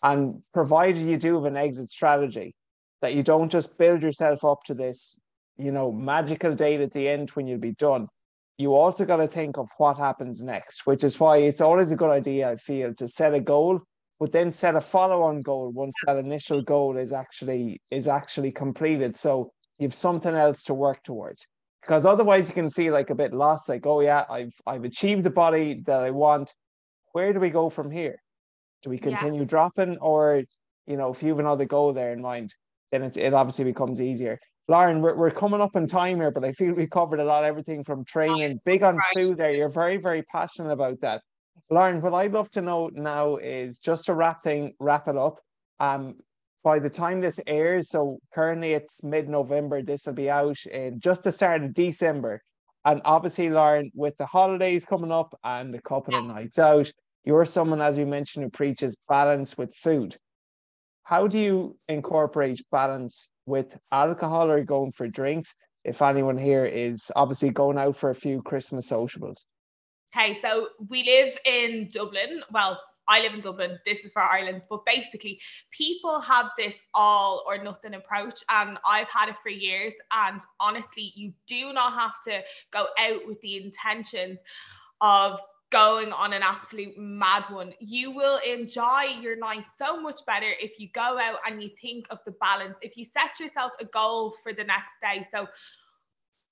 And 0.03 0.43
provided 0.55 1.03
you 1.03 1.19
do 1.19 1.35
have 1.35 1.45
an 1.45 1.57
exit 1.57 1.91
strategy, 1.91 2.55
that 3.03 3.15
you 3.15 3.23
don't 3.23 3.51
just 3.51 3.77
build 3.77 4.03
yourself 4.03 4.45
up 4.45 4.63
to 4.65 4.75
this, 4.75 5.19
you 5.59 5.73
know, 5.73 5.93
magical 5.93 6.55
date 6.55 6.81
at 6.81 6.93
the 6.93 7.09
end 7.09 7.31
when 7.31 7.47
you'll 7.47 7.59
be 7.59 7.73
done. 7.73 8.09
You 8.57 8.75
also 8.75 9.05
got 9.05 9.17
to 9.17 9.27
think 9.27 9.59
of 9.59 9.69
what 9.79 9.97
happens 9.97 10.43
next, 10.43 10.87
which 10.87 11.03
is 11.03 11.19
why 11.19 11.39
it's 11.39 11.61
always 11.61 11.93
a 11.93 11.97
good 11.97 12.11
idea, 12.11 12.51
I 12.51 12.57
feel, 12.57 12.95
to 12.95 13.09
set 13.09 13.35
a 13.35 13.41
goal, 13.41 13.81
but 14.19 14.33
then 14.33 14.53
set 14.53 14.75
a 14.75 14.81
follow-on 14.83 15.41
goal 15.41 15.71
once 15.71 15.95
that 16.07 16.19
initial 16.19 16.63
goal 16.63 16.99
is 16.99 17.13
actually 17.13 17.81
is 17.91 18.07
actually 18.07 18.53
completed. 18.53 19.17
So 19.17 19.53
you've 19.79 19.95
something 19.95 20.35
else 20.35 20.63
to 20.65 20.75
work 20.75 21.03
towards 21.03 21.47
because 21.81 22.07
otherwise 22.07 22.49
you 22.49 22.55
can 22.55 22.71
feel 22.71 22.93
like 22.93 23.11
a 23.11 23.15
bit 23.15 23.33
lost 23.33 23.69
like 23.69 23.87
oh 23.87 24.01
yeah 24.01 24.25
i've 24.31 24.55
i've 24.67 24.85
achieved 24.85 25.25
the 25.25 25.31
body 25.31 25.83
that 25.87 26.03
i 26.03 26.11
want. 26.11 26.53
Where 27.13 27.33
do 27.33 27.41
we 27.41 27.51
go 27.51 27.71
from 27.71 27.91
here? 27.91 28.23
Do 28.83 28.91
we 28.91 28.99
continue 28.99 29.41
yeah. 29.41 29.47
dropping 29.47 29.99
or 29.99 30.45
you 30.87 30.97
know 30.97 31.11
if 31.11 31.23
you 31.23 31.31
have 31.31 31.41
another 31.41 31.65
goal 31.65 31.93
there 31.93 32.13
in 32.13 32.23
mind 32.23 32.55
then 32.93 33.03
it, 33.03 33.17
it 33.17 33.35
obviously 33.35 33.65
becomes 33.65 34.01
easier. 34.01 34.39
Lauren 34.69 35.01
we're, 35.01 35.17
we're 35.17 35.31
coming 35.31 35.61
up 35.61 35.75
in 35.75 35.87
time 35.87 36.19
here 36.19 36.31
but 36.31 36.45
i 36.45 36.53
feel 36.53 36.75
we 36.75 36.87
covered 36.87 37.21
a 37.21 37.25
lot 37.25 37.45
everything 37.45 37.83
from 37.83 38.05
training 38.05 38.61
big 38.65 38.83
on 38.83 38.99
food 39.15 39.39
there. 39.39 39.53
You're 39.53 39.69
very 39.69 39.97
very 39.97 40.23
passionate 40.23 40.73
about 40.73 41.01
that. 41.01 41.23
Lauren 41.71 42.01
what 42.01 42.15
i'd 42.15 42.33
love 42.33 42.51
to 42.51 42.63
know 42.63 42.91
now 42.93 43.37
is 43.37 43.79
just 43.79 44.07
to 44.07 44.15
wrap 44.15 44.43
thing 44.43 44.75
wrap 44.79 45.09
it 45.09 45.17
up 45.17 45.41
um 45.81 46.15
by 46.63 46.79
the 46.79 46.91
time 46.91 47.21
this 47.21 47.41
airs, 47.47 47.89
so 47.89 48.19
currently 48.35 48.75
it's 48.75 49.03
mid 49.03 49.29
November, 49.29 49.83
this 49.83 50.07
will 50.07 50.13
be 50.13 50.31
out 50.31 50.65
in 50.67 51.01
just 51.01 51.25
the 51.25 51.33
start 51.33 51.63
of 51.63 51.75
December. 51.75 52.43
And 52.85 53.01
obviously, 53.05 53.51
Lauren, 53.51 53.91
with 53.95 54.17
the 54.17 54.27
holidays 54.27 54.85
coming 54.85 55.13
up 55.13 55.39
and 55.45 55.75
a 55.75 55.83
couple 55.83 56.15
of 56.15 56.25
nights 56.25 56.59
out, 56.59 56.91
you're 57.25 57.45
someone, 57.45 57.83
as 57.83 57.97
we 57.97 58.05
mentioned, 58.05 58.45
who 58.45 58.51
preaches 58.51 58.97
balance 59.09 59.59
with 59.59 59.75
food. 59.75 60.17
How 61.03 61.27
do 61.27 61.39
you 61.39 61.77
incorporate 61.89 62.63
balance 62.71 63.29
with 63.45 63.77
alcohol 63.93 64.51
or 64.51 64.65
going 64.65 64.93
for 64.93 65.09
drinks? 65.09 65.55
If 65.85 66.03
anyone 66.03 66.39
here 66.39 66.65
is 66.65 67.11
obviously 67.17 67.51
going 67.51 67.79
out 67.79 67.97
for 67.97 68.11
a 68.11 68.15
few 68.15 68.43
Christmas 68.43 68.87
sociables. 68.87 69.45
Okay, 70.15 70.39
so 70.43 70.69
we 70.89 71.05
live 71.05 71.37
in 71.45 71.89
Dublin. 71.93 72.43
Well, 72.51 72.81
I 73.11 73.21
live 73.21 73.35
in 73.35 73.41
Dublin. 73.41 73.79
This 73.85 73.99
is 74.01 74.13
for 74.13 74.23
Ireland. 74.23 74.63
But 74.71 74.87
basically, 74.87 75.41
people 75.73 76.21
have 76.21 76.51
this 76.57 76.75
all 76.95 77.43
or 77.47 77.59
nothing 77.59 77.95
approach, 77.95 78.43
and 78.49 78.79
I've 78.87 79.09
had 79.09 79.29
it 79.29 79.37
for 79.43 79.51
years. 79.51 79.93
And 80.13 80.41
honestly, 80.61 81.13
you 81.17 81.33
do 81.47 81.73
not 81.73 81.93
have 81.93 82.23
to 82.25 82.43
go 82.71 82.87
out 82.99 83.27
with 83.27 83.41
the 83.41 83.63
intentions 83.63 84.39
of 85.01 85.41
going 85.71 86.13
on 86.13 86.33
an 86.33 86.43
absolute 86.43 86.97
mad 86.99 87.45
one. 87.49 87.73
You 87.79 88.11
will 88.11 88.39
enjoy 88.39 89.03
your 89.21 89.37
night 89.37 89.65
so 89.79 90.01
much 90.01 90.21
better 90.27 90.53
if 90.61 90.79
you 90.81 90.89
go 90.93 91.19
out 91.19 91.39
and 91.47 91.63
you 91.63 91.71
think 91.81 92.07
of 92.11 92.19
the 92.25 92.33
balance. 92.33 92.77
If 92.83 92.97
you 92.97 93.05
set 93.05 93.39
yourself 93.41 93.73
a 93.81 93.85
goal 93.85 94.35
for 94.43 94.53
the 94.53 94.65
next 94.65 94.95
day. 95.01 95.27
So 95.33 95.47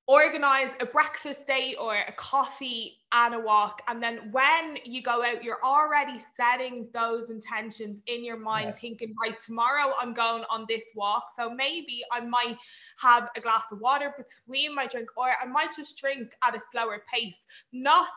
organize 0.08 0.70
a 0.80 0.86
breakfast 0.86 1.46
date 1.46 1.76
or 1.78 1.94
a 1.94 2.12
coffee 2.12 2.94
and 3.12 3.34
a 3.34 3.38
walk 3.38 3.82
and 3.88 4.02
then 4.02 4.18
when 4.32 4.78
you 4.84 5.02
go 5.02 5.22
out 5.22 5.44
you're 5.44 5.62
already 5.62 6.18
setting 6.34 6.88
those 6.94 7.28
intentions 7.28 8.00
in 8.06 8.24
your 8.24 8.38
mind 8.38 8.68
yes. 8.68 8.80
thinking 8.80 9.14
right 9.22 9.40
tomorrow 9.42 9.92
i'm 10.00 10.14
going 10.14 10.44
on 10.50 10.64
this 10.66 10.82
walk 10.96 11.24
so 11.38 11.50
maybe 11.50 12.00
i 12.10 12.20
might 12.20 12.56
have 12.98 13.28
a 13.36 13.40
glass 13.40 13.64
of 13.70 13.80
water 13.80 14.14
between 14.16 14.74
my 14.74 14.86
drink 14.86 15.08
or 15.16 15.28
i 15.42 15.46
might 15.46 15.74
just 15.76 15.98
drink 15.98 16.32
at 16.42 16.56
a 16.56 16.60
slower 16.72 17.02
pace 17.12 17.36
not 17.72 18.08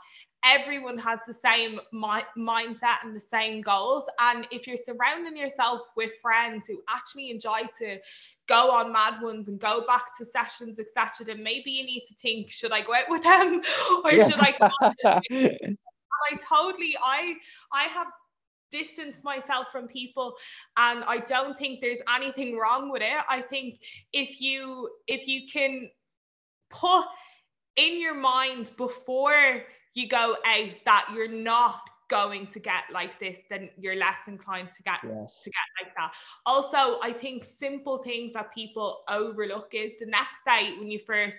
everyone 0.44 0.98
has 0.98 1.20
the 1.28 1.34
same 1.34 1.80
mi- 1.92 2.24
mindset 2.38 3.04
and 3.04 3.16
the 3.16 3.20
same 3.20 3.62
goals. 3.62 4.04
And 4.20 4.48
if 4.52 4.68
you're 4.68 4.78
surrounding 4.78 5.38
yourself 5.38 5.82
with 5.96 6.12
friends 6.22 6.64
who 6.68 6.82
actually 6.90 7.30
enjoy 7.30 7.62
to 7.80 8.00
go 8.48 8.72
on 8.72 8.92
mad 8.92 9.22
ones 9.22 9.48
and 9.48 9.60
go 9.60 9.86
back 9.86 10.18
to 10.18 10.26
sessions, 10.26 10.80
etc., 10.80 11.26
then 11.26 11.44
maybe 11.44 11.72
you 11.72 11.84
need 11.84 12.04
to 12.08 12.16
think: 12.16 12.52
should 12.52 12.72
I 12.72 12.82
go 12.82 12.94
out 12.94 13.10
with 13.10 13.24
them 13.24 13.62
or 14.04 14.12
yeah. 14.14 14.28
should 14.28 14.40
I? 14.40 15.76
I 16.32 16.36
totally, 16.36 16.96
I, 17.02 17.36
I 17.74 17.84
have 17.86 18.08
distanced 18.72 19.24
myself 19.24 19.68
from 19.70 19.86
people 19.86 20.34
and 20.78 21.04
i 21.04 21.18
don't 21.18 21.60
think 21.60 21.82
there's 21.82 22.00
anything 22.16 22.58
wrong 22.58 22.90
with 22.90 23.02
it 23.02 23.22
i 23.30 23.42
think 23.42 23.80
if 24.14 24.40
you 24.40 24.90
if 25.08 25.28
you 25.28 25.42
can 25.52 25.90
put 26.70 27.06
in 27.76 28.00
your 28.00 28.14
mind 28.14 28.72
before 28.78 29.62
you 29.94 30.08
go 30.08 30.36
out 30.46 30.72
that 30.86 31.10
you're 31.14 31.28
not 31.28 31.82
going 32.12 32.46
to 32.48 32.60
get 32.60 32.84
like 32.92 33.18
this, 33.20 33.40
then 33.50 33.70
you're 33.78 33.96
less 33.96 34.18
inclined 34.28 34.70
to 34.74 34.84
get 34.84 35.00
yes. 35.04 35.44
to 35.44 35.50
get 35.50 35.86
like 35.86 35.96
that. 35.96 36.12
Also, 36.46 37.00
I 37.02 37.14
think 37.14 37.44
simple 37.44 38.00
things 38.00 38.34
that 38.34 38.54
people 38.54 39.04
overlook 39.10 39.74
is 39.74 39.94
the 39.98 40.06
next 40.06 40.38
day 40.46 40.76
when 40.78 40.92
you 40.92 41.00
first 41.00 41.38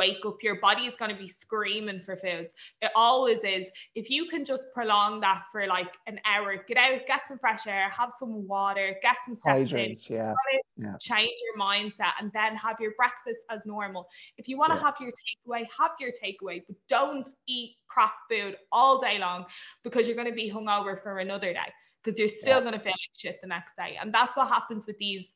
wake 0.00 0.24
up, 0.24 0.42
your 0.42 0.58
body 0.60 0.84
is 0.86 0.94
going 0.96 1.10
to 1.10 1.16
be 1.16 1.28
screaming 1.28 2.00
for 2.00 2.16
foods. 2.16 2.54
It 2.80 2.90
always 2.96 3.40
is. 3.44 3.68
If 3.94 4.08
you 4.08 4.28
can 4.28 4.46
just 4.46 4.64
prolong 4.72 5.20
that 5.20 5.44
for 5.52 5.66
like 5.66 5.94
an 6.06 6.18
hour, 6.24 6.56
get 6.66 6.78
out, 6.78 7.00
get 7.06 7.28
some 7.28 7.38
fresh 7.38 7.66
air, 7.66 7.90
have 7.90 8.10
some 8.18 8.48
water, 8.48 8.96
get 9.02 9.16
some 9.26 9.36
steps 9.36 9.72
in, 9.72 9.94
yeah. 10.08 10.32
yeah. 10.78 10.94
change 11.00 11.36
your 11.44 11.58
mindset, 11.60 12.14
and 12.18 12.30
then 12.32 12.56
have 12.56 12.80
your 12.80 12.92
breakfast 12.96 13.42
as 13.50 13.66
normal. 13.66 14.08
If 14.38 14.48
you 14.48 14.56
want 14.56 14.72
to 14.72 14.76
yeah. 14.76 14.84
have 14.84 14.94
your 15.00 15.10
takeaway, 15.10 15.66
have 15.78 15.92
your 16.00 16.12
takeaway, 16.12 16.62
but 16.66 16.76
don't 16.88 17.28
eat 17.46 17.72
crap 17.86 18.14
food 18.30 18.56
all 18.72 18.98
day 18.98 19.18
long 19.18 19.44
because 19.84 20.06
you're 20.06 20.16
going 20.16 20.28
to 20.28 20.34
be 20.34 20.50
hungover 20.50 21.00
for 21.02 21.18
another 21.18 21.52
day 21.52 21.70
because 22.02 22.18
you're 22.18 22.28
still 22.28 22.58
yeah. 22.58 22.60
going 22.60 22.72
to 22.72 22.78
feel 22.78 22.92
like 22.92 23.18
shit 23.18 23.38
the 23.42 23.48
next 23.48 23.76
day. 23.76 23.98
And 24.00 24.14
that's 24.14 24.34
what 24.34 24.48
happens 24.48 24.86
with 24.86 24.96
these 24.96 25.26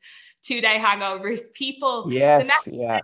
two 0.42 0.62
day 0.62 0.78
hangovers. 0.78 1.52
People, 1.52 2.10
yes, 2.10 2.48
yeah. 2.66 3.00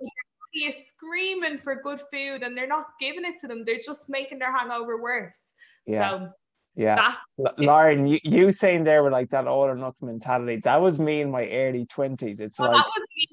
Day, 0.52 0.66
is 0.66 0.88
screaming 0.88 1.58
for 1.58 1.82
good 1.82 2.00
food 2.12 2.42
and 2.42 2.56
they're 2.56 2.66
not 2.66 2.86
giving 3.00 3.24
it 3.24 3.40
to 3.40 3.48
them. 3.48 3.64
They're 3.64 3.78
just 3.84 4.08
making 4.08 4.38
their 4.38 4.56
hangover 4.56 5.00
worse. 5.00 5.38
Yeah. 5.86 6.10
So 6.10 6.28
yeah. 6.76 7.14
Lauren, 7.58 8.06
you, 8.06 8.18
you 8.22 8.52
saying 8.52 8.84
there 8.84 9.02
were 9.02 9.10
like 9.10 9.30
that 9.30 9.46
all 9.46 9.64
or 9.64 9.74
nothing 9.74 10.08
mentality. 10.08 10.60
That 10.62 10.80
was 10.80 10.98
me 10.98 11.20
in 11.20 11.30
my 11.30 11.48
early 11.48 11.86
20s. 11.86 12.40
It's 12.40 12.60
like 12.60 12.84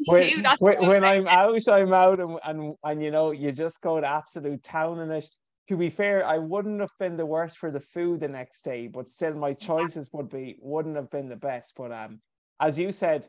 when, 0.05 0.43
when, 0.59 0.87
when 0.87 1.03
I'm 1.03 1.27
out, 1.27 1.67
I'm 1.67 1.93
out 1.93 2.19
and, 2.19 2.39
and 2.43 2.75
and 2.83 3.03
you 3.03 3.11
know, 3.11 3.31
you 3.31 3.51
just 3.51 3.81
go 3.81 4.01
to 4.01 4.07
absolute 4.07 4.63
town 4.63 4.99
in 4.99 5.11
it. 5.11 5.29
To 5.69 5.77
be 5.77 5.89
fair, 5.89 6.25
I 6.25 6.37
wouldn't 6.37 6.79
have 6.79 6.91
been 6.99 7.17
the 7.17 7.25
worst 7.25 7.57
for 7.57 7.71
the 7.71 7.79
food 7.79 8.21
the 8.21 8.27
next 8.27 8.63
day, 8.63 8.87
but 8.87 9.09
still 9.09 9.33
my 9.33 9.53
choices 9.53 10.09
would 10.13 10.29
be 10.29 10.57
wouldn't 10.59 10.95
have 10.95 11.11
been 11.11 11.29
the 11.29 11.35
best. 11.35 11.73
But 11.77 11.91
um 11.91 12.19
as 12.59 12.79
you 12.79 12.91
said, 12.91 13.27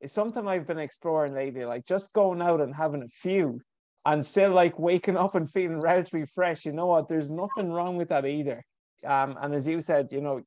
is 0.00 0.12
something 0.12 0.46
I've 0.46 0.66
been 0.66 0.78
exploring 0.78 1.34
lately, 1.34 1.64
like 1.64 1.86
just 1.86 2.12
going 2.12 2.40
out 2.42 2.60
and 2.60 2.74
having 2.74 3.02
a 3.02 3.08
few 3.08 3.60
and 4.04 4.24
still 4.24 4.52
like 4.52 4.78
waking 4.78 5.16
up 5.16 5.34
and 5.34 5.50
feeling 5.50 5.80
relatively 5.80 6.24
fresh. 6.26 6.64
You 6.64 6.72
know 6.72 6.86
what? 6.86 7.08
There's 7.08 7.30
nothing 7.30 7.72
wrong 7.72 7.96
with 7.96 8.08
that 8.10 8.26
either. 8.26 8.62
Um, 9.06 9.36
and 9.40 9.54
as 9.54 9.66
you 9.66 9.80
said, 9.80 10.08
you 10.10 10.20
know, 10.20 10.40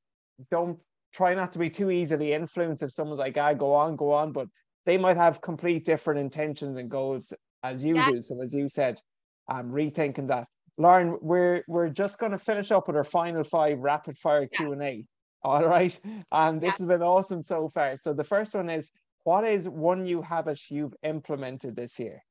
don't 0.49 0.79
try 1.13 1.33
not 1.33 1.51
to 1.53 1.59
be 1.59 1.69
too 1.69 1.91
easily 1.91 2.33
influenced 2.33 2.83
if 2.83 2.91
someone's 2.91 3.19
like, 3.19 3.37
ah, 3.37 3.53
go 3.53 3.73
on, 3.73 3.95
go 3.95 4.11
on, 4.11 4.31
but 4.31 4.47
they 4.85 4.97
might 4.97 5.17
have 5.17 5.41
complete 5.41 5.85
different 5.85 6.19
intentions 6.19 6.77
and 6.77 6.89
goals 6.89 7.33
as 7.63 7.83
you 7.83 7.95
yeah. 7.95 8.09
do. 8.09 8.21
So 8.21 8.41
as 8.41 8.53
you 8.53 8.69
said, 8.69 8.99
I'm 9.47 9.71
rethinking 9.71 10.27
that. 10.27 10.47
Lauren, 10.77 11.17
we're 11.21 11.63
we're 11.67 11.89
just 11.89 12.17
going 12.17 12.31
to 12.31 12.39
finish 12.39 12.71
up 12.71 12.87
with 12.87 12.95
our 12.95 13.03
final 13.03 13.43
five 13.43 13.79
rapid 13.79 14.17
fire 14.17 14.47
yeah. 14.51 14.57
Q 14.57 14.71
and 14.71 14.81
A. 14.81 15.05
All 15.43 15.65
right, 15.65 15.99
and 16.31 16.61
this 16.61 16.79
yeah. 16.79 16.83
has 16.83 16.87
been 16.87 17.01
awesome 17.01 17.43
so 17.43 17.69
far. 17.73 17.97
So 17.97 18.13
the 18.13 18.23
first 18.23 18.53
one 18.53 18.69
is, 18.69 18.89
what 19.23 19.45
is 19.45 19.67
one 19.67 20.03
new 20.03 20.21
habit 20.21 20.59
you've 20.69 20.95
implemented 21.03 21.75
this 21.75 21.99
year? 21.99 22.23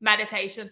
Meditation. 0.00 0.70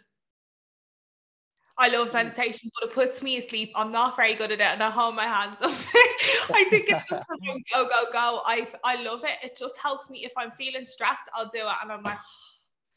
I 1.78 1.88
love 1.88 2.08
hmm. 2.08 2.16
meditation, 2.16 2.70
but 2.74 2.90
it 2.90 2.94
puts 2.94 3.22
me 3.22 3.38
asleep. 3.38 3.72
I'm 3.74 3.92
not 3.92 4.14
very 4.16 4.34
good 4.34 4.52
at 4.52 4.60
it, 4.60 4.66
and 4.66 4.82
I 4.82 4.90
hold 4.90 5.14
my 5.14 5.24
hands 5.24 5.56
up. 5.62 5.70
I 6.54 6.66
think 6.68 6.88
it's 6.88 7.08
just 7.08 7.24
go, 7.72 7.88
go, 7.88 8.04
go. 8.12 8.42
I 8.44 8.68
I 8.84 9.02
love 9.02 9.24
it. 9.24 9.38
It 9.42 9.56
just 9.56 9.76
helps 9.78 10.10
me 10.10 10.24
if 10.24 10.32
I'm 10.36 10.50
feeling 10.52 10.84
stressed, 10.84 11.24
I'll 11.34 11.48
do 11.48 11.60
it, 11.60 11.74
and 11.82 11.90
I'm 11.90 12.02
like, 12.02 12.18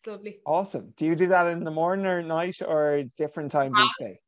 it's 0.00 0.06
lovely. 0.06 0.38
Awesome. 0.46 0.92
Do 0.96 1.06
you 1.06 1.16
do 1.16 1.26
that 1.28 1.48
in 1.48 1.64
the 1.64 1.70
morning 1.70 2.06
or 2.06 2.22
night 2.22 2.62
or 2.64 3.02
different 3.16 3.50
times 3.50 3.74
each 3.76 3.90
day? 3.98 4.20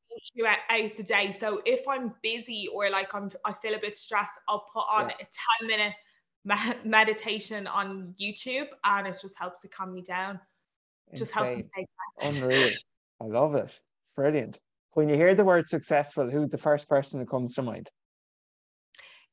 Out, 0.48 0.96
the 0.96 1.02
day. 1.04 1.34
So 1.38 1.62
if 1.64 1.86
I'm 1.86 2.12
busy 2.22 2.68
or 2.74 2.90
like 2.90 3.14
I'm, 3.14 3.30
I 3.44 3.52
feel 3.52 3.74
a 3.74 3.78
bit 3.78 3.96
stressed, 3.96 4.32
I'll 4.48 4.66
put 4.72 4.84
on 4.90 5.10
yeah. 5.10 5.14
a 5.14 5.62
10 5.62 5.68
minute 5.68 5.94
meditation 6.84 7.66
on 7.66 8.14
YouTube 8.20 8.68
and 8.84 9.06
it 9.06 9.18
just 9.20 9.36
helps 9.36 9.60
to 9.62 9.68
calm 9.68 9.92
me 9.92 10.02
down. 10.02 10.40
It 11.12 11.16
just 11.16 11.32
helps 11.32 11.56
me 11.56 11.62
stay 11.62 11.86
Unreal. 12.42 12.72
I 13.20 13.24
love 13.24 13.54
it. 13.54 13.80
Brilliant. 14.14 14.58
When 14.92 15.08
you 15.08 15.16
hear 15.16 15.34
the 15.34 15.44
word 15.44 15.68
successful, 15.68 16.30
who's 16.30 16.50
the 16.50 16.58
first 16.58 16.88
person 16.88 17.20
that 17.20 17.28
comes 17.28 17.54
to 17.54 17.62
mind? 17.62 17.90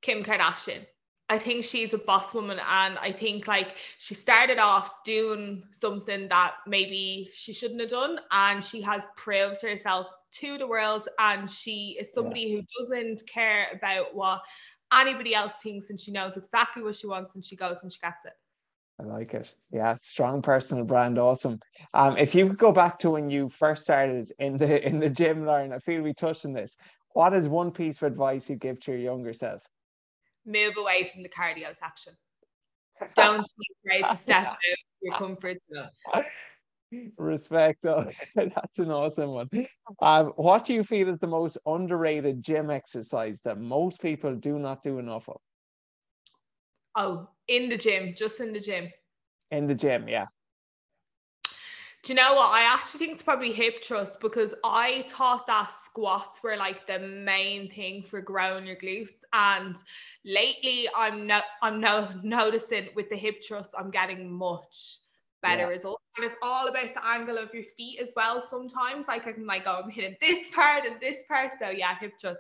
Kim 0.02 0.24
Kardashian. 0.24 0.86
I 1.28 1.40
think 1.40 1.64
she's 1.64 1.92
a 1.92 1.98
boss 1.98 2.36
woman 2.36 2.60
and 2.60 3.00
I 3.00 3.12
think 3.12 3.48
like 3.48 3.76
she 3.98 4.14
started 4.14 4.60
off 4.60 5.04
doing 5.04 5.64
something 5.72 6.28
that 6.28 6.54
maybe 6.68 7.32
she 7.34 7.52
shouldn't 7.52 7.82
have 7.82 7.90
done 7.90 8.20
and 8.32 8.64
she 8.64 8.80
has 8.82 9.04
proved 9.18 9.60
herself 9.64 10.06
to 10.34 10.60
the 10.60 10.68
world 10.68 11.10
and 11.18 11.50
she 11.50 11.98
is 12.00 12.12
somebody 12.14 12.42
yeah. 12.42 12.58
who 12.58 12.64
doesn't 12.80 13.28
care 13.28 13.70
about 13.74 14.14
what 14.14 14.42
anybody 14.94 15.36
else 15.36 15.54
thinks 15.62 15.90
and 15.90 16.00
she 16.00 16.12
knows 16.12 16.38
exactly 16.38 16.84
what 16.84 16.96
she 16.96 17.08
wants 17.08 17.36
and 17.36 17.44
she 17.44 17.56
goes 17.56 17.78
and 17.82 17.92
she 17.92 18.00
gets 18.00 18.26
it. 18.26 18.34
I 19.00 19.04
like 19.04 19.34
it. 19.34 19.54
Yeah, 19.72 19.98
strong 20.00 20.42
personal 20.42 20.86
brand, 20.86 21.20
awesome. 21.20 21.60
Um, 21.94 22.18
if 22.18 22.34
you 22.34 22.48
could 22.48 22.58
go 22.58 22.72
back 22.72 22.98
to 23.00 23.10
when 23.10 23.30
you 23.30 23.50
first 23.50 23.84
started 23.84 24.32
in 24.40 24.58
the 24.58 24.88
in 24.88 25.00
the 25.00 25.10
gym, 25.10 25.46
Lauren, 25.46 25.74
I 25.74 25.80
feel 25.80 26.02
we 26.02 26.14
touched 26.14 26.46
on 26.46 26.54
this. 26.54 26.78
What 27.14 27.34
is 27.34 27.48
one 27.48 27.72
piece 27.72 27.98
of 27.98 28.04
advice 28.04 28.50
you 28.50 28.56
give 28.56 28.80
to 28.82 28.92
your 28.92 29.02
younger 29.02 29.34
self? 29.34 29.62
Move 30.46 30.78
away 30.78 31.10
from 31.12 31.22
the 31.24 31.30
cardio 31.30 31.76
section. 31.78 32.14
Don't 33.16 33.46
be 33.58 33.68
afraid 33.86 34.10
to 34.10 34.18
step 34.18 34.46
out 34.48 34.54
of 34.54 34.78
your 35.02 35.16
comfort 35.16 35.58
zone. 35.74 35.90
Respect. 37.18 37.86
Oh, 37.86 38.10
that's 38.36 38.80
an 38.80 38.92
awesome 38.92 39.32
one. 39.32 39.50
Um, 40.02 40.34
what 40.36 40.66
do 40.66 40.74
you 40.74 40.84
feel 40.84 41.10
is 41.10 41.20
the 41.20 41.28
most 41.28 41.58
underrated 41.66 42.44
gym 42.44 42.70
exercise 42.70 43.42
that 43.42 43.60
most 43.60 44.02
people 44.02 44.36
do 44.36 44.60
not 44.60 44.84
do 44.84 45.00
enough 45.00 45.30
of? 45.30 45.40
Oh, 46.96 47.30
in 47.48 47.70
the 47.70 47.78
gym, 47.78 48.14
just 48.16 48.40
in 48.40 48.54
the 48.54 48.60
gym. 48.60 48.90
In 49.52 49.68
the 49.68 49.76
gym, 49.76 50.08
yeah. 50.08 50.28
Do 52.04 52.14
you 52.14 52.18
know 52.18 52.36
what? 52.36 52.50
I 52.52 52.62
actually 52.72 53.00
think 53.00 53.14
it's 53.14 53.24
probably 53.24 53.52
hip 53.52 53.84
thrust 53.84 54.20
because 54.20 54.54
I 54.64 55.06
thought 55.08 55.48
that 55.48 55.72
squats 55.86 56.44
were 56.44 56.56
like 56.56 56.86
the 56.86 57.00
main 57.00 57.70
thing 57.72 58.04
for 58.04 58.22
growing 58.22 58.68
your 58.68 58.76
glutes. 58.76 59.10
And 59.34 59.76
lately, 60.24 60.88
I'm 60.96 61.26
no, 61.26 61.42
I'm 61.64 61.80
no 61.80 62.12
noticing 62.24 62.90
with 62.96 63.10
the 63.10 63.18
hip 63.18 63.44
thrust, 63.44 63.72
I'm 63.78 63.90
getting 63.90 64.32
much 64.32 65.00
better 65.46 65.62
yeah. 65.62 65.68
results. 65.68 66.04
And 66.18 66.26
it's 66.26 66.36
all 66.42 66.68
about 66.68 66.94
the 66.94 67.06
angle 67.06 67.38
of 67.38 67.54
your 67.54 67.64
feet 67.78 68.00
as 68.02 68.10
well. 68.16 68.46
Sometimes 68.50 69.06
like 69.08 69.28
I 69.28 69.32
can 69.32 69.46
like, 69.46 69.64
oh, 69.66 69.82
I'm 69.84 69.90
hitting 69.90 70.16
this 70.22 70.48
part 70.54 70.86
and 70.86 71.00
this 71.00 71.18
part. 71.28 71.52
So 71.62 71.70
yeah, 71.70 71.98
hip 72.00 72.14
thrust. 72.20 72.40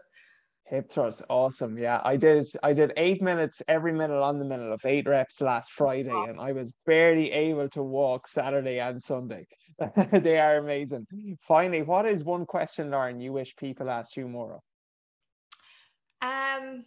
Hip 0.67 0.89
thrust, 0.89 1.21
awesome. 1.29 1.77
Yeah, 1.77 2.01
I 2.03 2.17
did. 2.17 2.47
I 2.63 2.73
did 2.73 2.91
eight 2.97 3.21
minutes 3.21 3.61
every 3.67 3.93
minute 3.93 4.19
on 4.19 4.39
the 4.39 4.45
minute 4.45 4.71
of 4.71 4.83
eight 4.83 5.07
reps 5.07 5.39
last 5.39 5.71
Friday, 5.71 6.11
oh. 6.11 6.23
and 6.23 6.39
I 6.39 6.53
was 6.53 6.73
barely 6.87 7.31
able 7.31 7.69
to 7.69 7.83
walk 7.83 8.27
Saturday 8.27 8.79
and 8.79 9.01
Sunday. 9.01 9.45
they 10.11 10.39
are 10.39 10.57
amazing. 10.57 11.05
Finally, 11.41 11.83
what 11.83 12.07
is 12.07 12.23
one 12.23 12.47
question, 12.47 12.89
Lauren, 12.89 13.19
you 13.19 13.31
wish 13.31 13.55
people 13.55 13.91
asked 13.91 14.17
you 14.17 14.27
more 14.27 14.55
of? 14.55 16.27
Um. 16.27 16.83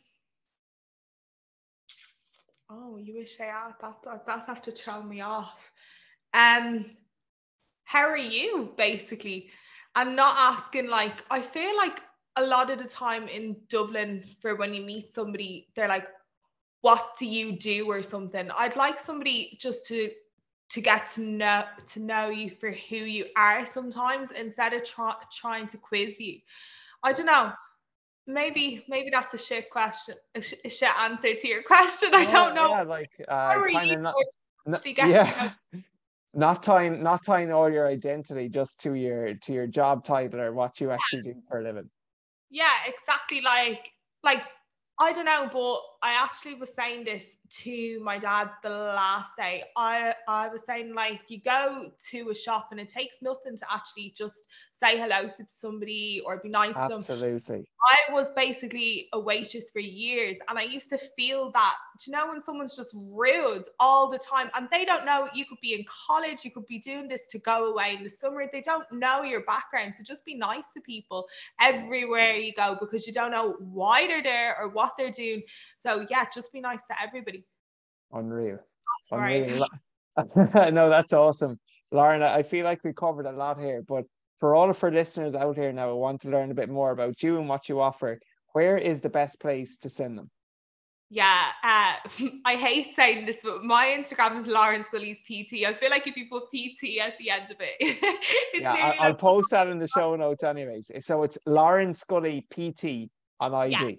Oh, 2.68 2.98
you 2.98 3.14
wish 3.14 3.40
I 3.40 3.44
had 3.44 3.74
that. 3.80 3.94
That 4.04 4.26
that 4.26 4.46
have 4.48 4.62
to 4.62 4.72
throw 4.72 5.04
me 5.04 5.20
off. 5.20 5.70
Um. 6.34 6.86
How 7.84 8.06
are 8.06 8.18
you? 8.18 8.74
Basically, 8.76 9.48
I'm 9.94 10.14
not 10.14 10.34
asking 10.36 10.88
like 10.88 11.24
I 11.30 11.40
feel 11.40 11.76
like 11.76 12.00
a 12.36 12.44
lot 12.44 12.70
of 12.70 12.78
the 12.78 12.88
time 12.88 13.26
in 13.28 13.56
Dublin 13.68 14.22
for 14.40 14.54
when 14.54 14.72
you 14.72 14.82
meet 14.82 15.14
somebody, 15.14 15.68
they're 15.74 15.88
like, 15.88 16.06
"What 16.82 17.16
do 17.18 17.26
you 17.26 17.52
do?" 17.52 17.90
or 17.90 18.02
something. 18.02 18.50
I'd 18.56 18.76
like 18.76 19.00
somebody 19.00 19.56
just 19.60 19.86
to 19.86 20.10
to 20.70 20.80
get 20.80 21.10
to 21.12 21.22
know 21.22 21.64
to 21.86 22.00
know 22.00 22.28
you 22.28 22.50
for 22.50 22.70
who 22.70 22.96
you 22.96 23.26
are 23.36 23.64
sometimes 23.66 24.30
instead 24.32 24.72
of 24.74 24.84
try, 24.84 25.14
trying 25.32 25.66
to 25.68 25.78
quiz 25.78 26.20
you. 26.20 26.38
I 27.02 27.12
don't 27.12 27.26
know. 27.26 27.52
Maybe 28.26 28.84
maybe 28.88 29.10
that's 29.10 29.34
a 29.34 29.38
shit 29.38 29.70
question, 29.70 30.16
a, 30.34 30.42
sh- 30.42 30.62
a 30.64 30.68
shit 30.68 30.90
answer 31.00 31.34
to 31.34 31.48
your 31.48 31.62
question. 31.72 32.10
I 32.12 32.24
don't 32.24 32.54
know. 32.54 32.70
Yeah, 32.70 32.82
like 32.82 33.10
uh, 33.26 33.48
kind 33.48 33.90
of 33.92 34.00
not, 34.00 34.14
not 34.66 34.84
yeah. 34.84 35.52
not 36.38 36.62
tying 36.62 37.02
not 37.02 37.24
tying 37.24 37.52
all 37.52 37.68
your 37.68 37.88
identity 37.88 38.48
just 38.48 38.80
to 38.80 38.94
your 38.94 39.34
to 39.34 39.52
your 39.52 39.66
job 39.66 40.04
title 40.04 40.40
or 40.40 40.52
what 40.52 40.80
you 40.80 40.90
actually 40.92 41.22
do 41.22 41.34
for 41.48 41.58
a 41.58 41.64
living. 41.64 41.90
Yeah, 42.48 42.74
exactly. 42.86 43.40
Like 43.40 43.90
like 44.22 44.44
I 45.00 45.12
don't 45.12 45.24
know, 45.24 45.48
but 45.52 45.80
I 46.00 46.12
actually 46.12 46.54
was 46.54 46.70
saying 46.74 47.04
this 47.04 47.24
to 47.62 48.00
my 48.02 48.18
dad 48.18 48.50
the 48.62 48.70
last 48.70 49.30
day. 49.36 49.64
I 49.76 50.14
I 50.28 50.46
was 50.48 50.62
saying 50.64 50.94
like 50.94 51.22
you 51.28 51.40
go 51.40 51.90
to 52.10 52.30
a 52.30 52.34
shop 52.34 52.68
and 52.70 52.78
it 52.78 52.88
takes 52.88 53.16
nothing 53.20 53.56
to 53.56 53.64
actually 53.72 54.14
just 54.16 54.46
say 54.82 54.98
hello 54.98 55.28
to 55.28 55.44
somebody 55.48 56.22
or 56.24 56.38
be 56.38 56.48
nice 56.48 56.76
Absolutely. 56.76 57.02
to 57.02 57.12
them. 57.12 57.34
Absolutely. 57.36 57.68
I 58.10 58.12
was 58.12 58.30
basically 58.36 59.08
a 59.12 59.18
waitress 59.18 59.70
for 59.70 59.80
years 59.80 60.36
and 60.48 60.58
I 60.58 60.62
used 60.62 60.88
to 60.90 60.98
feel 60.98 61.50
that, 61.52 61.76
you 62.06 62.12
know, 62.12 62.28
when 62.28 62.42
someone's 62.44 62.76
just 62.76 62.94
rude 62.94 63.64
all 63.80 64.08
the 64.08 64.18
time 64.18 64.50
and 64.54 64.68
they 64.70 64.84
don't 64.84 65.04
know 65.04 65.28
you 65.34 65.44
could 65.46 65.60
be 65.60 65.74
in 65.74 65.84
college, 66.06 66.44
you 66.44 66.50
could 66.50 66.66
be 66.66 66.78
doing 66.78 67.08
this 67.08 67.26
to 67.28 67.38
go 67.38 67.72
away 67.72 67.96
in 67.96 68.04
the 68.04 68.10
summer. 68.10 68.44
They 68.50 68.60
don't 68.60 68.90
know 68.92 69.22
your 69.22 69.42
background. 69.42 69.94
So 69.96 70.04
just 70.04 70.24
be 70.24 70.34
nice 70.34 70.64
to 70.74 70.80
people 70.80 71.26
everywhere 71.60 72.34
you 72.34 72.52
go 72.52 72.76
because 72.80 73.06
you 73.06 73.12
don't 73.12 73.30
know 73.30 73.56
why 73.58 74.06
they're 74.06 74.22
there 74.22 74.56
or 74.60 74.68
what 74.68 74.92
they're 74.96 75.10
doing. 75.10 75.42
So 75.82 76.06
yeah, 76.08 76.26
just 76.32 76.52
be 76.52 76.60
nice 76.60 76.82
to 76.90 77.02
everybody. 77.02 77.44
Unreal. 78.12 78.58
Unreal. 79.10 79.66
Right. 80.16 80.72
no, 80.72 80.88
that's 80.88 81.12
awesome. 81.12 81.58
Lauren, 81.90 82.22
I 82.22 82.42
feel 82.42 82.64
like 82.64 82.84
we 82.84 82.92
covered 82.92 83.26
a 83.26 83.32
lot 83.32 83.58
here, 83.58 83.82
but 83.86 84.04
for 84.38 84.54
all 84.54 84.70
of 84.70 84.82
our 84.82 84.90
listeners 84.90 85.34
out 85.34 85.56
here 85.56 85.72
now, 85.72 85.90
I 85.90 85.94
want 85.94 86.20
to 86.22 86.30
learn 86.30 86.50
a 86.50 86.54
bit 86.54 86.68
more 86.68 86.92
about 86.92 87.22
you 87.22 87.38
and 87.38 87.48
what 87.48 87.68
you 87.68 87.80
offer. 87.80 88.20
Where 88.52 88.78
is 88.78 89.00
the 89.00 89.10
best 89.10 89.40
place 89.40 89.76
to 89.78 89.88
send 89.88 90.16
them? 90.16 90.30
Yeah, 91.10 91.46
uh, 91.62 91.94
I 92.44 92.56
hate 92.56 92.94
saying 92.94 93.26
this, 93.26 93.38
but 93.42 93.64
my 93.64 93.86
Instagram 93.86 94.42
is 94.42 94.46
Lauren 94.46 94.84
Scully's 94.86 95.18
PT. 95.18 95.66
I 95.66 95.72
feel 95.72 95.90
like 95.90 96.06
if 96.06 96.16
you 96.16 96.26
put 96.28 96.44
PT 96.50 96.98
at 97.00 97.18
the 97.18 97.30
end 97.30 97.50
of 97.50 97.56
it, 97.60 97.98
yeah, 98.54 98.72
I'll, 98.72 99.08
I'll 99.08 99.14
post 99.14 99.50
that 99.50 99.68
in 99.68 99.78
the 99.78 99.86
show 99.96 100.14
notes, 100.16 100.44
anyways. 100.44 100.90
So 101.00 101.22
it's 101.22 101.38
Lauren 101.46 101.94
Scully 101.94 102.46
PT 102.50 103.10
on 103.40 103.54
IG. 103.54 103.72
Yeah, 103.80 103.90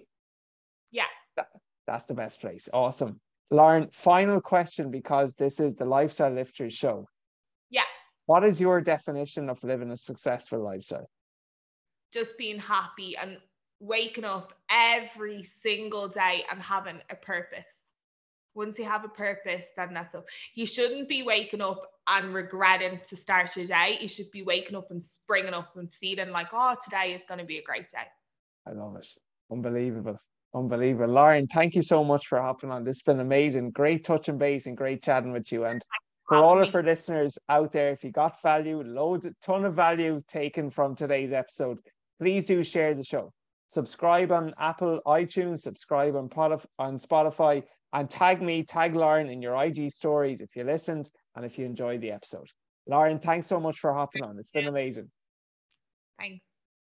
yeah. 0.92 1.04
That, 1.36 1.48
that's 1.86 2.04
the 2.04 2.14
best 2.14 2.40
place. 2.40 2.68
Awesome, 2.72 3.20
Lauren. 3.50 3.88
Final 3.90 4.40
question 4.40 4.90
because 4.90 5.34
this 5.34 5.58
is 5.58 5.74
the 5.74 5.84
Lifestyle 5.84 6.32
Lifters 6.32 6.74
show. 6.74 7.06
What 8.30 8.44
is 8.44 8.60
your 8.60 8.80
definition 8.80 9.50
of 9.50 9.64
living 9.64 9.90
a 9.90 9.96
successful 9.96 10.62
lifestyle? 10.62 11.10
Just 12.12 12.38
being 12.38 12.60
happy 12.60 13.16
and 13.16 13.38
waking 13.80 14.22
up 14.24 14.52
every 14.70 15.42
single 15.42 16.06
day 16.06 16.44
and 16.48 16.62
having 16.62 17.00
a 17.10 17.16
purpose. 17.16 17.66
Once 18.54 18.78
you 18.78 18.84
have 18.84 19.04
a 19.04 19.08
purpose, 19.08 19.66
then 19.76 19.94
that's 19.94 20.14
all. 20.14 20.24
You 20.54 20.64
shouldn't 20.64 21.08
be 21.08 21.24
waking 21.24 21.60
up 21.60 21.82
and 22.06 22.32
regretting 22.32 23.00
to 23.08 23.16
start 23.16 23.56
your 23.56 23.66
day. 23.66 23.98
You 24.00 24.06
should 24.06 24.30
be 24.30 24.42
waking 24.42 24.76
up 24.76 24.92
and 24.92 25.02
springing 25.02 25.52
up 25.52 25.76
and 25.76 25.90
feeling 25.90 26.30
like, 26.30 26.50
oh, 26.52 26.76
today 26.84 27.14
is 27.14 27.22
going 27.26 27.40
to 27.40 27.44
be 27.44 27.58
a 27.58 27.64
great 27.64 27.88
day. 27.88 28.06
I 28.64 28.74
love 28.74 28.94
it. 28.94 29.08
Unbelievable. 29.50 30.18
Unbelievable. 30.54 31.12
Lauren, 31.12 31.48
thank 31.48 31.74
you 31.74 31.82
so 31.82 32.04
much 32.04 32.28
for 32.28 32.40
hopping 32.40 32.70
on. 32.70 32.84
This 32.84 32.98
has 32.98 33.02
been 33.02 33.18
amazing. 33.18 33.72
Great 33.72 34.04
touching 34.04 34.38
base 34.38 34.66
and 34.66 34.76
great 34.76 35.02
chatting 35.02 35.32
with 35.32 35.50
you. 35.50 35.64
And 35.64 35.84
for 36.30 36.36
all 36.36 36.62
of 36.62 36.72
our 36.76 36.82
listeners 36.84 37.36
out 37.48 37.72
there, 37.72 37.90
if 37.90 38.04
you 38.04 38.12
got 38.12 38.40
value, 38.40 38.80
loads, 38.84 39.26
a 39.26 39.34
ton 39.42 39.64
of 39.64 39.74
value 39.74 40.22
taken 40.28 40.70
from 40.70 40.94
today's 40.94 41.32
episode, 41.32 41.78
please 42.20 42.46
do 42.46 42.62
share 42.62 42.94
the 42.94 43.02
show. 43.02 43.32
Subscribe 43.66 44.30
on 44.30 44.54
Apple 44.56 45.00
iTunes, 45.08 45.62
subscribe 45.62 46.14
on, 46.14 46.30
on 46.78 46.98
Spotify, 46.98 47.64
and 47.92 48.08
tag 48.08 48.40
me, 48.42 48.62
tag 48.62 48.94
Lauren 48.94 49.28
in 49.28 49.42
your 49.42 49.60
IG 49.60 49.90
stories 49.90 50.40
if 50.40 50.54
you 50.54 50.62
listened 50.62 51.10
and 51.34 51.44
if 51.44 51.58
you 51.58 51.66
enjoyed 51.66 52.00
the 52.00 52.12
episode. 52.12 52.46
Lauren, 52.86 53.18
thanks 53.18 53.48
so 53.48 53.58
much 53.58 53.80
for 53.80 53.92
hopping 53.92 54.22
on. 54.22 54.38
It's 54.38 54.52
been 54.52 54.68
amazing. 54.68 55.10
Thanks. 56.16 56.49